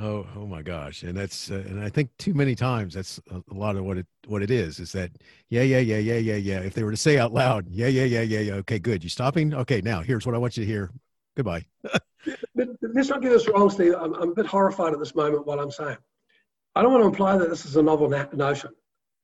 oh 0.00 0.26
oh 0.36 0.46
my 0.46 0.62
gosh, 0.62 1.02
and 1.02 1.16
that's 1.16 1.50
uh, 1.50 1.64
and 1.66 1.82
I 1.82 1.88
think 1.88 2.10
too 2.18 2.34
many 2.34 2.54
times 2.54 2.94
that's 2.94 3.20
a, 3.30 3.54
lot 3.54 3.76
of 3.76 3.84
what 3.84 3.98
it 3.98 4.06
what 4.26 4.42
it 4.42 4.50
is 4.50 4.78
is 4.78 4.92
that 4.92 5.10
yeah 5.48 5.62
yeah 5.62 5.78
yeah 5.78 5.98
yeah 5.98 6.16
yeah 6.16 6.36
yeah. 6.36 6.58
If 6.60 6.74
they 6.74 6.84
were 6.84 6.90
to 6.90 6.96
say 6.96 7.18
out 7.18 7.32
loud 7.32 7.66
yeah 7.68 7.88
yeah 7.88 8.04
yeah 8.04 8.22
yeah 8.22 8.40
yeah 8.40 8.54
okay 8.54 8.78
good 8.78 9.02
you 9.02 9.10
stopping 9.10 9.54
okay 9.54 9.80
now 9.80 10.00
here's 10.00 10.26
what 10.26 10.34
I 10.34 10.38
want 10.38 10.56
you 10.56 10.64
to 10.64 10.70
hear 10.70 10.90
goodbye. 11.36 11.64
let's 12.54 13.08
not 13.08 13.22
get 13.22 13.30
this 13.30 13.48
wrong, 13.48 13.70
Steve. 13.70 13.94
I'm, 13.98 14.14
I'm 14.14 14.30
a 14.30 14.34
bit 14.34 14.46
horrified 14.46 14.92
at 14.92 14.98
this 14.98 15.14
moment. 15.14 15.46
What 15.46 15.58
I'm 15.58 15.70
saying, 15.70 15.98
I 16.74 16.82
don't 16.82 16.92
want 16.92 17.02
to 17.02 17.08
imply 17.08 17.36
that 17.38 17.48
this 17.48 17.64
is 17.64 17.76
a 17.76 17.82
novel 17.82 18.08
na- 18.08 18.26
notion. 18.32 18.70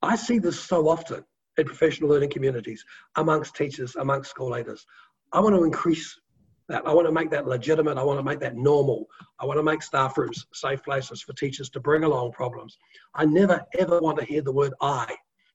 I 0.01 0.15
see 0.15 0.39
this 0.39 0.59
so 0.59 0.87
often 0.87 1.23
in 1.57 1.65
professional 1.65 2.09
learning 2.09 2.29
communities, 2.29 2.83
amongst 3.15 3.55
teachers, 3.55 3.95
amongst 3.95 4.29
school 4.29 4.49
leaders. 4.49 4.85
I 5.31 5.39
want 5.39 5.55
to 5.55 5.63
increase 5.63 6.19
that. 6.69 6.85
I 6.87 6.93
want 6.93 7.07
to 7.07 7.11
make 7.11 7.29
that 7.31 7.47
legitimate. 7.47 7.97
I 7.97 8.03
want 8.03 8.19
to 8.19 8.23
make 8.23 8.39
that 8.39 8.55
normal. 8.55 9.07
I 9.39 9.45
want 9.45 9.59
to 9.59 9.63
make 9.63 9.81
staff 9.81 10.17
rooms 10.17 10.45
safe 10.53 10.83
places 10.83 11.21
for 11.21 11.33
teachers 11.33 11.69
to 11.71 11.79
bring 11.79 12.03
along 12.03 12.31
problems. 12.31 12.77
I 13.15 13.25
never, 13.25 13.65
ever 13.77 13.99
want 13.99 14.17
to 14.19 14.25
hear 14.25 14.41
the 14.41 14.51
word 14.51 14.73
I 14.81 15.13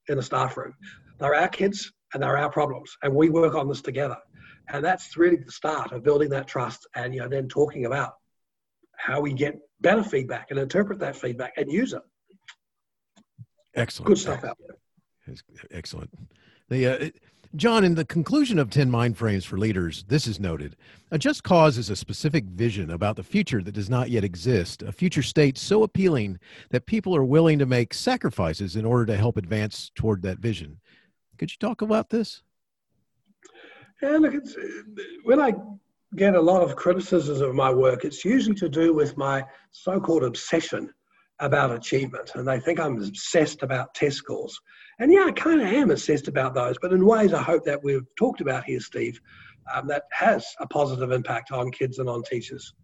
in 0.08 0.18
a 0.18 0.22
staff 0.22 0.56
room. 0.56 0.74
They're 1.18 1.34
our 1.34 1.48
kids 1.48 1.92
and 2.14 2.22
they're 2.22 2.38
our 2.38 2.50
problems, 2.50 2.96
and 3.02 3.14
we 3.14 3.28
work 3.28 3.54
on 3.54 3.68
this 3.68 3.82
together. 3.82 4.16
And 4.68 4.84
that's 4.84 5.16
really 5.16 5.36
the 5.36 5.52
start 5.52 5.92
of 5.92 6.02
building 6.02 6.30
that 6.30 6.46
trust 6.46 6.86
and 6.94 7.14
you 7.14 7.20
know, 7.20 7.28
then 7.28 7.48
talking 7.48 7.86
about 7.86 8.14
how 8.96 9.20
we 9.20 9.32
get 9.32 9.58
better 9.80 10.02
feedback 10.02 10.50
and 10.50 10.58
interpret 10.58 10.98
that 10.98 11.16
feedback 11.16 11.54
and 11.56 11.70
use 11.70 11.92
it. 11.92 12.02
Excellent. 13.74 14.08
Good 14.08 14.18
stuff 14.18 14.44
out 14.44 14.58
there. 14.66 15.36
Excellent. 15.70 16.10
The 16.68 16.86
uh, 16.86 17.10
John, 17.56 17.82
in 17.82 17.94
the 17.94 18.04
conclusion 18.04 18.58
of 18.58 18.68
10 18.68 18.90
Mind 18.90 19.16
Frames 19.16 19.46
for 19.46 19.56
Leaders, 19.56 20.04
this 20.08 20.26
is 20.26 20.38
noted. 20.38 20.76
A 21.10 21.18
just 21.18 21.42
cause 21.42 21.78
is 21.78 21.88
a 21.88 21.96
specific 21.96 22.44
vision 22.44 22.90
about 22.90 23.16
the 23.16 23.22
future 23.22 23.62
that 23.62 23.72
does 23.72 23.88
not 23.88 24.10
yet 24.10 24.22
exist, 24.22 24.82
a 24.82 24.92
future 24.92 25.22
state 25.22 25.56
so 25.56 25.82
appealing 25.82 26.38
that 26.68 26.84
people 26.84 27.16
are 27.16 27.24
willing 27.24 27.58
to 27.58 27.64
make 27.64 27.94
sacrifices 27.94 28.76
in 28.76 28.84
order 28.84 29.06
to 29.06 29.16
help 29.16 29.38
advance 29.38 29.90
toward 29.94 30.20
that 30.22 30.40
vision. 30.40 30.78
Could 31.38 31.50
you 31.50 31.56
talk 31.58 31.80
about 31.80 32.10
this? 32.10 32.42
Yeah, 34.02 34.18
look, 34.18 34.34
it's, 34.34 34.54
when 35.24 35.40
I 35.40 35.54
get 36.16 36.34
a 36.34 36.40
lot 36.40 36.62
of 36.62 36.76
criticisms 36.76 37.40
of 37.40 37.54
my 37.54 37.72
work, 37.72 38.04
it's 38.04 38.26
usually 38.26 38.56
to 38.56 38.68
do 38.68 38.92
with 38.92 39.16
my 39.16 39.42
so 39.70 39.98
called 39.98 40.22
obsession 40.22 40.92
about 41.40 41.72
achievement. 41.72 42.32
And 42.34 42.46
they 42.46 42.60
think 42.60 42.80
I'm 42.80 42.98
obsessed 42.98 43.62
about 43.62 43.94
test 43.94 44.16
scores. 44.16 44.58
And 44.98 45.12
yeah, 45.12 45.24
I 45.26 45.32
kind 45.32 45.60
of 45.60 45.68
am 45.68 45.90
obsessed 45.90 46.28
about 46.28 46.54
those, 46.54 46.76
but 46.80 46.92
in 46.92 47.06
ways 47.06 47.32
I 47.32 47.42
hope 47.42 47.64
that 47.64 47.82
we've 47.82 48.06
talked 48.16 48.40
about 48.40 48.64
here, 48.64 48.80
Steve, 48.80 49.20
um, 49.72 49.86
that 49.88 50.04
has 50.12 50.46
a 50.60 50.66
positive 50.66 51.12
impact 51.12 51.52
on 51.52 51.70
kids 51.70 51.98
and 51.98 52.08
on 52.08 52.22
teachers. 52.22 52.74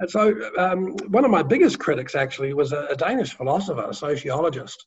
And 0.00 0.10
so, 0.10 0.34
um, 0.58 0.96
one 1.08 1.24
of 1.24 1.30
my 1.30 1.42
biggest 1.42 1.78
critics 1.78 2.14
actually 2.14 2.52
was 2.52 2.72
a, 2.72 2.86
a, 2.90 2.96
Danish 2.96 3.32
philosopher, 3.34 3.86
a 3.88 3.94
sociologist. 3.94 4.86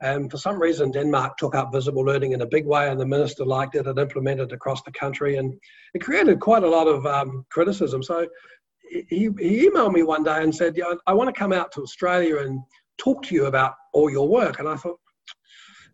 And 0.00 0.30
for 0.30 0.38
some 0.38 0.60
reason, 0.60 0.90
Denmark 0.90 1.36
took 1.36 1.54
up 1.54 1.72
visible 1.72 2.02
learning 2.02 2.32
in 2.32 2.40
a 2.40 2.46
big 2.46 2.66
way, 2.66 2.88
and 2.88 2.98
the 2.98 3.04
minister 3.04 3.44
liked 3.44 3.74
it 3.74 3.86
and 3.86 3.98
implemented 3.98 4.52
it 4.52 4.54
across 4.54 4.82
the 4.82 4.92
country. 4.92 5.36
And 5.36 5.54
it 5.92 6.00
created 6.00 6.40
quite 6.40 6.62
a 6.62 6.68
lot 6.68 6.86
of 6.86 7.04
um, 7.04 7.44
criticism. 7.50 8.02
So, 8.02 8.26
he, 8.90 9.30
he 9.38 9.68
emailed 9.68 9.92
me 9.92 10.02
one 10.02 10.22
day 10.22 10.42
and 10.42 10.54
said, 10.54 10.76
yeah, 10.76 10.94
I 11.06 11.14
want 11.14 11.32
to 11.32 11.38
come 11.38 11.52
out 11.52 11.72
to 11.72 11.82
Australia 11.82 12.38
and 12.38 12.60
talk 12.98 13.22
to 13.24 13.34
you 13.34 13.46
about 13.46 13.74
all 13.92 14.10
your 14.10 14.28
work. 14.28 14.58
And 14.58 14.68
I 14.68 14.76
thought, 14.76 15.00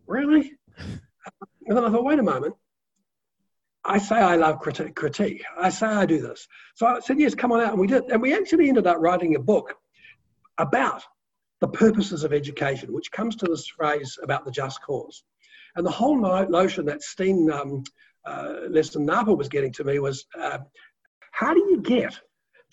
really? 0.07 0.53
And 0.77 1.77
then 1.77 1.83
I 1.83 1.89
thought, 1.89 2.03
wait 2.03 2.19
a 2.19 2.23
moment. 2.23 2.55
I 3.83 3.99
say 3.99 4.15
I 4.15 4.35
love 4.35 4.59
critique, 4.59 4.95
critique. 4.95 5.43
I 5.59 5.69
say 5.69 5.85
I 5.85 6.05
do 6.05 6.19
this. 6.21 6.47
So 6.73 6.87
I 6.87 6.99
said, 6.99 7.19
yes, 7.19 7.35
come 7.35 7.51
on 7.51 7.61
out. 7.61 7.71
And 7.71 7.79
we 7.79 7.87
did. 7.87 8.03
And 8.05 8.21
we 8.21 8.35
actually 8.35 8.67
ended 8.67 8.87
up 8.87 8.97
writing 8.99 9.35
a 9.35 9.39
book 9.39 9.75
about 10.57 11.03
the 11.61 11.67
purposes 11.67 12.23
of 12.23 12.33
education, 12.33 12.93
which 12.93 13.11
comes 13.11 13.35
to 13.37 13.45
this 13.45 13.67
phrase 13.67 14.17
about 14.23 14.43
the 14.45 14.51
just 14.51 14.81
cause. 14.81 15.23
And 15.75 15.85
the 15.85 15.91
whole 15.91 16.17
notion 16.17 16.85
that 16.85 17.03
Steen 17.03 17.51
um, 17.51 17.83
uh, 18.25 18.67
Leston 18.69 19.05
Napa 19.05 19.33
was 19.33 19.49
getting 19.49 19.71
to 19.73 19.83
me 19.83 19.99
was 19.99 20.25
uh, 20.39 20.59
how 21.31 21.53
do 21.53 21.59
you 21.59 21.81
get 21.81 22.19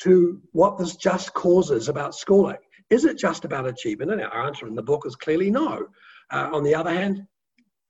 to 0.02 0.40
what 0.52 0.78
this 0.78 0.96
just 0.96 1.32
cause 1.34 1.70
is 1.70 1.88
about 1.88 2.14
schooling? 2.14 2.58
Is 2.90 3.04
it 3.04 3.18
just 3.18 3.44
about 3.44 3.66
achievement? 3.66 4.10
And 4.10 4.22
our 4.22 4.46
answer 4.46 4.66
in 4.66 4.74
the 4.74 4.82
book 4.82 5.04
is 5.06 5.16
clearly 5.16 5.50
no. 5.50 5.86
Uh, 6.30 6.50
on 6.52 6.64
the 6.64 6.74
other 6.74 6.92
hand, 6.92 7.26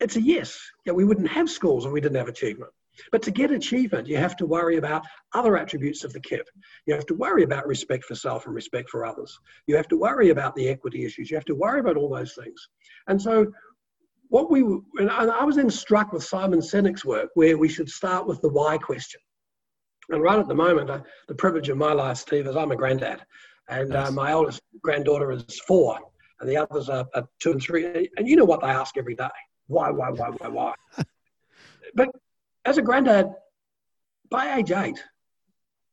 it's 0.00 0.16
a 0.16 0.22
yes. 0.22 0.58
Yeah, 0.84 0.92
we 0.92 1.04
wouldn't 1.04 1.28
have 1.28 1.48
schools 1.48 1.86
if 1.86 1.92
we 1.92 2.00
didn't 2.00 2.18
have 2.18 2.28
achievement. 2.28 2.70
But 3.10 3.22
to 3.22 3.30
get 3.30 3.50
achievement, 3.50 4.06
you 4.06 4.18
have 4.18 4.36
to 4.36 4.46
worry 4.46 4.76
about 4.76 5.02
other 5.32 5.56
attributes 5.56 6.04
of 6.04 6.12
the 6.12 6.20
kid. 6.20 6.42
You 6.86 6.94
have 6.94 7.06
to 7.06 7.14
worry 7.14 7.42
about 7.42 7.66
respect 7.66 8.04
for 8.04 8.14
self 8.14 8.46
and 8.46 8.54
respect 8.54 8.90
for 8.90 9.06
others. 9.06 9.38
You 9.66 9.76
have 9.76 9.88
to 9.88 9.96
worry 9.96 10.30
about 10.30 10.54
the 10.54 10.68
equity 10.68 11.04
issues. 11.04 11.30
You 11.30 11.36
have 11.36 11.46
to 11.46 11.54
worry 11.54 11.80
about 11.80 11.96
all 11.96 12.10
those 12.10 12.34
things. 12.34 12.68
And 13.06 13.20
so, 13.20 13.50
what 14.28 14.50
we 14.50 14.62
and 14.62 15.10
I 15.10 15.44
was 15.44 15.56
then 15.56 15.70
struck 15.70 16.12
with 16.12 16.24
Simon 16.24 16.60
Sinek's 16.60 17.04
work, 17.04 17.30
where 17.34 17.58
we 17.58 17.68
should 17.68 17.88
start 17.88 18.26
with 18.26 18.40
the 18.40 18.48
why 18.48 18.78
question. 18.78 19.20
And 20.12 20.22
right 20.22 20.38
at 20.38 20.46
the 20.46 20.54
moment, 20.54 20.90
uh, 20.90 21.00
the 21.26 21.34
privilege 21.34 21.70
of 21.70 21.78
my 21.78 21.92
life, 21.92 22.18
Steve, 22.18 22.46
is 22.46 22.54
I'm 22.54 22.70
a 22.70 22.76
granddad, 22.76 23.24
and 23.68 23.94
uh, 23.94 24.10
my 24.10 24.34
oldest 24.34 24.60
granddaughter 24.82 25.32
is 25.32 25.58
four, 25.66 25.98
and 26.40 26.48
the 26.48 26.56
others 26.56 26.90
are, 26.90 27.06
are 27.14 27.26
two 27.40 27.52
and 27.52 27.62
three. 27.62 28.10
And 28.18 28.28
you 28.28 28.36
know 28.36 28.44
what 28.44 28.60
they 28.60 28.68
ask 28.68 28.98
every 28.98 29.14
day 29.14 29.28
why, 29.68 29.90
why, 29.90 30.10
why, 30.10 30.28
why, 30.28 30.48
why? 30.48 30.74
but 31.94 32.10
as 32.66 32.76
a 32.76 32.82
granddad, 32.82 33.30
by 34.28 34.58
age 34.58 34.70
eight, 34.70 35.02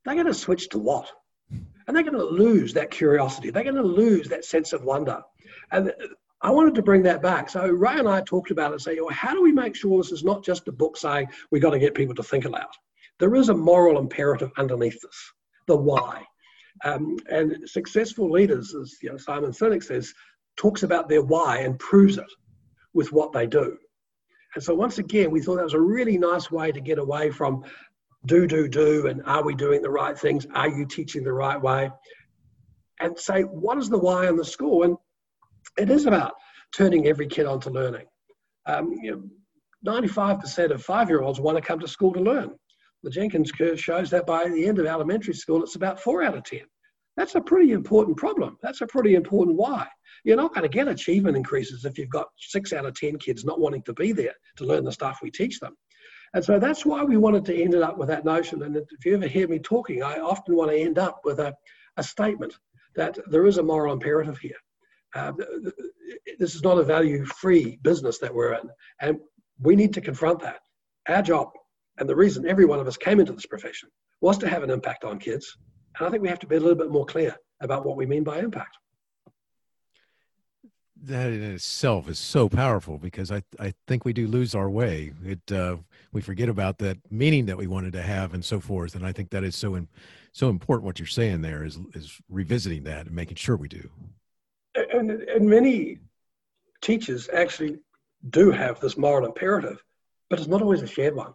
they're 0.04 0.16
going 0.16 0.28
to 0.28 0.34
switch 0.34 0.70
to 0.70 0.80
what? 0.80 1.10
And 1.88 1.96
they're 1.96 2.04
going 2.04 2.14
to 2.18 2.24
lose 2.24 2.74
that 2.74 2.92
curiosity. 2.92 3.52
They're 3.52 3.64
going 3.64 3.76
to 3.76 3.82
lose 3.82 4.28
that 4.30 4.44
sense 4.44 4.74
of 4.74 4.84
wonder. 4.84 5.22
And 5.72 5.94
I 6.42 6.52
wanted 6.52 6.76
to 6.76 6.82
bring 6.82 7.04
that 7.04 7.22
back. 7.22 7.50
So 7.50 7.68
Ray 7.68 7.98
and 7.98 8.08
I 8.08 8.22
talked 8.22 8.52
about 8.52 8.74
it, 8.74 8.82
say, 8.82 9.00
well, 9.00 9.10
how 9.10 9.34
do 9.34 9.42
we 9.42 9.52
make 9.52 9.76
sure 9.76 9.98
this 10.02 10.12
is 10.12 10.24
not 10.24 10.44
just 10.44 10.68
a 10.68 10.72
book 10.72 10.98
saying 10.98 11.30
we've 11.52 11.62
got 11.62 11.72
to 11.72 11.80
get 11.80 11.96
people 11.96 12.16
to 12.16 12.24
think 12.24 12.46
aloud? 12.46 12.68
There 13.20 13.36
is 13.36 13.50
a 13.50 13.54
moral 13.54 14.00
imperative 14.00 14.52
underneath 14.58 15.00
this, 15.02 15.34
the 15.68 15.76
why. 15.76 16.24
Um, 16.86 17.18
and 17.30 17.70
successful 17.70 18.32
leaders, 18.32 18.74
as 18.74 18.96
you 19.02 19.10
know, 19.10 19.18
Simon 19.18 19.52
Sinek 19.52 19.84
says, 19.84 20.14
talks 20.56 20.84
about 20.84 21.10
their 21.10 21.22
why 21.22 21.60
and 21.60 21.78
proves 21.80 22.18
it 22.18 22.32
with 22.94 23.12
what 23.12 23.34
they 23.34 23.46
do. 23.46 23.78
And 24.56 24.64
so 24.64 24.74
once 24.74 24.98
again, 24.98 25.32
we 25.32 25.42
thought 25.42 25.58
that 25.58 25.64
was 25.64 25.74
a 25.74 25.80
really 25.80 26.18
nice 26.18 26.50
way 26.50 26.72
to 26.72 26.82
get 26.82 26.98
away 26.98 27.30
from 27.30 27.64
do, 28.26 28.48
do, 28.48 28.68
do, 28.68 29.08
and 29.08 29.22
are 29.26 29.44
we 29.44 29.56
doing 29.56 29.82
the 29.82 29.90
right 29.90 30.18
things? 30.18 30.46
Are 30.54 30.68
you 30.68 30.86
teaching 30.86 31.24
the 31.24 31.34
right 31.34 31.62
way? 31.62 31.92
And 33.00 33.18
say, 33.18 33.44
what 33.44 33.78
is 33.78 33.90
the 33.90 33.98
why 33.98 34.28
in 34.28 34.36
the 34.36 34.44
school? 34.44 34.84
And 34.84 34.98
it 35.78 35.90
is 35.90 36.06
about 36.06 36.34
turning 36.76 37.08
every 37.08 37.28
kid 37.28 37.46
on 37.46 37.60
to 37.62 37.70
learning. 37.70 38.06
Um, 38.66 38.92
you 39.02 39.12
know, 39.12 39.24
95% 40.00 40.72
of 40.72 40.84
five-year-olds 40.84 41.40
want 41.40 41.58
to 41.58 41.62
come 41.62 41.80
to 41.80 41.88
school 41.88 42.12
to 42.14 42.20
learn. 42.20 42.52
The 43.04 43.10
Jenkins 43.10 43.52
curve 43.52 43.80
shows 43.80 44.10
that 44.10 44.26
by 44.26 44.50
the 44.50 44.68
end 44.68 44.80
of 44.80 44.86
elementary 44.86 45.34
school, 45.34 45.64
it's 45.64 45.76
about 45.76 46.00
four 46.00 46.24
out 46.24 46.38
of 46.38 46.44
10. 46.44 46.62
That's 47.16 47.36
a 47.36 47.42
pretty 47.42 47.72
important 47.72 48.18
problem. 48.18 48.58
That's 48.62 48.82
a 48.82 48.88
pretty 48.88 49.16
important 49.16 49.58
why. 49.58 49.88
You're 50.24 50.38
not 50.38 50.54
going 50.54 50.64
to 50.64 50.70
get 50.70 50.88
achievement 50.88 51.38
increases 51.38 51.86
if 51.86 51.98
you've 51.98 52.10
got 52.10 52.28
six 52.38 52.74
out 52.74 52.86
of 52.86 52.94
10 52.96 53.18
kids 53.18 53.46
not 53.46 53.60
wanting 53.60 53.84
to 53.84 53.94
be 53.94 54.12
there 54.12 54.34
to 54.58 54.66
learn 54.66 54.84
the 54.84 54.92
stuff 54.92 55.20
we 55.22 55.32
teach 55.32 55.60
them. 55.60 55.76
And 56.34 56.44
so 56.44 56.60
that's 56.60 56.86
why 56.86 57.04
we 57.04 57.18
wanted 57.18 57.46
to 57.46 57.62
end 57.62 57.74
it 57.74 57.82
up 57.82 57.98
with 57.98 58.10
that 58.10 58.26
notion. 58.26 58.64
And 58.64 58.76
if 58.76 59.06
you 59.06 59.16
ever 59.16 59.28
hear 59.28 59.48
me 59.48 59.60
talking, 59.60 60.04
I 60.04 60.20
often 60.20 60.56
want 60.56 60.72
to 60.72 60.78
end 60.78 61.00
up 61.00 61.22
with 61.24 61.40
a, 61.40 61.54
a 61.98 62.04
statement 62.04 62.58
that 62.96 63.18
there 63.30 63.46
is 63.46 63.58
a 63.58 63.64
moral 63.64 63.94
imperative 63.94 64.38
here. 64.38 64.58
Uh, 65.16 65.32
this 66.38 66.56
is 66.56 66.64
not 66.64 66.78
a 66.78 66.84
value 66.84 67.26
free 67.26 67.80
business 67.82 68.20
that 68.20 68.34
we're 68.34 68.54
in. 68.54 68.70
And 69.02 69.20
we 69.60 69.76
need 69.76 69.94
to 69.96 70.02
confront 70.02 70.40
that. 70.42 70.60
Our 71.08 71.22
job, 71.22 71.50
and 72.00 72.10
the 72.10 72.16
reason 72.16 72.48
every 72.48 72.66
one 72.66 72.80
of 72.80 72.88
us 72.88 72.98
came 72.98 73.20
into 73.20 73.34
this 73.34 73.46
profession, 73.46 73.90
was 74.22 74.38
to 74.40 74.50
have 74.50 74.64
an 74.64 74.70
impact 74.70 75.04
on 75.04 75.20
kids. 75.20 75.58
And 75.98 76.08
I 76.08 76.10
think 76.10 76.24
we 76.24 76.30
have 76.30 76.40
to 76.40 76.48
be 76.48 76.56
a 76.56 76.60
little 76.60 76.76
bit 76.76 76.92
more 76.92 77.06
clear 77.06 77.36
about 77.62 77.86
what 77.86 77.98
we 77.98 78.06
mean 78.06 78.24
by 78.24 78.40
impact. 78.40 78.78
that 81.04 81.28
in 81.32 81.42
itself 81.42 82.10
is 82.10 82.20
so 82.20 82.50
powerful 82.50 82.98
because 82.98 83.32
I, 83.32 83.44
I 83.60 83.74
think 83.88 84.06
we 84.06 84.14
do 84.14 84.28
lose 84.28 84.54
our 84.54 84.70
way. 84.70 85.14
It 85.24 85.52
uh, 85.52 85.78
we 86.12 86.22
forget 86.22 86.50
about 86.50 86.78
that 86.80 86.98
meaning 87.10 87.46
that 87.46 87.58
we 87.58 87.68
wanted 87.68 87.94
to 87.94 88.02
have 88.02 88.34
and 88.34 88.44
so 88.44 88.60
forth. 88.60 88.96
And 88.96 89.06
I 89.06 89.12
think 89.12 89.30
that 89.30 89.44
is 89.44 89.56
so 89.56 89.76
in, 89.76 89.88
so 90.34 90.50
important. 90.50 90.86
What 90.86 91.00
you're 91.00 91.08
saying 91.08 91.42
there 91.42 91.64
is 91.64 91.80
is 91.94 92.20
revisiting 92.30 92.84
that 92.84 93.08
and 93.08 93.16
making 93.16 93.36
sure 93.36 93.56
we 93.56 93.68
do. 93.68 93.90
And, 94.94 95.12
and 95.12 95.50
many 95.50 96.00
teachers 96.82 97.30
actually 97.34 97.80
do 98.30 98.52
have 98.52 98.80
this 98.80 98.98
moral 98.98 99.26
imperative, 99.26 99.84
but 100.30 100.40
it's 100.40 100.48
not 100.48 100.62
always 100.62 100.82
a 100.82 100.88
shared 100.88 101.16
one. 101.16 101.34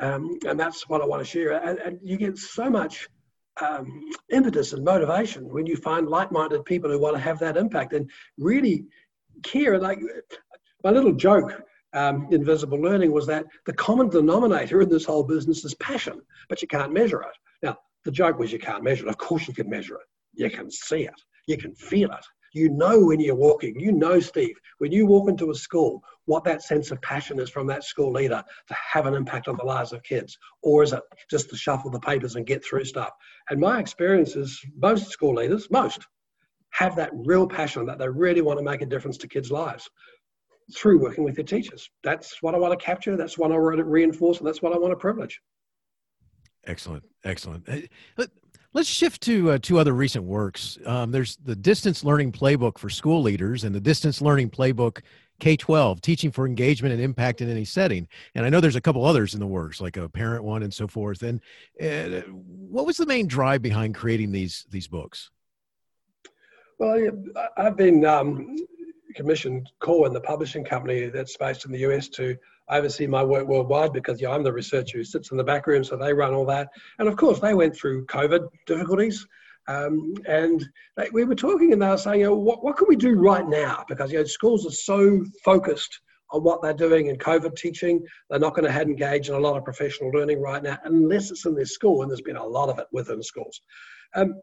Um, 0.00 0.38
and 0.46 0.58
that's 0.58 0.88
what 0.88 1.02
I 1.02 1.06
want 1.06 1.20
to 1.20 1.28
share. 1.28 1.52
And, 1.52 1.78
and 1.78 1.98
you 2.02 2.16
get 2.16 2.38
so 2.38 2.70
much 2.70 3.08
um, 3.60 4.02
impetus 4.30 4.72
and 4.72 4.84
motivation 4.84 5.48
when 5.48 5.66
you 5.66 5.76
find 5.76 6.08
like-minded 6.08 6.64
people 6.64 6.90
who 6.90 6.98
want 6.98 7.16
to 7.16 7.22
have 7.22 7.38
that 7.40 7.56
impact 7.56 7.92
and 7.92 8.10
really 8.38 8.84
care. 9.42 9.78
Like 9.78 10.00
my 10.82 10.90
little 10.90 11.12
joke 11.12 11.62
um, 11.92 12.28
in 12.30 12.44
visible 12.44 12.80
learning 12.80 13.12
was 13.12 13.26
that 13.26 13.44
the 13.66 13.74
common 13.74 14.08
denominator 14.08 14.80
in 14.80 14.88
this 14.88 15.04
whole 15.04 15.24
business 15.24 15.64
is 15.64 15.74
passion, 15.74 16.20
but 16.48 16.62
you 16.62 16.68
can't 16.68 16.92
measure 16.92 17.20
it. 17.20 17.36
Now, 17.62 17.76
the 18.04 18.10
joke 18.10 18.38
was 18.38 18.52
you 18.52 18.58
can't 18.58 18.82
measure 18.84 19.06
it. 19.06 19.10
Of 19.10 19.18
course, 19.18 19.46
you 19.46 19.54
can 19.54 19.68
measure 19.68 19.96
it. 19.96 20.06
You 20.32 20.48
can 20.48 20.70
see 20.70 21.02
it. 21.02 21.20
You 21.46 21.58
can 21.58 21.74
feel 21.74 22.10
it. 22.10 22.24
You 22.52 22.68
know 22.68 23.06
when 23.06 23.20
you're 23.20 23.34
walking. 23.34 23.78
You 23.78 23.92
know, 23.92 24.20
Steve, 24.20 24.56
when 24.78 24.92
you 24.92 25.06
walk 25.06 25.28
into 25.28 25.50
a 25.50 25.54
school, 25.54 26.02
what 26.24 26.44
that 26.44 26.62
sense 26.62 26.90
of 26.90 27.00
passion 27.02 27.40
is 27.40 27.50
from 27.50 27.66
that 27.68 27.84
school 27.84 28.12
leader 28.12 28.42
to 28.68 28.74
have 28.74 29.06
an 29.06 29.14
impact 29.14 29.48
on 29.48 29.56
the 29.56 29.64
lives 29.64 29.92
of 29.92 30.02
kids, 30.02 30.36
or 30.62 30.82
is 30.82 30.92
it 30.92 31.02
just 31.28 31.50
to 31.50 31.56
shuffle 31.56 31.90
the 31.90 32.00
papers 32.00 32.36
and 32.36 32.46
get 32.46 32.64
through 32.64 32.84
stuff? 32.84 33.10
And 33.48 33.60
my 33.60 33.78
experience 33.78 34.36
is 34.36 34.60
most 34.76 35.10
school 35.10 35.34
leaders, 35.34 35.70
most, 35.70 36.06
have 36.70 36.96
that 36.96 37.10
real 37.12 37.46
passion 37.46 37.86
that 37.86 37.98
they 37.98 38.08
really 38.08 38.40
want 38.40 38.58
to 38.58 38.64
make 38.64 38.82
a 38.82 38.86
difference 38.86 39.18
to 39.18 39.28
kids' 39.28 39.50
lives 39.50 39.88
through 40.74 41.00
working 41.00 41.24
with 41.24 41.34
their 41.34 41.44
teachers. 41.44 41.90
That's 42.02 42.42
what 42.42 42.54
I 42.54 42.58
want 42.58 42.78
to 42.78 42.84
capture. 42.84 43.16
That's 43.16 43.36
what 43.36 43.50
I 43.50 43.58
want 43.58 43.78
to 43.78 43.84
reinforce, 43.84 44.38
and 44.38 44.46
that's 44.46 44.62
what 44.62 44.72
I 44.72 44.78
want 44.78 44.92
to 44.92 44.96
privilege. 44.96 45.40
Excellent, 46.64 47.04
excellent. 47.24 47.66
Let's 48.72 48.88
shift 48.88 49.22
to 49.22 49.52
uh, 49.52 49.58
two 49.60 49.80
other 49.80 49.92
recent 49.92 50.24
works. 50.24 50.78
Um, 50.86 51.10
there's 51.10 51.36
the 51.36 51.56
Distance 51.56 52.04
Learning 52.04 52.30
Playbook 52.30 52.78
for 52.78 52.88
School 52.88 53.20
Leaders 53.20 53.64
and 53.64 53.74
the 53.74 53.80
Distance 53.80 54.22
Learning 54.22 54.48
Playbook 54.48 55.00
K 55.40 55.56
12, 55.56 56.00
Teaching 56.00 56.30
for 56.30 56.46
Engagement 56.46 56.94
and 56.94 57.02
Impact 57.02 57.40
in 57.40 57.50
Any 57.50 57.64
Setting. 57.64 58.06
And 58.36 58.46
I 58.46 58.48
know 58.48 58.60
there's 58.60 58.76
a 58.76 58.80
couple 58.80 59.04
others 59.04 59.34
in 59.34 59.40
the 59.40 59.46
works, 59.46 59.80
like 59.80 59.96
a 59.96 60.08
parent 60.08 60.44
one 60.44 60.62
and 60.62 60.72
so 60.72 60.86
forth. 60.86 61.22
And 61.22 61.40
uh, 61.82 62.20
what 62.30 62.86
was 62.86 62.96
the 62.96 63.06
main 63.06 63.26
drive 63.26 63.60
behind 63.60 63.96
creating 63.96 64.30
these, 64.30 64.66
these 64.70 64.86
books? 64.86 65.30
Well, 66.78 67.10
I've 67.56 67.76
been 67.76 68.04
um, 68.04 68.54
commissioned 69.16 69.68
Corwin, 69.80 70.12
the 70.12 70.20
publishing 70.20 70.64
company 70.64 71.06
that's 71.06 71.36
based 71.36 71.64
in 71.64 71.72
the 71.72 71.80
US, 71.90 72.08
to 72.10 72.36
oversee 72.70 73.06
my 73.06 73.22
work 73.22 73.46
worldwide 73.46 73.92
because 73.92 74.20
yeah, 74.20 74.30
I'm 74.30 74.42
the 74.42 74.52
researcher 74.52 74.98
who 74.98 75.04
sits 75.04 75.30
in 75.30 75.36
the 75.36 75.44
back 75.44 75.66
room, 75.66 75.84
so 75.84 75.96
they 75.96 76.12
run 76.12 76.34
all 76.34 76.46
that. 76.46 76.68
And 76.98 77.08
of 77.08 77.16
course, 77.16 77.40
they 77.40 77.54
went 77.54 77.76
through 77.76 78.06
COVID 78.06 78.48
difficulties. 78.66 79.26
Um, 79.68 80.14
and 80.26 80.66
they, 80.96 81.10
we 81.12 81.24
were 81.24 81.34
talking 81.34 81.72
and 81.72 81.80
they 81.80 81.88
were 81.88 81.96
saying, 81.96 82.20
you 82.20 82.26
know, 82.26 82.34
what, 82.34 82.64
what 82.64 82.76
can 82.76 82.86
we 82.88 82.96
do 82.96 83.12
right 83.12 83.46
now? 83.46 83.84
Because 83.88 84.10
you 84.10 84.18
know, 84.18 84.24
schools 84.24 84.66
are 84.66 84.70
so 84.70 85.24
focused 85.44 86.00
on 86.32 86.42
what 86.42 86.62
they're 86.62 86.72
doing 86.72 87.08
in 87.08 87.16
COVID 87.16 87.56
teaching. 87.56 88.04
They're 88.28 88.38
not 88.38 88.54
going 88.54 88.70
to 88.70 88.80
engage 88.80 89.28
in 89.28 89.34
a 89.34 89.38
lot 89.38 89.56
of 89.56 89.64
professional 89.64 90.10
learning 90.10 90.40
right 90.40 90.62
now 90.62 90.78
unless 90.84 91.30
it's 91.30 91.44
in 91.44 91.54
their 91.54 91.66
school, 91.66 92.02
and 92.02 92.10
there's 92.10 92.20
been 92.20 92.36
a 92.36 92.44
lot 92.44 92.68
of 92.68 92.78
it 92.78 92.86
within 92.92 93.22
schools. 93.22 93.60
Um, 94.14 94.40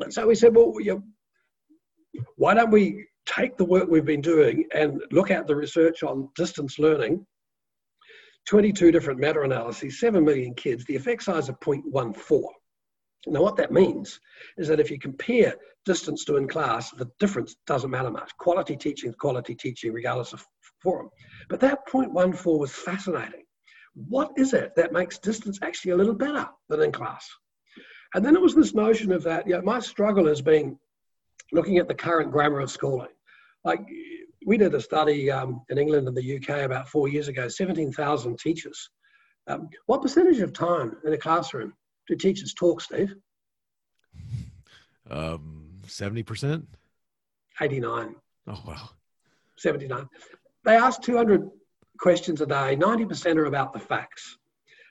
and 0.00 0.12
so 0.12 0.26
we 0.26 0.34
said, 0.34 0.54
well, 0.54 0.74
you 0.80 0.94
know, 0.94 2.22
why 2.36 2.54
don't 2.54 2.70
we 2.70 3.06
take 3.26 3.56
the 3.56 3.64
work 3.64 3.88
we've 3.88 4.04
been 4.04 4.20
doing 4.20 4.64
and 4.74 5.00
look 5.10 5.30
at 5.30 5.46
the 5.46 5.56
research 5.56 6.02
on 6.02 6.28
distance 6.36 6.78
learning 6.78 7.24
22 8.46 8.92
different 8.92 9.20
meta-analyses, 9.20 10.00
7 10.00 10.24
million 10.24 10.54
kids, 10.54 10.84
the 10.84 10.96
effect 10.96 11.22
size 11.22 11.48
of 11.48 11.58
0.14. 11.60 12.42
Now, 13.26 13.40
what 13.42 13.56
that 13.56 13.72
means 13.72 14.20
is 14.58 14.68
that 14.68 14.80
if 14.80 14.90
you 14.90 14.98
compare 14.98 15.54
distance 15.86 16.24
to 16.26 16.36
in 16.36 16.46
class, 16.46 16.90
the 16.90 17.10
difference 17.18 17.56
doesn't 17.66 17.90
matter 17.90 18.10
much. 18.10 18.36
Quality 18.38 18.76
teaching 18.76 19.10
is 19.10 19.16
quality 19.16 19.54
teaching, 19.54 19.92
regardless 19.92 20.32
of 20.32 20.46
forum. 20.82 21.08
But 21.48 21.60
that 21.60 21.86
0.14 21.88 22.58
was 22.58 22.72
fascinating. 22.72 23.44
What 23.94 24.32
is 24.36 24.52
it 24.52 24.72
that 24.76 24.92
makes 24.92 25.18
distance 25.18 25.58
actually 25.62 25.92
a 25.92 25.96
little 25.96 26.14
better 26.14 26.48
than 26.68 26.82
in 26.82 26.92
class? 26.92 27.26
And 28.14 28.24
then 28.24 28.36
it 28.36 28.42
was 28.42 28.54
this 28.54 28.74
notion 28.74 29.12
of 29.12 29.22
that, 29.24 29.46
you 29.46 29.54
know, 29.54 29.62
my 29.62 29.80
struggle 29.80 30.26
has 30.26 30.42
been 30.42 30.78
looking 31.52 31.78
at 31.78 31.88
the 31.88 31.94
current 31.94 32.30
grammar 32.30 32.60
of 32.60 32.70
schooling. 32.70 33.08
Like 33.64 33.80
we 34.44 34.58
did 34.58 34.74
a 34.74 34.80
study 34.80 35.30
um, 35.30 35.62
in 35.70 35.78
England 35.78 36.06
and 36.06 36.16
the 36.16 36.36
UK 36.36 36.64
about 36.64 36.88
four 36.88 37.08
years 37.08 37.28
ago, 37.28 37.48
17,000 37.48 38.38
teachers. 38.38 38.90
Um, 39.46 39.68
what 39.86 40.02
percentage 40.02 40.40
of 40.40 40.52
time 40.52 40.96
in 41.04 41.12
a 41.12 41.18
classroom 41.18 41.72
do 42.06 42.16
teachers 42.16 42.54
talk, 42.54 42.80
Steve? 42.80 43.14
Um, 45.10 45.70
70%? 45.86 46.64
89. 47.60 48.14
Oh, 48.46 48.62
wow. 48.66 48.90
79. 49.56 50.08
They 50.64 50.76
ask 50.76 51.00
200 51.02 51.50
questions 51.98 52.40
a 52.40 52.46
day, 52.46 52.76
90% 52.76 53.36
are 53.36 53.44
about 53.46 53.72
the 53.72 53.78
facts. 53.78 54.38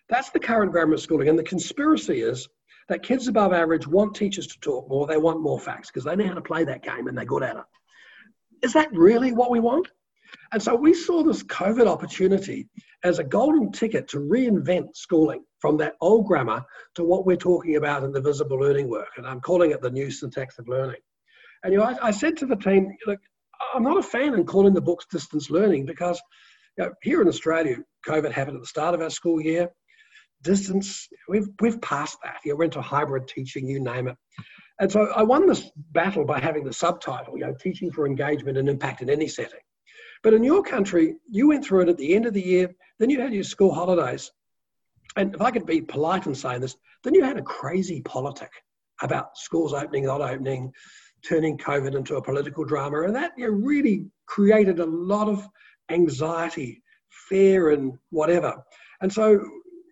That's 0.10 0.30
the 0.30 0.40
current 0.40 0.72
grammar 0.72 0.98
schooling. 0.98 1.30
And 1.30 1.38
the 1.38 1.44
conspiracy 1.44 2.22
is 2.22 2.48
that 2.90 3.04
kids 3.04 3.28
above 3.28 3.54
average 3.54 3.88
want 3.88 4.16
teachers 4.16 4.48
to 4.48 4.60
talk 4.60 4.88
more. 4.90 5.08
They 5.08 5.18
want 5.18 5.42
more 5.42 5.60
facts 5.60 5.90
because 5.90 6.04
they 6.04 6.16
know 6.16 6.28
how 6.28 6.34
to 6.34 6.42
play 6.42 6.64
that 6.66 6.84
game 6.84 7.08
and 7.08 7.18
they're 7.18 7.26
good 7.26 7.44
at 7.44 7.56
it 7.56 7.64
is 8.64 8.74
that 8.74 8.92
really 8.94 9.32
what 9.32 9.52
we 9.52 9.60
want? 9.60 9.88
And 10.52 10.62
so 10.62 10.76
we 10.76 10.94
saw 10.94 11.24
this 11.24 11.44
COVID 11.44 11.86
opportunity 11.88 12.68
as 13.04 13.20
a 13.20 13.24
golden 13.24 13.72
ticket 13.72 14.08
to 14.10 14.18
reinvent 14.18 14.96
schooling 14.96 15.44
from 15.60 15.78
that 15.78 15.96
old 16.02 16.26
grammar 16.26 16.64
to 16.96 17.04
what 17.04 17.26
we're 17.26 17.36
talking 17.36 17.76
about 17.76 18.04
in 18.04 18.12
the 18.12 18.22
visible 18.22 18.58
learning 18.58 18.90
work. 18.90 19.10
And 19.18 19.28
I'm 19.28 19.42
calling 19.42 19.72
it 19.72 19.82
the 19.82 19.92
new 19.92 20.10
syntax 20.10 20.58
of 20.60 20.68
learning. 20.68 21.02
And 21.64 21.74
you 21.74 21.80
know, 21.80 21.86
I, 21.86 22.08
I 22.08 22.12
said 22.12 22.38
to 22.38 22.46
the 22.46 22.56
team, 22.56 22.96
look, 23.06 23.20
I'm 23.74 23.84
not 23.84 23.98
a 23.98 24.04
fan 24.04 24.34
in 24.34 24.46
calling 24.46 24.74
the 24.74 24.82
books 24.82 25.06
distance 25.12 25.50
learning 25.50 25.86
because 25.86 26.22
you 26.78 26.86
know, 26.86 26.92
here 27.02 27.22
in 27.22 27.28
Australia, 27.28 27.78
COVID 28.08 28.32
happened 28.32 28.58
at 28.58 28.62
the 28.62 28.68
start 28.68 28.96
of 28.96 29.02
our 29.02 29.10
school 29.10 29.42
year. 29.42 29.70
Distance, 30.42 31.08
we've, 31.30 31.48
we've 31.62 31.82
passed 31.82 32.18
that. 32.24 32.38
You 32.44 32.52
know, 32.52 32.58
we're 32.58 32.66
into 32.66 32.82
hybrid 32.82 33.28
teaching, 33.28 33.68
you 33.68 33.80
name 33.80 34.08
it. 34.08 34.18
And 34.84 34.92
so 34.92 35.06
I 35.16 35.24
won 35.24 35.48
this 35.48 35.72
battle 35.94 36.26
by 36.26 36.42
having 36.42 36.66
the 36.66 36.74
subtitle, 36.74 37.38
you 37.38 37.46
know, 37.46 37.54
teaching 37.58 37.90
for 37.90 38.06
engagement 38.06 38.58
and 38.58 38.68
impact 38.68 39.02
in 39.02 39.10
any 39.10 39.30
setting. 39.30 39.62
But 40.24 40.34
in 40.34 40.44
your 40.44 40.62
country, 40.62 41.16
you 41.30 41.48
went 41.48 41.64
through 41.64 41.84
it 41.84 41.88
at 41.88 41.98
the 41.98 42.14
end 42.14 42.26
of 42.26 42.34
the 42.34 42.46
year, 42.46 42.70
then 43.00 43.10
you 43.10 43.22
had 43.22 43.34
your 43.34 43.46
school 43.46 43.74
holidays. 43.74 44.30
And 45.16 45.34
if 45.36 45.42
I 45.42 45.52
could 45.52 45.66
be 45.66 45.80
polite 45.80 46.28
in 46.28 46.36
saying 46.36 46.60
this, 46.60 46.76
then 47.06 47.16
you 47.16 47.24
had 47.24 47.38
a 47.38 47.42
crazy 47.44 48.02
politic 48.02 48.52
about 49.02 49.38
schools 49.38 49.74
opening, 49.74 50.04
not 50.08 50.20
opening, 50.20 50.74
turning 51.26 51.58
COVID 51.58 51.96
into 51.96 52.18
a 52.18 52.22
political 52.22 52.66
drama. 52.66 53.04
And 53.04 53.16
that 53.16 53.32
you 53.38 53.46
know, 53.46 53.54
really 53.54 54.08
created 54.26 54.82
a 54.82 54.86
lot 54.86 55.30
of 55.30 55.48
anxiety, 55.92 56.84
fear, 57.30 57.70
and 57.70 57.98
whatever. 58.10 58.62
And 59.00 59.14
so 59.14 59.40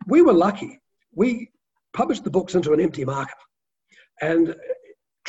we 0.07 0.21
were 0.21 0.33
lucky. 0.33 0.81
We 1.13 1.49
published 1.93 2.25
the 2.25 2.29
books 2.29 2.55
into 2.55 2.73
an 2.73 2.81
empty 2.81 3.05
market 3.05 3.37
and 4.21 4.55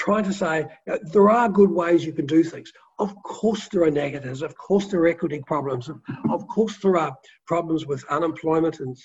trying 0.03 0.25
to 0.25 0.33
say 0.33 0.67
there 1.13 1.31
are 1.31 1.49
good 1.49 1.71
ways 1.71 2.05
you 2.05 2.13
can 2.13 2.27
do 2.27 2.43
things. 2.43 2.73
Of 2.99 3.15
course, 3.23 3.69
there 3.69 3.85
are 3.85 3.91
negatives. 3.91 4.43
Of 4.43 4.57
course, 4.57 4.87
there 4.89 5.01
are 5.03 5.07
equity 5.07 5.41
problems. 5.47 5.89
Of, 5.89 6.01
of 6.29 6.45
course, 6.49 6.77
there 6.79 6.97
are 6.97 7.15
problems 7.47 7.87
with 7.87 8.05
unemployment 8.11 8.81
and 8.81 8.97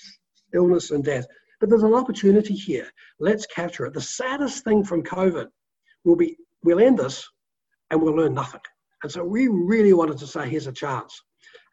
illness 0.52 0.90
and 0.90 1.04
death. 1.04 1.24
But 1.60 1.70
there's 1.70 1.84
an 1.84 1.94
opportunity 1.94 2.54
here. 2.54 2.88
Let's 3.20 3.46
capture 3.46 3.86
it. 3.86 3.94
The 3.94 4.00
saddest 4.00 4.64
thing 4.64 4.82
from 4.82 5.04
COVID 5.04 5.46
will 6.04 6.16
be 6.16 6.36
we'll 6.64 6.80
end 6.80 6.98
this 6.98 7.24
and 7.90 8.02
we'll 8.02 8.16
learn 8.16 8.34
nothing. 8.34 8.60
And 9.04 9.12
so 9.12 9.22
we 9.22 9.46
really 9.46 9.92
wanted 9.92 10.18
to 10.18 10.26
say, 10.26 10.48
here's 10.48 10.66
a 10.66 10.72
chance. 10.72 11.22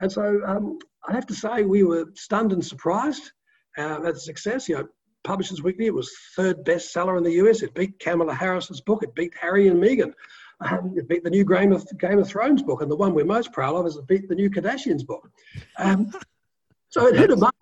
And 0.02 0.12
so 0.12 0.40
um, 0.46 0.78
I 1.08 1.14
have 1.14 1.26
to 1.28 1.34
say, 1.34 1.64
we 1.64 1.84
were 1.84 2.06
stunned 2.14 2.54
and 2.54 2.64
surprised 2.64 3.32
uh, 3.76 4.06
at 4.06 4.14
the 4.14 4.20
success. 4.20 4.70
You 4.70 4.76
know, 4.76 4.88
Publishers 5.26 5.62
Weekly. 5.62 5.88
It 5.88 5.94
was 5.94 6.16
third 6.36 6.64
bestseller 6.64 7.18
in 7.18 7.24
the 7.24 7.34
US. 7.34 7.62
It 7.62 7.74
beat 7.74 8.00
Kamala 8.00 8.34
Harris's 8.34 8.80
book. 8.80 9.04
It 9.04 9.14
beat 9.16 9.34
Harry 9.40 9.68
and 9.68 9.82
Meghan. 9.82 10.14
Um, 10.62 10.94
it 10.96 11.10
beat 11.10 11.24
the 11.24 11.30
new 11.30 11.44
Game 11.44 11.74
of, 11.74 11.86
Game 12.00 12.20
of 12.20 12.28
Thrones 12.28 12.64
book. 12.64 12.82
And 12.82 12.90
the 12.90 12.96
one 12.96 13.14
we're 13.14 13.26
most 13.26 13.52
proud 13.52 13.76
of 13.76 13.86
is 13.86 13.98
it 13.98 14.08
beat 14.08 14.30
the 14.30 14.36
new 14.36 14.50
Kardashians 14.50 15.06
book. 15.06 15.30
Um, 15.78 16.12
so 16.90 17.08
it 17.08 17.18
hit 17.18 17.32
a 17.32 17.36
mark. 17.36 17.54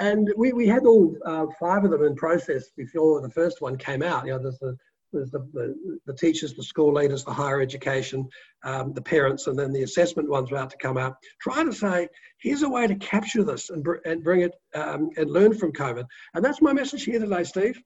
And 0.00 0.30
we, 0.36 0.52
we 0.52 0.66
had 0.66 0.84
all 0.84 1.16
uh, 1.24 1.46
five 1.58 1.84
of 1.84 1.92
them 1.92 2.04
in 2.04 2.16
process 2.16 2.70
before 2.76 3.20
the 3.20 3.30
first 3.30 3.60
one 3.62 3.78
came 3.78 4.02
out. 4.02 4.26
You 4.26 4.32
know, 4.32 4.40
there's 4.40 4.58
the 4.58 4.76
there's 5.14 5.30
the, 5.30 5.46
the, 5.52 5.98
the, 6.06 6.14
teachers, 6.14 6.54
the 6.54 6.62
school 6.62 6.92
leaders, 6.92 7.24
the 7.24 7.32
higher 7.32 7.60
education, 7.60 8.28
um, 8.64 8.92
the 8.92 9.02
parents, 9.02 9.46
and 9.46 9.58
then 9.58 9.72
the 9.72 9.82
assessment 9.82 10.28
ones 10.28 10.50
about 10.50 10.70
to 10.70 10.76
come 10.76 10.98
out, 10.98 11.16
trying 11.40 11.66
to 11.66 11.72
say, 11.72 12.08
here's 12.38 12.62
a 12.62 12.68
way 12.68 12.86
to 12.86 12.94
capture 12.96 13.42
this 13.42 13.70
and, 13.70 13.82
br- 13.82 14.02
and 14.04 14.22
bring 14.22 14.42
it 14.42 14.52
um, 14.74 15.10
and 15.16 15.30
learn 15.30 15.54
from 15.54 15.72
COVID. 15.72 16.04
And 16.34 16.44
that's 16.44 16.60
my 16.60 16.72
message 16.72 17.04
here 17.04 17.20
today, 17.20 17.44
Steve. 17.44 17.80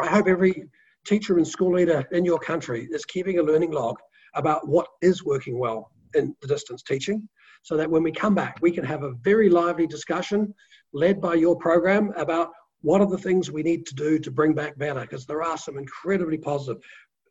I 0.00 0.06
hope 0.06 0.28
every 0.28 0.64
teacher 1.06 1.36
and 1.36 1.46
school 1.46 1.74
leader 1.74 2.04
in 2.12 2.24
your 2.24 2.38
country 2.38 2.88
is 2.92 3.04
keeping 3.04 3.38
a 3.38 3.42
learning 3.42 3.72
log 3.72 3.96
about 4.34 4.68
what 4.68 4.86
is 5.00 5.24
working 5.24 5.58
well 5.58 5.90
in 6.14 6.34
the 6.40 6.48
distance 6.48 6.82
teaching 6.82 7.28
so 7.62 7.76
that 7.76 7.90
when 7.90 8.02
we 8.02 8.12
come 8.12 8.34
back, 8.34 8.58
we 8.60 8.70
can 8.70 8.84
have 8.84 9.02
a 9.02 9.12
very 9.22 9.48
lively 9.48 9.86
discussion 9.86 10.54
led 10.92 11.20
by 11.20 11.34
your 11.34 11.56
program 11.56 12.12
about 12.16 12.50
what 12.82 13.00
are 13.00 13.08
the 13.08 13.18
things 13.18 13.50
we 13.50 13.62
need 13.62 13.86
to 13.86 13.94
do 13.94 14.18
to 14.18 14.30
bring 14.30 14.54
back 14.54 14.76
better, 14.76 15.00
because 15.00 15.26
there 15.26 15.42
are 15.42 15.56
some 15.56 15.78
incredibly 15.78 16.38
positive. 16.38 16.82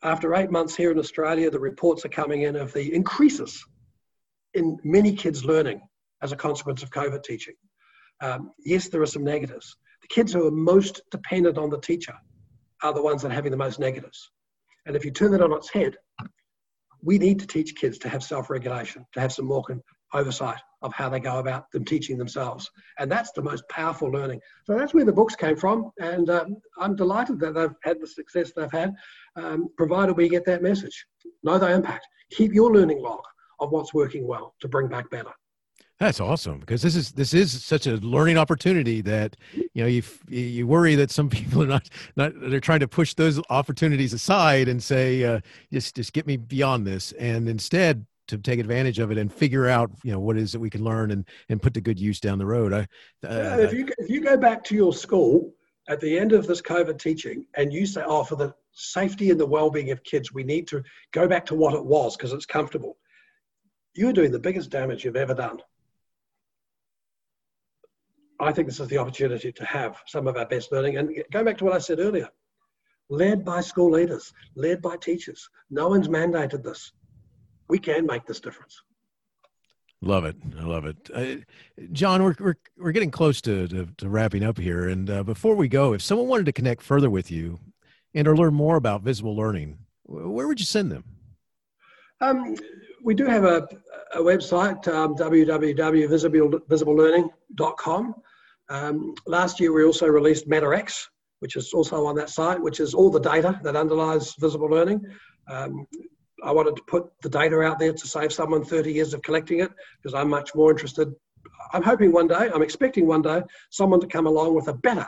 After 0.04 0.34
eight 0.34 0.50
months 0.50 0.76
here 0.76 0.92
in 0.92 1.00
Australia, 1.00 1.50
the 1.52 1.60
reports 1.60 2.04
are 2.06 2.10
coming 2.10 2.42
in 2.44 2.56
of 2.56 2.74
the 2.74 2.94
increases 2.94 3.64
in 4.54 4.78
many 4.84 5.14
kids 5.14 5.46
learning 5.46 5.82
as 6.22 6.32
a 6.32 6.36
consequence 6.36 6.84
of 6.84 6.90
COVID 6.90 7.24
teaching. 7.24 7.54
Um, 8.22 8.52
yes, 8.60 8.90
there 8.90 9.02
are 9.02 9.08
some 9.08 9.24
negatives. 9.24 9.76
The 10.02 10.08
kids 10.08 10.34
who 10.34 10.48
are 10.48 10.52
most 10.52 11.02
dependent 11.12 11.58
on 11.58 11.70
the 11.70 11.80
teacher 11.80 12.14
are 12.84 12.94
the 12.94 13.02
ones 13.02 13.22
that 13.22 13.32
are 13.32 13.36
having 13.36 13.52
the 13.52 13.58
most 13.58 13.80
negatives. 13.80 14.32
And 14.86 14.96
if 14.96 15.06
you 15.06 15.12
turn 15.12 15.32
that 15.32 15.42
on 15.42 15.54
its 15.54 15.72
head, 15.72 15.98
we 17.04 17.18
need 17.18 17.40
to 17.40 17.48
teach 17.48 17.76
kids 17.76 17.98
to 18.00 18.10
have 18.10 18.24
self-regulation, 18.24 19.06
to 19.14 19.20
have 19.20 19.34
some 19.34 19.46
more 19.46 19.64
oversight 20.14 20.60
of 20.82 20.94
how 20.94 21.10
they 21.10 21.20
go 21.20 21.40
about 21.40 21.72
them 21.72 21.86
teaching 21.86 22.18
themselves. 22.18 22.70
And 23.00 23.12
that's 23.12 23.32
the 23.32 23.42
most 23.42 23.68
powerful 23.70 24.10
learning. 24.10 24.42
So 24.66 24.78
that's 24.78 24.94
where 24.94 25.06
the 25.06 25.14
books 25.14 25.36
came 25.36 25.56
from. 25.56 25.92
And 26.00 26.30
um, 26.30 26.58
I'm 26.78 26.96
delighted 26.96 27.40
that 27.40 27.54
they've 27.54 27.76
had 27.84 28.02
the 28.02 28.08
success 28.08 28.52
they've 28.52 28.72
had, 28.72 28.96
um, 29.36 29.70
provided 29.78 30.18
we 30.18 30.30
get 30.30 30.46
that 30.46 30.64
message. 30.64 31.06
Know 31.44 31.58
the 31.58 31.72
impact. 31.72 32.08
Keep 32.32 32.54
your 32.54 32.74
learning 32.74 33.02
log 33.02 33.22
of 33.60 33.72
what's 33.72 33.94
working 33.94 34.28
well 34.28 34.56
to 34.60 34.68
bring 34.68 34.88
back 34.88 35.10
better. 35.10 35.32
That's 36.02 36.20
awesome 36.20 36.60
because 36.60 36.82
this 36.82 36.96
is 36.96 37.12
this 37.12 37.32
is 37.32 37.64
such 37.64 37.86
a 37.86 37.98
learning 37.98 38.36
opportunity 38.36 39.02
that 39.02 39.38
you 39.54 39.84
know 39.84 39.86
you 39.86 40.02
you 40.30 40.66
worry 40.66 40.96
that 40.96 41.12
some 41.12 41.30
people 41.38 41.62
are 41.62 41.68
not 41.68 41.88
not 42.16 42.34
they're 42.36 42.60
trying 42.60 42.80
to 42.80 42.88
push 42.88 43.14
those 43.14 43.40
opportunities 43.52 44.12
aside 44.12 44.68
and 44.68 44.82
say 44.82 45.24
uh, 45.24 45.42
just 45.72 45.96
just 45.96 46.12
get 46.12 46.26
me 46.26 46.38
beyond 46.38 46.88
this 46.88 47.12
and 47.20 47.48
instead 47.48 48.08
to 48.32 48.38
take 48.38 48.60
advantage 48.60 49.00
of 49.00 49.12
it 49.12 49.18
and 49.18 49.32
figure 49.32 49.68
out 49.68 49.92
you 50.04 50.12
know 50.12 50.20
what 50.20 50.38
it 50.38 50.42
is 50.42 50.52
that 50.52 50.60
we 50.60 50.70
can 50.70 50.84
learn 50.84 51.12
and 51.12 51.26
and 51.50 51.62
put 51.62 51.74
to 51.76 51.82
good 51.82 52.00
use 52.00 52.20
down 52.20 52.38
the 52.38 52.46
road. 52.46 52.74
I, 52.74 52.80
uh, 52.80 52.86
yeah, 53.24 53.58
if 53.58 53.74
you 53.74 53.88
if 53.98 54.10
you 54.10 54.22
go 54.22 54.38
back 54.38 54.64
to 54.66 54.76
your 54.76 54.94
school 54.94 55.54
at 55.90 56.00
the 56.00 56.18
end 56.18 56.32
of 56.32 56.48
this 56.48 56.62
COVID 56.62 57.00
teaching 57.00 57.46
and 57.56 57.74
you 57.74 57.86
say, 57.86 58.04
oh, 58.06 58.24
for 58.24 58.36
the 58.36 58.54
safety 58.72 59.32
and 59.32 59.40
the 59.40 59.46
well-being 59.46 59.92
of 59.92 60.04
kids, 60.04 60.34
we 60.34 60.44
need 60.44 60.68
to 60.68 60.84
go 61.12 61.28
back 61.28 61.46
to 61.48 61.56
what 61.56 61.74
it 61.74 61.84
was 61.84 62.16
because 62.16 62.34
it's 62.34 62.46
comfortable. 62.46 62.98
You're 63.94 64.14
doing 64.14 64.32
the 64.32 64.40
biggest 64.40 64.70
damage 64.70 65.04
you've 65.04 65.16
ever 65.16 65.34
done. 65.34 65.60
I 68.40 68.52
think 68.52 68.68
this 68.68 68.80
is 68.80 68.88
the 68.88 68.98
opportunity 68.98 69.52
to 69.52 69.66
have 69.66 70.02
some 70.08 70.28
of 70.28 70.38
our 70.38 70.46
best 70.46 70.72
learning. 70.72 70.98
And 70.98 71.24
going 71.32 71.46
back 71.46 71.58
to 71.58 71.66
what 71.66 71.74
I 71.74 71.80
said 71.80 72.00
earlier, 72.00 72.30
led 73.10 73.44
by 73.44 73.60
school 73.62 73.92
leaders, 73.92 74.34
led 74.56 74.82
by 74.82 74.96
teachers. 74.96 75.50
No 75.70 75.90
one's 75.90 76.08
mandated 76.08 76.64
this 76.64 76.94
we 77.72 77.80
can 77.80 78.06
make 78.06 78.28
this 78.28 78.40
difference. 78.42 78.84
Love 80.02 80.26
it. 80.26 80.36
I 80.60 80.64
love 80.64 80.84
it. 80.86 80.98
Uh, 81.14 81.36
John, 81.94 82.22
we're, 82.22 82.36
we're, 82.38 82.58
we're 82.78 82.92
getting 82.92 83.12
close 83.12 83.40
to, 83.42 83.70
to, 83.70 83.88
to 83.98 84.10
wrapping 84.10 84.44
up 84.44 84.58
here. 84.58 84.90
And 84.90 85.10
uh, 85.10 85.24
before 85.24 85.56
we 85.56 85.70
go, 85.70 85.94
if 85.94 86.02
someone 86.02 86.28
wanted 86.28 86.48
to 86.48 86.52
connect 86.52 86.82
further 86.82 87.10
with 87.10 87.32
you 87.32 87.60
and 88.14 88.28
or 88.28 88.36
learn 88.36 88.54
more 88.54 88.76
about 88.76 89.04
visible 89.04 89.38
learning, 89.38 89.78
where 90.04 90.48
would 90.48 90.60
you 90.60 90.66
send 90.66 90.92
them? 90.92 91.06
Um, 92.20 92.58
we 93.02 93.16
do 93.16 93.26
have 93.26 93.46
a, 93.46 93.66
a 94.14 94.20
website, 94.20 94.86
um, 94.90 95.16
www.visiblelearning.com. 95.16 98.16
Um, 98.70 99.16
last 99.26 99.60
year, 99.62 99.72
we 99.72 99.86
also 99.86 100.08
released 100.08 100.50
MetaX, 100.50 101.08
which 101.40 101.56
is 101.56 101.72
also 101.74 102.06
on 102.06 102.16
that 102.16 102.30
site, 102.30 102.62
which 102.62 102.82
is 102.82 102.94
all 102.94 103.10
the 103.10 103.20
data 103.20 103.58
that 103.64 103.78
underlies 103.78 104.36
visible 104.36 104.68
learning. 104.68 105.06
Um, 105.50 105.88
I 106.44 106.52
wanted 106.52 106.76
to 106.76 106.84
put 106.88 107.12
the 107.22 107.30
data 107.30 107.62
out 107.62 107.80
there 107.80 107.94
to 107.94 108.08
save 108.08 108.34
someone 108.34 108.64
30 108.64 108.92
years 108.92 109.14
of 109.14 109.22
collecting 109.22 109.60
it 109.60 109.72
because 110.02 110.14
I'm 110.14 110.30
much 110.30 110.56
more 110.56 110.72
interested. 110.72 111.14
I'm 111.74 111.84
hoping 111.84 112.12
one 112.12 112.28
day, 112.28 112.50
I'm 112.54 112.62
expecting 112.62 113.08
one 113.08 113.22
day, 113.22 113.42
someone 113.70 114.00
to 114.00 114.08
come 114.08 114.28
along 114.28 114.56
with 114.56 114.68
a 114.68 114.74
better 114.74 115.08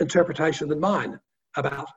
interpretation 0.00 0.68
than 0.68 0.80
mine 0.80 1.18
about 1.56 1.88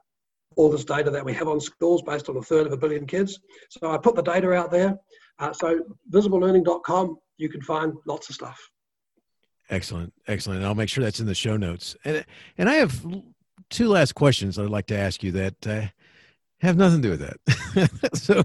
all 0.55 0.69
this 0.69 0.85
data 0.85 1.11
that 1.11 1.23
we 1.23 1.33
have 1.33 1.47
on 1.47 1.59
schools 1.59 2.01
based 2.01 2.29
on 2.29 2.37
a 2.37 2.41
third 2.41 2.65
of 2.65 2.73
a 2.73 2.77
billion 2.77 3.05
kids. 3.05 3.39
So 3.69 3.91
I 3.91 3.97
put 3.97 4.15
the 4.15 4.23
data 4.23 4.51
out 4.53 4.71
there. 4.71 4.97
Uh, 5.39 5.53
so 5.53 5.81
visiblelearning.com, 6.11 7.17
you 7.37 7.49
can 7.49 7.61
find 7.61 7.93
lots 8.05 8.29
of 8.29 8.35
stuff. 8.35 8.59
Excellent, 9.69 10.13
excellent. 10.27 10.63
I'll 10.63 10.75
make 10.75 10.89
sure 10.89 11.03
that's 11.03 11.19
in 11.19 11.27
the 11.27 11.35
show 11.35 11.57
notes. 11.57 11.95
And 12.05 12.25
and 12.57 12.69
I 12.69 12.75
have 12.75 13.05
two 13.69 13.89
last 13.89 14.15
questions 14.15 14.57
I'd 14.57 14.69
like 14.69 14.87
to 14.87 14.97
ask 14.97 15.23
you 15.23 15.31
that 15.33 15.67
uh, 15.67 15.87
have 16.61 16.77
nothing 16.77 17.01
to 17.01 17.07
do 17.07 17.11
with 17.11 17.19
that. 17.19 18.13
so, 18.13 18.43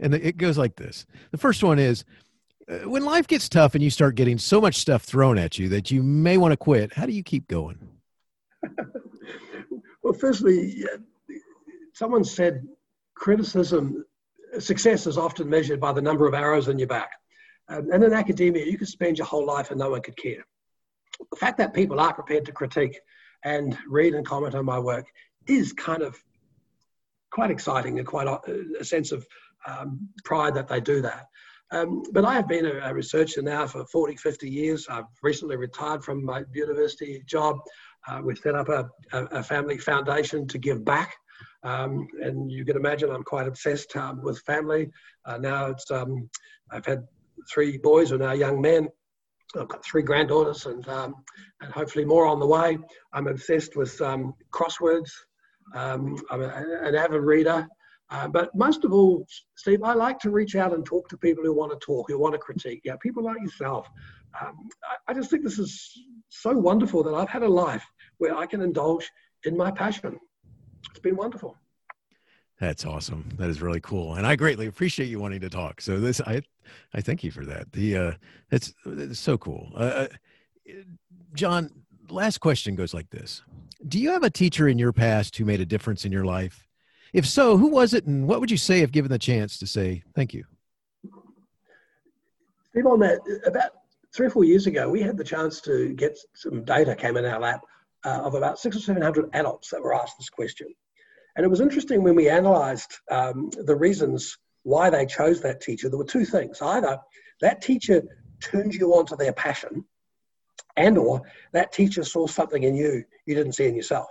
and 0.00 0.14
it 0.14 0.36
goes 0.36 0.56
like 0.56 0.76
this. 0.76 1.06
The 1.30 1.38
first 1.38 1.62
one 1.62 1.78
is 1.78 2.04
uh, 2.68 2.88
when 2.88 3.04
life 3.04 3.26
gets 3.26 3.48
tough 3.48 3.74
and 3.74 3.84
you 3.84 3.90
start 3.90 4.14
getting 4.14 4.38
so 4.38 4.60
much 4.60 4.76
stuff 4.76 5.02
thrown 5.02 5.38
at 5.38 5.58
you 5.58 5.68
that 5.68 5.90
you 5.90 6.02
may 6.02 6.36
want 6.38 6.52
to 6.52 6.56
quit, 6.56 6.94
how 6.94 7.06
do 7.06 7.12
you 7.12 7.22
keep 7.22 7.46
going? 7.48 7.78
well, 10.02 10.14
firstly, 10.14 10.84
someone 11.92 12.24
said 12.24 12.66
criticism, 13.14 14.04
success 14.58 15.06
is 15.06 15.18
often 15.18 15.48
measured 15.48 15.80
by 15.80 15.92
the 15.92 16.02
number 16.02 16.26
of 16.26 16.34
arrows 16.34 16.68
in 16.68 16.78
your 16.78 16.88
back. 16.88 17.10
And 17.68 18.04
in 18.04 18.12
academia, 18.12 18.64
you 18.64 18.78
could 18.78 18.88
spend 18.88 19.18
your 19.18 19.26
whole 19.26 19.46
life 19.46 19.70
and 19.70 19.78
no 19.78 19.90
one 19.90 20.02
could 20.02 20.16
care. 20.16 20.44
The 21.30 21.36
fact 21.36 21.58
that 21.58 21.74
people 21.74 22.00
are 22.00 22.12
prepared 22.12 22.44
to 22.46 22.52
critique 22.52 22.98
and 23.44 23.76
read 23.88 24.14
and 24.14 24.26
comment 24.26 24.54
on 24.54 24.64
my 24.64 24.78
work 24.78 25.06
is 25.46 25.72
kind 25.72 26.02
of 26.02 26.22
quite 27.34 27.50
exciting 27.50 27.98
and 27.98 28.06
quite 28.06 28.28
a, 28.28 28.38
a 28.78 28.84
sense 28.84 29.10
of 29.10 29.26
um, 29.66 30.08
pride 30.24 30.54
that 30.54 30.68
they 30.68 30.80
do 30.80 31.02
that. 31.02 31.26
Um, 31.72 32.04
but 32.12 32.24
I 32.24 32.34
have 32.34 32.46
been 32.46 32.64
a, 32.64 32.78
a, 32.78 32.94
researcher 32.94 33.42
now 33.42 33.66
for 33.66 33.84
40, 33.86 34.14
50 34.16 34.48
years. 34.48 34.86
I've 34.88 35.06
recently 35.20 35.56
retired 35.56 36.04
from 36.04 36.24
my 36.24 36.44
university 36.54 37.24
job. 37.26 37.56
Uh, 38.06 38.20
we've 38.22 38.38
set 38.38 38.54
up 38.54 38.68
a, 38.68 38.88
a, 39.12 39.42
family 39.42 39.78
foundation 39.78 40.46
to 40.46 40.58
give 40.58 40.84
back. 40.84 41.16
Um, 41.64 42.06
and 42.22 42.52
you 42.52 42.64
can 42.64 42.76
imagine 42.76 43.10
I'm 43.10 43.24
quite 43.24 43.48
obsessed 43.48 43.96
um, 43.96 44.22
with 44.22 44.38
family. 44.42 44.90
Uh, 45.24 45.38
now 45.38 45.66
it's 45.66 45.90
um, 45.90 46.30
I've 46.70 46.86
had 46.86 47.02
three 47.52 47.78
boys 47.78 48.10
who 48.10 48.16
are 48.16 48.18
now 48.18 48.32
young 48.32 48.60
men. 48.60 48.88
I've 49.58 49.68
got 49.68 49.84
three 49.84 50.02
granddaughters 50.02 50.66
and, 50.66 50.86
um, 50.88 51.14
and 51.60 51.72
hopefully 51.72 52.04
more 52.04 52.26
on 52.26 52.38
the 52.38 52.46
way. 52.46 52.78
I'm 53.12 53.26
obsessed 53.26 53.74
with 53.74 53.98
crosswords, 54.52 55.10
um, 55.74 56.16
I'm 56.30 56.42
a, 56.42 56.64
an 56.82 56.94
avid 56.94 57.22
reader. 57.22 57.68
Uh, 58.10 58.28
but 58.28 58.54
most 58.54 58.84
of 58.84 58.92
all, 58.92 59.26
Steve, 59.56 59.82
I 59.82 59.94
like 59.94 60.18
to 60.20 60.30
reach 60.30 60.56
out 60.56 60.74
and 60.74 60.84
talk 60.84 61.08
to 61.08 61.16
people 61.16 61.42
who 61.42 61.54
want 61.54 61.72
to 61.72 61.84
talk, 61.84 62.08
who 62.08 62.18
want 62.18 62.34
to 62.34 62.38
critique. 62.38 62.82
Yeah, 62.84 62.96
people 63.00 63.24
like 63.24 63.40
yourself. 63.40 63.88
Um, 64.40 64.68
I, 64.84 65.10
I, 65.10 65.14
just 65.14 65.30
think 65.30 65.42
this 65.42 65.58
is 65.58 65.90
so 66.28 66.52
wonderful 66.52 67.02
that 67.04 67.14
I've 67.14 67.28
had 67.28 67.42
a 67.42 67.48
life 67.48 67.84
where 68.18 68.36
I 68.36 68.46
can 68.46 68.60
indulge 68.60 69.10
in 69.44 69.56
my 69.56 69.70
passion. 69.70 70.18
It's 70.90 71.00
been 71.00 71.16
wonderful. 71.16 71.56
That's 72.60 72.84
awesome. 72.84 73.28
That 73.36 73.48
is 73.48 73.62
really 73.62 73.80
cool, 73.80 74.14
and 74.14 74.26
I 74.26 74.36
greatly 74.36 74.66
appreciate 74.66 75.06
you 75.06 75.18
wanting 75.18 75.40
to 75.40 75.50
talk. 75.50 75.80
So 75.80 75.98
this, 75.98 76.20
I, 76.20 76.42
I 76.92 77.00
thank 77.00 77.24
you 77.24 77.30
for 77.30 77.44
that. 77.46 77.72
The 77.72 77.96
uh, 77.96 78.12
that's, 78.50 78.72
that's 78.84 79.18
so 79.18 79.38
cool. 79.38 79.72
Uh, 79.74 79.78
uh 79.78 80.08
John, 81.34 81.70
last 82.08 82.38
question 82.38 82.74
goes 82.74 82.94
like 82.94 83.10
this 83.10 83.42
do 83.86 83.98
you 83.98 84.10
have 84.10 84.22
a 84.22 84.30
teacher 84.30 84.68
in 84.68 84.78
your 84.78 84.92
past 84.92 85.36
who 85.36 85.44
made 85.44 85.60
a 85.60 85.66
difference 85.66 86.04
in 86.04 86.12
your 86.12 86.24
life? 86.24 86.66
If 87.12 87.26
so, 87.26 87.56
who 87.56 87.68
was 87.68 87.94
it, 87.94 88.06
and 88.06 88.26
what 88.26 88.40
would 88.40 88.50
you 88.50 88.56
say 88.56 88.80
if 88.80 88.90
given 88.90 89.10
the 89.10 89.18
chance 89.18 89.58
to 89.58 89.66
say 89.66 90.02
thank 90.14 90.34
you? 90.34 90.44
Steve, 92.70 92.86
on 92.86 92.98
that, 93.00 93.20
about 93.46 93.70
three 94.14 94.26
or 94.26 94.30
four 94.30 94.44
years 94.44 94.66
ago, 94.66 94.88
we 94.88 95.00
had 95.00 95.16
the 95.16 95.24
chance 95.24 95.60
to 95.62 95.92
get 95.94 96.18
some 96.34 96.64
data 96.64 96.96
came 96.96 97.16
in 97.16 97.24
our 97.24 97.38
lap 97.38 97.60
uh, 98.04 98.22
of 98.22 98.34
about 98.34 98.58
six 98.58 98.76
or 98.76 98.80
seven 98.80 99.02
hundred 99.02 99.30
adults 99.32 99.70
that 99.70 99.82
were 99.82 99.94
asked 99.94 100.18
this 100.18 100.30
question, 100.30 100.66
and 101.36 101.44
it 101.44 101.48
was 101.48 101.60
interesting 101.60 102.02
when 102.02 102.16
we 102.16 102.28
analysed 102.28 103.00
um, 103.10 103.50
the 103.64 103.76
reasons 103.76 104.38
why 104.64 104.90
they 104.90 105.06
chose 105.06 105.40
that 105.42 105.60
teacher. 105.60 105.88
There 105.88 105.98
were 105.98 106.04
two 106.04 106.24
things: 106.24 106.60
either 106.62 106.98
that 107.42 107.62
teacher 107.62 108.02
turned 108.40 108.74
you 108.74 108.92
on 108.94 109.06
to 109.06 109.16
their 109.16 109.32
passion, 109.32 109.84
and 110.76 110.98
or 110.98 111.22
that 111.52 111.72
teacher 111.72 112.04
saw 112.04 112.26
something 112.26 112.62
in 112.62 112.74
you 112.74 113.04
you 113.26 113.34
didn't 113.34 113.52
see 113.52 113.66
in 113.66 113.76
yourself. 113.76 114.08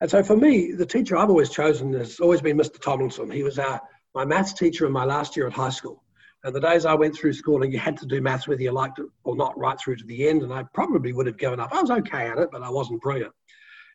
And 0.00 0.10
so 0.10 0.22
for 0.22 0.36
me, 0.36 0.72
the 0.72 0.86
teacher 0.86 1.16
I've 1.16 1.30
always 1.30 1.50
chosen 1.50 1.92
has 1.94 2.20
always 2.20 2.40
been 2.40 2.56
Mr. 2.56 2.80
Tomlinson. 2.80 3.30
He 3.30 3.42
was 3.42 3.58
our, 3.58 3.80
my 4.14 4.24
maths 4.24 4.52
teacher 4.52 4.86
in 4.86 4.92
my 4.92 5.04
last 5.04 5.36
year 5.36 5.46
at 5.46 5.52
high 5.52 5.70
school. 5.70 6.02
And 6.44 6.54
the 6.54 6.60
days 6.60 6.86
I 6.86 6.94
went 6.94 7.16
through 7.16 7.32
school 7.32 7.62
and 7.62 7.72
you 7.72 7.80
had 7.80 7.96
to 7.98 8.06
do 8.06 8.20
maths 8.20 8.46
whether 8.46 8.62
you 8.62 8.70
liked 8.70 9.00
it 9.00 9.06
or 9.24 9.34
not 9.34 9.58
right 9.58 9.78
through 9.78 9.96
to 9.96 10.04
the 10.04 10.28
end, 10.28 10.42
and 10.42 10.52
I 10.52 10.62
probably 10.72 11.12
would 11.12 11.26
have 11.26 11.36
given 11.36 11.58
up. 11.58 11.72
I 11.72 11.80
was 11.80 11.90
okay 11.90 12.28
at 12.28 12.38
it, 12.38 12.50
but 12.52 12.62
I 12.62 12.70
wasn't 12.70 13.02
brilliant. 13.02 13.32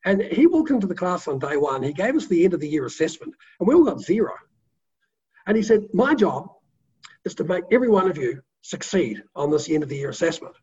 And 0.06 0.22
he 0.22 0.48
walked 0.48 0.72
into 0.72 0.88
the 0.88 0.96
class 0.96 1.30
on 1.30 1.40
day 1.40 1.56
one. 1.56 1.82
He 1.82 1.94
gave 1.94 2.16
us 2.16 2.28
the 2.28 2.44
end 2.44 2.54
of 2.54 2.60
the 2.60 2.68
year 2.68 2.86
assessment, 2.86 3.34
and 3.60 3.68
we 3.68 3.74
all 3.74 3.86
got 3.86 4.02
zero. 4.02 4.34
And 5.48 5.56
he 5.56 5.64
said, 5.64 5.88
My 5.94 6.14
job 6.14 6.50
is 7.24 7.36
to 7.36 7.46
make 7.46 7.64
every 7.72 7.90
one 7.90 8.10
of 8.10 8.18
you 8.18 8.42
succeed 8.62 9.24
on 9.36 9.50
this 9.50 9.70
end 9.70 9.84
of 9.84 9.90
the 9.90 9.96
year 9.96 10.10
assessment. 10.10 10.56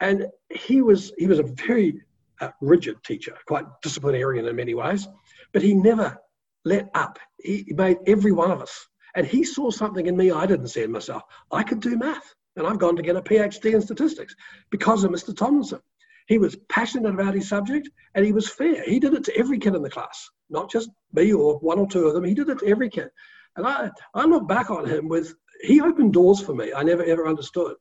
And 0.00 0.26
he 0.50 0.82
was 0.82 1.12
he 1.16 1.26
was 1.26 1.38
a 1.38 1.42
very 1.42 2.02
uh, 2.40 2.50
rigid 2.60 3.02
teacher, 3.04 3.36
quite 3.46 3.64
disciplinarian 3.82 4.46
in 4.46 4.56
many 4.56 4.74
ways, 4.74 5.08
but 5.52 5.62
he 5.62 5.74
never 5.74 6.18
let 6.64 6.90
up. 6.94 7.18
He 7.38 7.72
made 7.76 7.98
every 8.06 8.32
one 8.32 8.50
of 8.50 8.60
us 8.60 8.86
And 9.14 9.26
he 9.26 9.44
saw 9.44 9.70
something 9.70 10.06
in 10.06 10.16
me 10.16 10.30
I 10.30 10.46
didn't 10.46 10.68
see 10.68 10.82
in 10.82 10.92
myself. 10.92 11.22
I 11.50 11.62
could 11.62 11.80
do 11.80 11.96
math, 11.96 12.34
and 12.56 12.66
I've 12.66 12.78
gone 12.78 12.96
to 12.96 13.02
get 13.02 13.16
a 13.16 13.22
PhD 13.22 13.74
in 13.74 13.80
statistics 13.80 14.34
because 14.70 15.04
of 15.04 15.10
Mr. 15.10 15.34
Tomlinson. 15.34 15.80
He 16.26 16.38
was 16.38 16.56
passionate 16.68 17.14
about 17.14 17.34
his 17.34 17.48
subject 17.48 17.88
and 18.14 18.24
he 18.24 18.32
was 18.32 18.50
fair. 18.50 18.82
He 18.82 18.98
did 18.98 19.14
it 19.14 19.24
to 19.24 19.36
every 19.36 19.58
kid 19.58 19.74
in 19.76 19.82
the 19.82 19.90
class, 19.90 20.28
not 20.50 20.70
just 20.70 20.90
me 21.12 21.32
or 21.32 21.58
one 21.60 21.78
or 21.78 21.86
two 21.86 22.06
of 22.06 22.14
them. 22.14 22.24
He 22.24 22.34
did 22.34 22.48
it 22.48 22.58
to 22.58 22.66
every 22.66 22.90
kid. 22.90 23.08
And 23.56 23.66
I, 23.66 23.90
I 24.12 24.24
look 24.24 24.48
back 24.48 24.70
on 24.70 24.86
him 24.86 25.08
with, 25.08 25.34
he 25.62 25.80
opened 25.80 26.12
doors 26.12 26.40
for 26.40 26.54
me 26.54 26.72
I 26.74 26.82
never 26.82 27.04
ever 27.04 27.26
understood. 27.26 27.76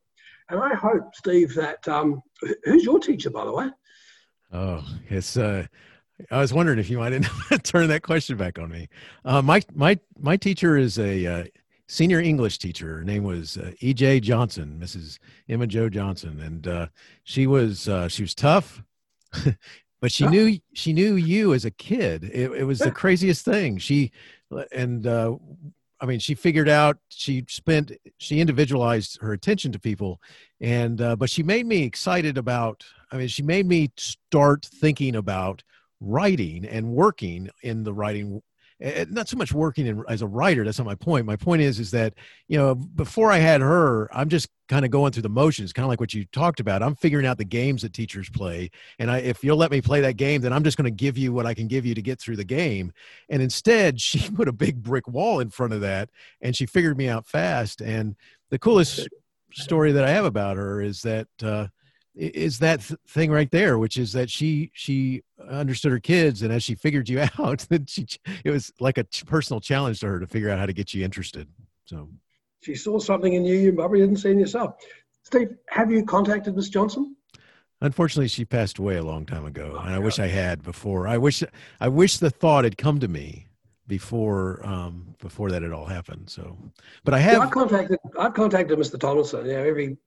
And 0.49 0.59
I 0.59 0.75
hope, 0.75 1.15
Steve, 1.15 1.53
that, 1.55 1.87
um, 1.87 2.21
who's 2.63 2.83
your 2.83 2.99
teacher, 2.99 3.29
by 3.29 3.45
the 3.45 3.51
way? 3.51 3.69
Oh, 4.53 4.85
it's, 5.09 5.37
uh, 5.37 5.65
I 6.31 6.39
was 6.39 6.53
wondering 6.53 6.79
if 6.79 6.89
you 6.89 6.97
might 6.97 7.11
turn 7.63 7.87
that 7.89 8.03
question 8.03 8.37
back 8.37 8.59
on 8.59 8.69
me. 8.69 8.87
Uh, 9.25 9.41
my 9.41 9.61
my 9.73 9.99
my 10.17 10.37
teacher 10.37 10.77
is 10.77 10.97
a 10.97 11.25
uh, 11.25 11.43
senior 11.87 12.21
English 12.21 12.57
teacher. 12.57 12.99
Her 12.99 13.03
name 13.03 13.23
was 13.23 13.57
uh, 13.57 13.71
E.J. 13.79 14.21
Johnson, 14.21 14.79
Mrs. 14.81 15.19
Emma 15.49 15.67
Joe 15.67 15.89
Johnson, 15.89 16.39
and 16.39 16.67
uh, 16.67 16.87
she 17.23 17.47
was 17.47 17.89
uh, 17.89 18.07
she 18.07 18.23
was 18.23 18.33
tough, 18.33 18.81
but 20.01 20.11
she 20.11 20.25
knew 20.27 20.57
she 20.73 20.93
knew 20.93 21.15
you 21.15 21.53
as 21.53 21.65
a 21.65 21.71
kid. 21.71 22.23
It, 22.23 22.51
it 22.51 22.63
was 22.63 22.79
the 22.79 22.91
craziest 22.91 23.43
thing. 23.43 23.77
She 23.77 24.11
and 24.71 25.05
uh, 25.05 25.35
I 26.01 26.05
mean, 26.05 26.19
she 26.19 26.35
figured 26.35 26.69
out 26.69 26.97
she 27.09 27.45
spent 27.47 27.91
she 28.17 28.39
individualized 28.39 29.19
her 29.21 29.33
attention 29.33 29.71
to 29.71 29.79
people, 29.79 30.21
and 30.59 30.99
uh, 30.99 31.15
but 31.15 31.29
she 31.29 31.43
made 31.43 31.65
me 31.65 31.83
excited 31.83 32.37
about. 32.37 32.83
I 33.11 33.17
mean, 33.17 33.27
she 33.27 33.43
made 33.43 33.65
me 33.65 33.91
start 33.97 34.65
thinking 34.65 35.15
about 35.15 35.63
writing 36.01 36.65
and 36.65 36.89
working 36.89 37.49
in 37.63 37.83
the 37.83 37.93
writing 37.93 38.41
not 38.79 39.29
so 39.29 39.37
much 39.37 39.53
working 39.53 39.87
in, 39.87 40.03
as 40.09 40.21
a 40.21 40.27
writer 40.27 40.65
that's 40.65 40.77
not 40.77 40.85
my 40.85 40.95
point. 40.95 41.25
My 41.25 41.35
point 41.35 41.61
is 41.61 41.79
is 41.79 41.91
that 41.91 42.13
you 42.47 42.57
know 42.57 42.75
before 42.75 43.31
i 43.31 43.37
had 43.37 43.61
her 43.61 44.09
i'm 44.13 44.29
just 44.29 44.49
kind 44.67 44.83
of 44.83 44.91
going 44.91 45.11
through 45.11 45.21
the 45.21 45.29
motions 45.29 45.71
kind 45.71 45.85
of 45.85 45.89
like 45.89 45.99
what 45.99 46.13
you 46.13 46.25
talked 46.25 46.59
about. 46.59 46.81
I'm 46.81 46.95
figuring 46.95 47.25
out 47.25 47.37
the 47.37 47.45
games 47.45 47.83
that 47.83 47.93
teachers 47.93 48.29
play 48.29 48.71
and 48.99 49.09
I, 49.09 49.19
if 49.19 49.43
you'll 49.43 49.57
let 49.57 49.71
me 49.71 49.81
play 49.81 50.01
that 50.01 50.17
game 50.17 50.41
then 50.41 50.51
i'm 50.53 50.63
just 50.63 50.77
going 50.77 50.85
to 50.85 50.91
give 50.91 51.17
you 51.17 51.31
what 51.31 51.45
i 51.45 51.53
can 51.53 51.67
give 51.67 51.85
you 51.85 51.95
to 51.95 52.01
get 52.01 52.19
through 52.19 52.35
the 52.35 52.43
game. 52.43 52.91
And 53.29 53.41
instead 53.41 54.01
she 54.05 54.29
put 54.29 54.47
a 54.47 54.53
big 54.53 54.83
brick 54.83 55.07
wall 55.07 55.39
in 55.39 55.49
front 55.49 55.73
of 55.73 55.81
that 55.81 56.09
and 56.41 56.55
she 56.55 56.65
figured 56.65 56.97
me 56.97 57.07
out 57.07 57.27
fast. 57.27 57.81
And 57.81 58.15
the 58.49 58.59
coolest 58.59 59.07
story 59.53 59.93
that 59.93 60.03
i 60.03 60.09
have 60.09 60.25
about 60.25 60.57
her 60.57 60.81
is 60.81 61.01
that 61.03 61.27
uh, 61.41 61.67
is 62.15 62.59
that 62.59 62.81
thing 63.07 63.29
right 63.31 63.51
there 63.51 63.77
which 63.77 63.97
is 63.97 64.13
that 64.13 64.29
she 64.29 64.71
she 64.73 65.21
understood 65.49 65.91
her 65.91 65.99
kids 65.99 66.41
and 66.41 66.51
as 66.51 66.63
she 66.63 66.73
figured 66.73 67.09
you 67.09 67.19
out 67.39 67.59
that 67.69 67.89
she 67.89 68.05
it 68.43 68.51
was 68.51 68.71
like 68.79 68.97
a 68.97 69.03
personal 69.25 69.59
challenge 69.59 69.99
to 69.99 70.07
her 70.07 70.19
to 70.19 70.27
figure 70.27 70.49
out 70.49 70.57
how 70.57 70.65
to 70.65 70.73
get 70.73 70.93
you 70.93 71.03
interested 71.03 71.47
so. 71.85 72.09
She 72.61 72.73
saw 72.73 72.97
something 72.97 73.33
in 73.33 73.45
you 73.45 73.55
you 73.55 73.73
probably 73.73 73.99
didn't 73.99 74.17
see 74.17 74.31
in 74.31 74.39
yourself. 74.39 74.75
Steve 75.23 75.55
have 75.69 75.91
you 75.91 76.03
contacted 76.03 76.55
miss 76.55 76.69
johnson? 76.69 77.15
Unfortunately 77.81 78.27
she 78.27 78.45
passed 78.45 78.79
away 78.79 78.95
a 78.95 79.03
long 79.03 79.25
time 79.25 79.45
ago 79.45 79.79
and 79.83 79.93
i 79.93 79.99
wish 79.99 80.19
i 80.19 80.27
had 80.27 80.63
before. 80.63 81.07
I 81.07 81.17
wish 81.17 81.43
i 81.79 81.87
wish 81.87 82.17
the 82.17 82.29
thought 82.29 82.63
had 82.63 82.77
come 82.77 82.99
to 82.99 83.07
me 83.07 83.47
before 83.87 84.65
um 84.65 85.15
before 85.19 85.51
that 85.51 85.61
had 85.61 85.71
all 85.71 85.85
happened 85.85 86.29
so. 86.29 86.57
But 87.03 87.13
i 87.13 87.19
have 87.19 87.33
well, 87.33 87.41
i've 87.43 87.51
contacted 87.51 87.99
i've 88.17 88.33
contacted 88.33 88.79
mr 88.79 88.99
tomlinson 88.99 89.45
yeah 89.45 89.57
every 89.57 89.97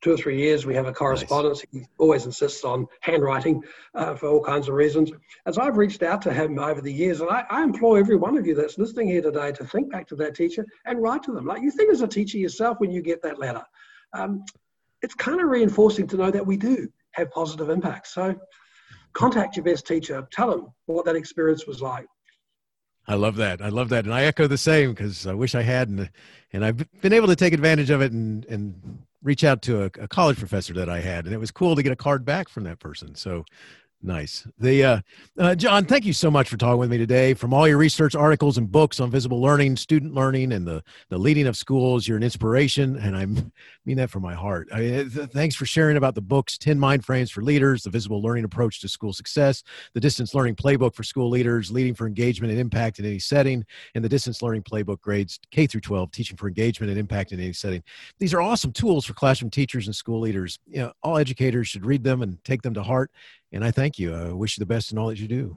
two 0.00 0.12
or 0.12 0.16
three 0.16 0.38
years 0.38 0.64
we 0.64 0.74
have 0.74 0.86
a 0.86 0.92
correspondence. 0.92 1.64
Nice. 1.72 1.82
He 1.82 1.88
always 1.98 2.26
insists 2.26 2.64
on 2.64 2.86
handwriting 3.00 3.62
uh, 3.94 4.14
for 4.14 4.28
all 4.28 4.42
kinds 4.42 4.68
of 4.68 4.74
reasons. 4.74 5.10
And 5.44 5.54
so 5.54 5.62
I've 5.62 5.76
reached 5.76 6.02
out 6.02 6.22
to 6.22 6.32
him 6.32 6.58
over 6.58 6.80
the 6.80 6.92
years, 6.92 7.20
and 7.20 7.30
I, 7.30 7.44
I, 7.50 7.62
implore 7.62 7.98
every 7.98 8.16
one 8.16 8.36
of 8.36 8.46
you 8.46 8.54
that's 8.54 8.78
listening 8.78 9.08
here 9.08 9.22
today 9.22 9.52
to 9.52 9.64
think 9.64 9.90
back 9.90 10.06
to 10.08 10.16
that 10.16 10.34
teacher 10.34 10.64
and 10.84 11.02
write 11.02 11.22
to 11.24 11.32
them. 11.32 11.46
Like 11.46 11.62
you 11.62 11.70
think 11.70 11.90
as 11.92 12.02
a 12.02 12.08
teacher 12.08 12.38
yourself 12.38 12.78
when 12.80 12.90
you 12.90 13.02
get 13.02 13.22
that 13.22 13.38
letter. 13.38 13.62
Um, 14.12 14.44
it's 15.02 15.14
kind 15.14 15.40
of 15.40 15.48
reinforcing 15.48 16.06
to 16.08 16.16
know 16.16 16.30
that 16.30 16.46
we 16.46 16.56
do 16.56 16.88
have 17.12 17.30
positive 17.30 17.70
impacts. 17.70 18.14
So 18.14 18.34
contact 19.12 19.56
your 19.56 19.64
best 19.64 19.86
teacher, 19.86 20.26
tell 20.30 20.50
them 20.50 20.68
what 20.86 21.04
that 21.04 21.16
experience 21.16 21.66
was 21.66 21.80
like. 21.80 22.06
I 23.08 23.14
love 23.14 23.36
that. 23.36 23.62
I 23.62 23.70
love 23.70 23.88
that, 23.88 24.04
and 24.04 24.12
I 24.12 24.24
echo 24.24 24.46
the 24.46 24.58
same 24.58 24.90
because 24.90 25.26
I 25.26 25.32
wish 25.32 25.54
I 25.54 25.62
had, 25.62 25.88
and 25.88 26.10
and 26.52 26.64
I've 26.64 26.86
been 27.00 27.14
able 27.14 27.26
to 27.28 27.36
take 27.36 27.54
advantage 27.54 27.88
of 27.90 28.02
it 28.02 28.12
and 28.12 28.44
and 28.44 29.02
reach 29.22 29.42
out 29.42 29.62
to 29.62 29.82
a, 29.82 29.86
a, 30.00 30.06
college 30.06 30.38
professor 30.38 30.74
that 30.74 30.88
I 30.88 31.00
had, 31.00 31.24
and 31.24 31.34
it 31.34 31.38
was 31.38 31.50
cool 31.50 31.74
to 31.74 31.82
get 31.82 31.90
a 31.90 31.96
card 31.96 32.24
back 32.24 32.48
from 32.48 32.64
that 32.64 32.78
person. 32.78 33.14
So 33.16 33.44
Nice. 34.00 34.46
The 34.60 34.84
uh, 34.84 35.00
uh, 35.36 35.54
John, 35.56 35.84
thank 35.84 36.04
you 36.04 36.12
so 36.12 36.30
much 36.30 36.48
for 36.48 36.56
talking 36.56 36.78
with 36.78 36.88
me 36.88 36.98
today. 36.98 37.34
From 37.34 37.52
all 37.52 37.66
your 37.66 37.78
research 37.78 38.14
articles 38.14 38.56
and 38.56 38.70
books 38.70 39.00
on 39.00 39.10
visible 39.10 39.40
learning, 39.40 39.76
student 39.76 40.14
learning, 40.14 40.52
and 40.52 40.64
the 40.64 40.84
the 41.08 41.18
leading 41.18 41.48
of 41.48 41.56
schools, 41.56 42.06
you're 42.06 42.16
an 42.16 42.22
inspiration, 42.22 42.96
and 42.96 43.16
I 43.16 43.26
mean 43.84 43.96
that 43.96 44.08
from 44.08 44.22
my 44.22 44.34
heart. 44.34 44.68
I 44.72 44.80
mean, 44.80 45.10
th- 45.10 45.30
thanks 45.30 45.56
for 45.56 45.66
sharing 45.66 45.96
about 45.96 46.14
the 46.14 46.20
books, 46.20 46.56
Ten 46.56 46.78
Mind 46.78 47.04
Frames 47.04 47.32
for 47.32 47.42
Leaders, 47.42 47.82
the 47.82 47.90
Visible 47.90 48.22
Learning 48.22 48.44
Approach 48.44 48.80
to 48.82 48.88
School 48.88 49.12
Success, 49.12 49.64
the 49.94 50.00
Distance 50.00 50.32
Learning 50.32 50.54
Playbook 50.54 50.94
for 50.94 51.02
School 51.02 51.28
Leaders, 51.28 51.72
Leading 51.72 51.94
for 51.94 52.06
Engagement 52.06 52.52
and 52.52 52.60
Impact 52.60 53.00
in 53.00 53.04
Any 53.04 53.18
Setting, 53.18 53.64
and 53.96 54.04
the 54.04 54.08
Distance 54.08 54.42
Learning 54.42 54.62
Playbook 54.62 55.00
Grades 55.00 55.40
K 55.50 55.66
through 55.66 55.80
12, 55.80 56.12
Teaching 56.12 56.36
for 56.36 56.46
Engagement 56.46 56.90
and 56.90 57.00
Impact 57.00 57.32
in 57.32 57.40
Any 57.40 57.52
Setting. 57.52 57.82
These 58.20 58.32
are 58.32 58.40
awesome 58.40 58.70
tools 58.70 59.06
for 59.06 59.14
classroom 59.14 59.50
teachers 59.50 59.88
and 59.88 59.96
school 59.96 60.20
leaders. 60.20 60.60
You 60.68 60.82
know, 60.82 60.92
all 61.02 61.18
educators 61.18 61.66
should 61.66 61.84
read 61.84 62.04
them 62.04 62.22
and 62.22 62.42
take 62.44 62.62
them 62.62 62.74
to 62.74 62.82
heart 62.84 63.10
and 63.52 63.64
I 63.64 63.70
thank 63.70 63.98
you. 63.98 64.14
I 64.14 64.32
wish 64.32 64.56
you 64.56 64.62
the 64.62 64.66
best 64.66 64.92
in 64.92 64.98
all 64.98 65.08
that 65.08 65.18
you 65.18 65.28
do. 65.28 65.56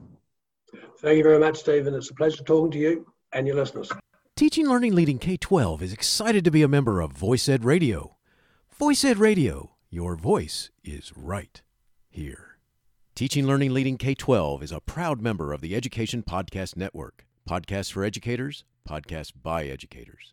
Thank 0.98 1.18
you 1.18 1.22
very 1.22 1.38
much, 1.38 1.58
Stephen. 1.58 1.94
It's 1.94 2.10
a 2.10 2.14
pleasure 2.14 2.42
talking 2.44 2.70
to 2.70 2.78
you 2.78 3.06
and 3.32 3.46
your 3.46 3.56
listeners. 3.56 3.90
Teaching 4.36 4.68
Learning 4.68 4.94
Leading 4.94 5.18
K 5.18 5.36
12 5.36 5.82
is 5.82 5.92
excited 5.92 6.44
to 6.44 6.50
be 6.50 6.62
a 6.62 6.68
member 6.68 7.00
of 7.00 7.12
VoicEd 7.12 7.64
Radio. 7.64 8.16
VoicEd 8.80 9.18
Radio, 9.18 9.76
your 9.90 10.16
voice 10.16 10.70
is 10.82 11.12
right 11.16 11.60
here. 12.08 12.58
Teaching 13.14 13.46
Learning 13.46 13.74
Leading 13.74 13.98
K 13.98 14.14
12 14.14 14.62
is 14.62 14.72
a 14.72 14.80
proud 14.80 15.20
member 15.20 15.52
of 15.52 15.60
the 15.60 15.76
Education 15.76 16.22
Podcast 16.22 16.76
Network. 16.76 17.26
Podcasts 17.48 17.92
for 17.92 18.04
educators, 18.04 18.64
podcasts 18.88 19.32
by 19.40 19.64
educators. 19.64 20.32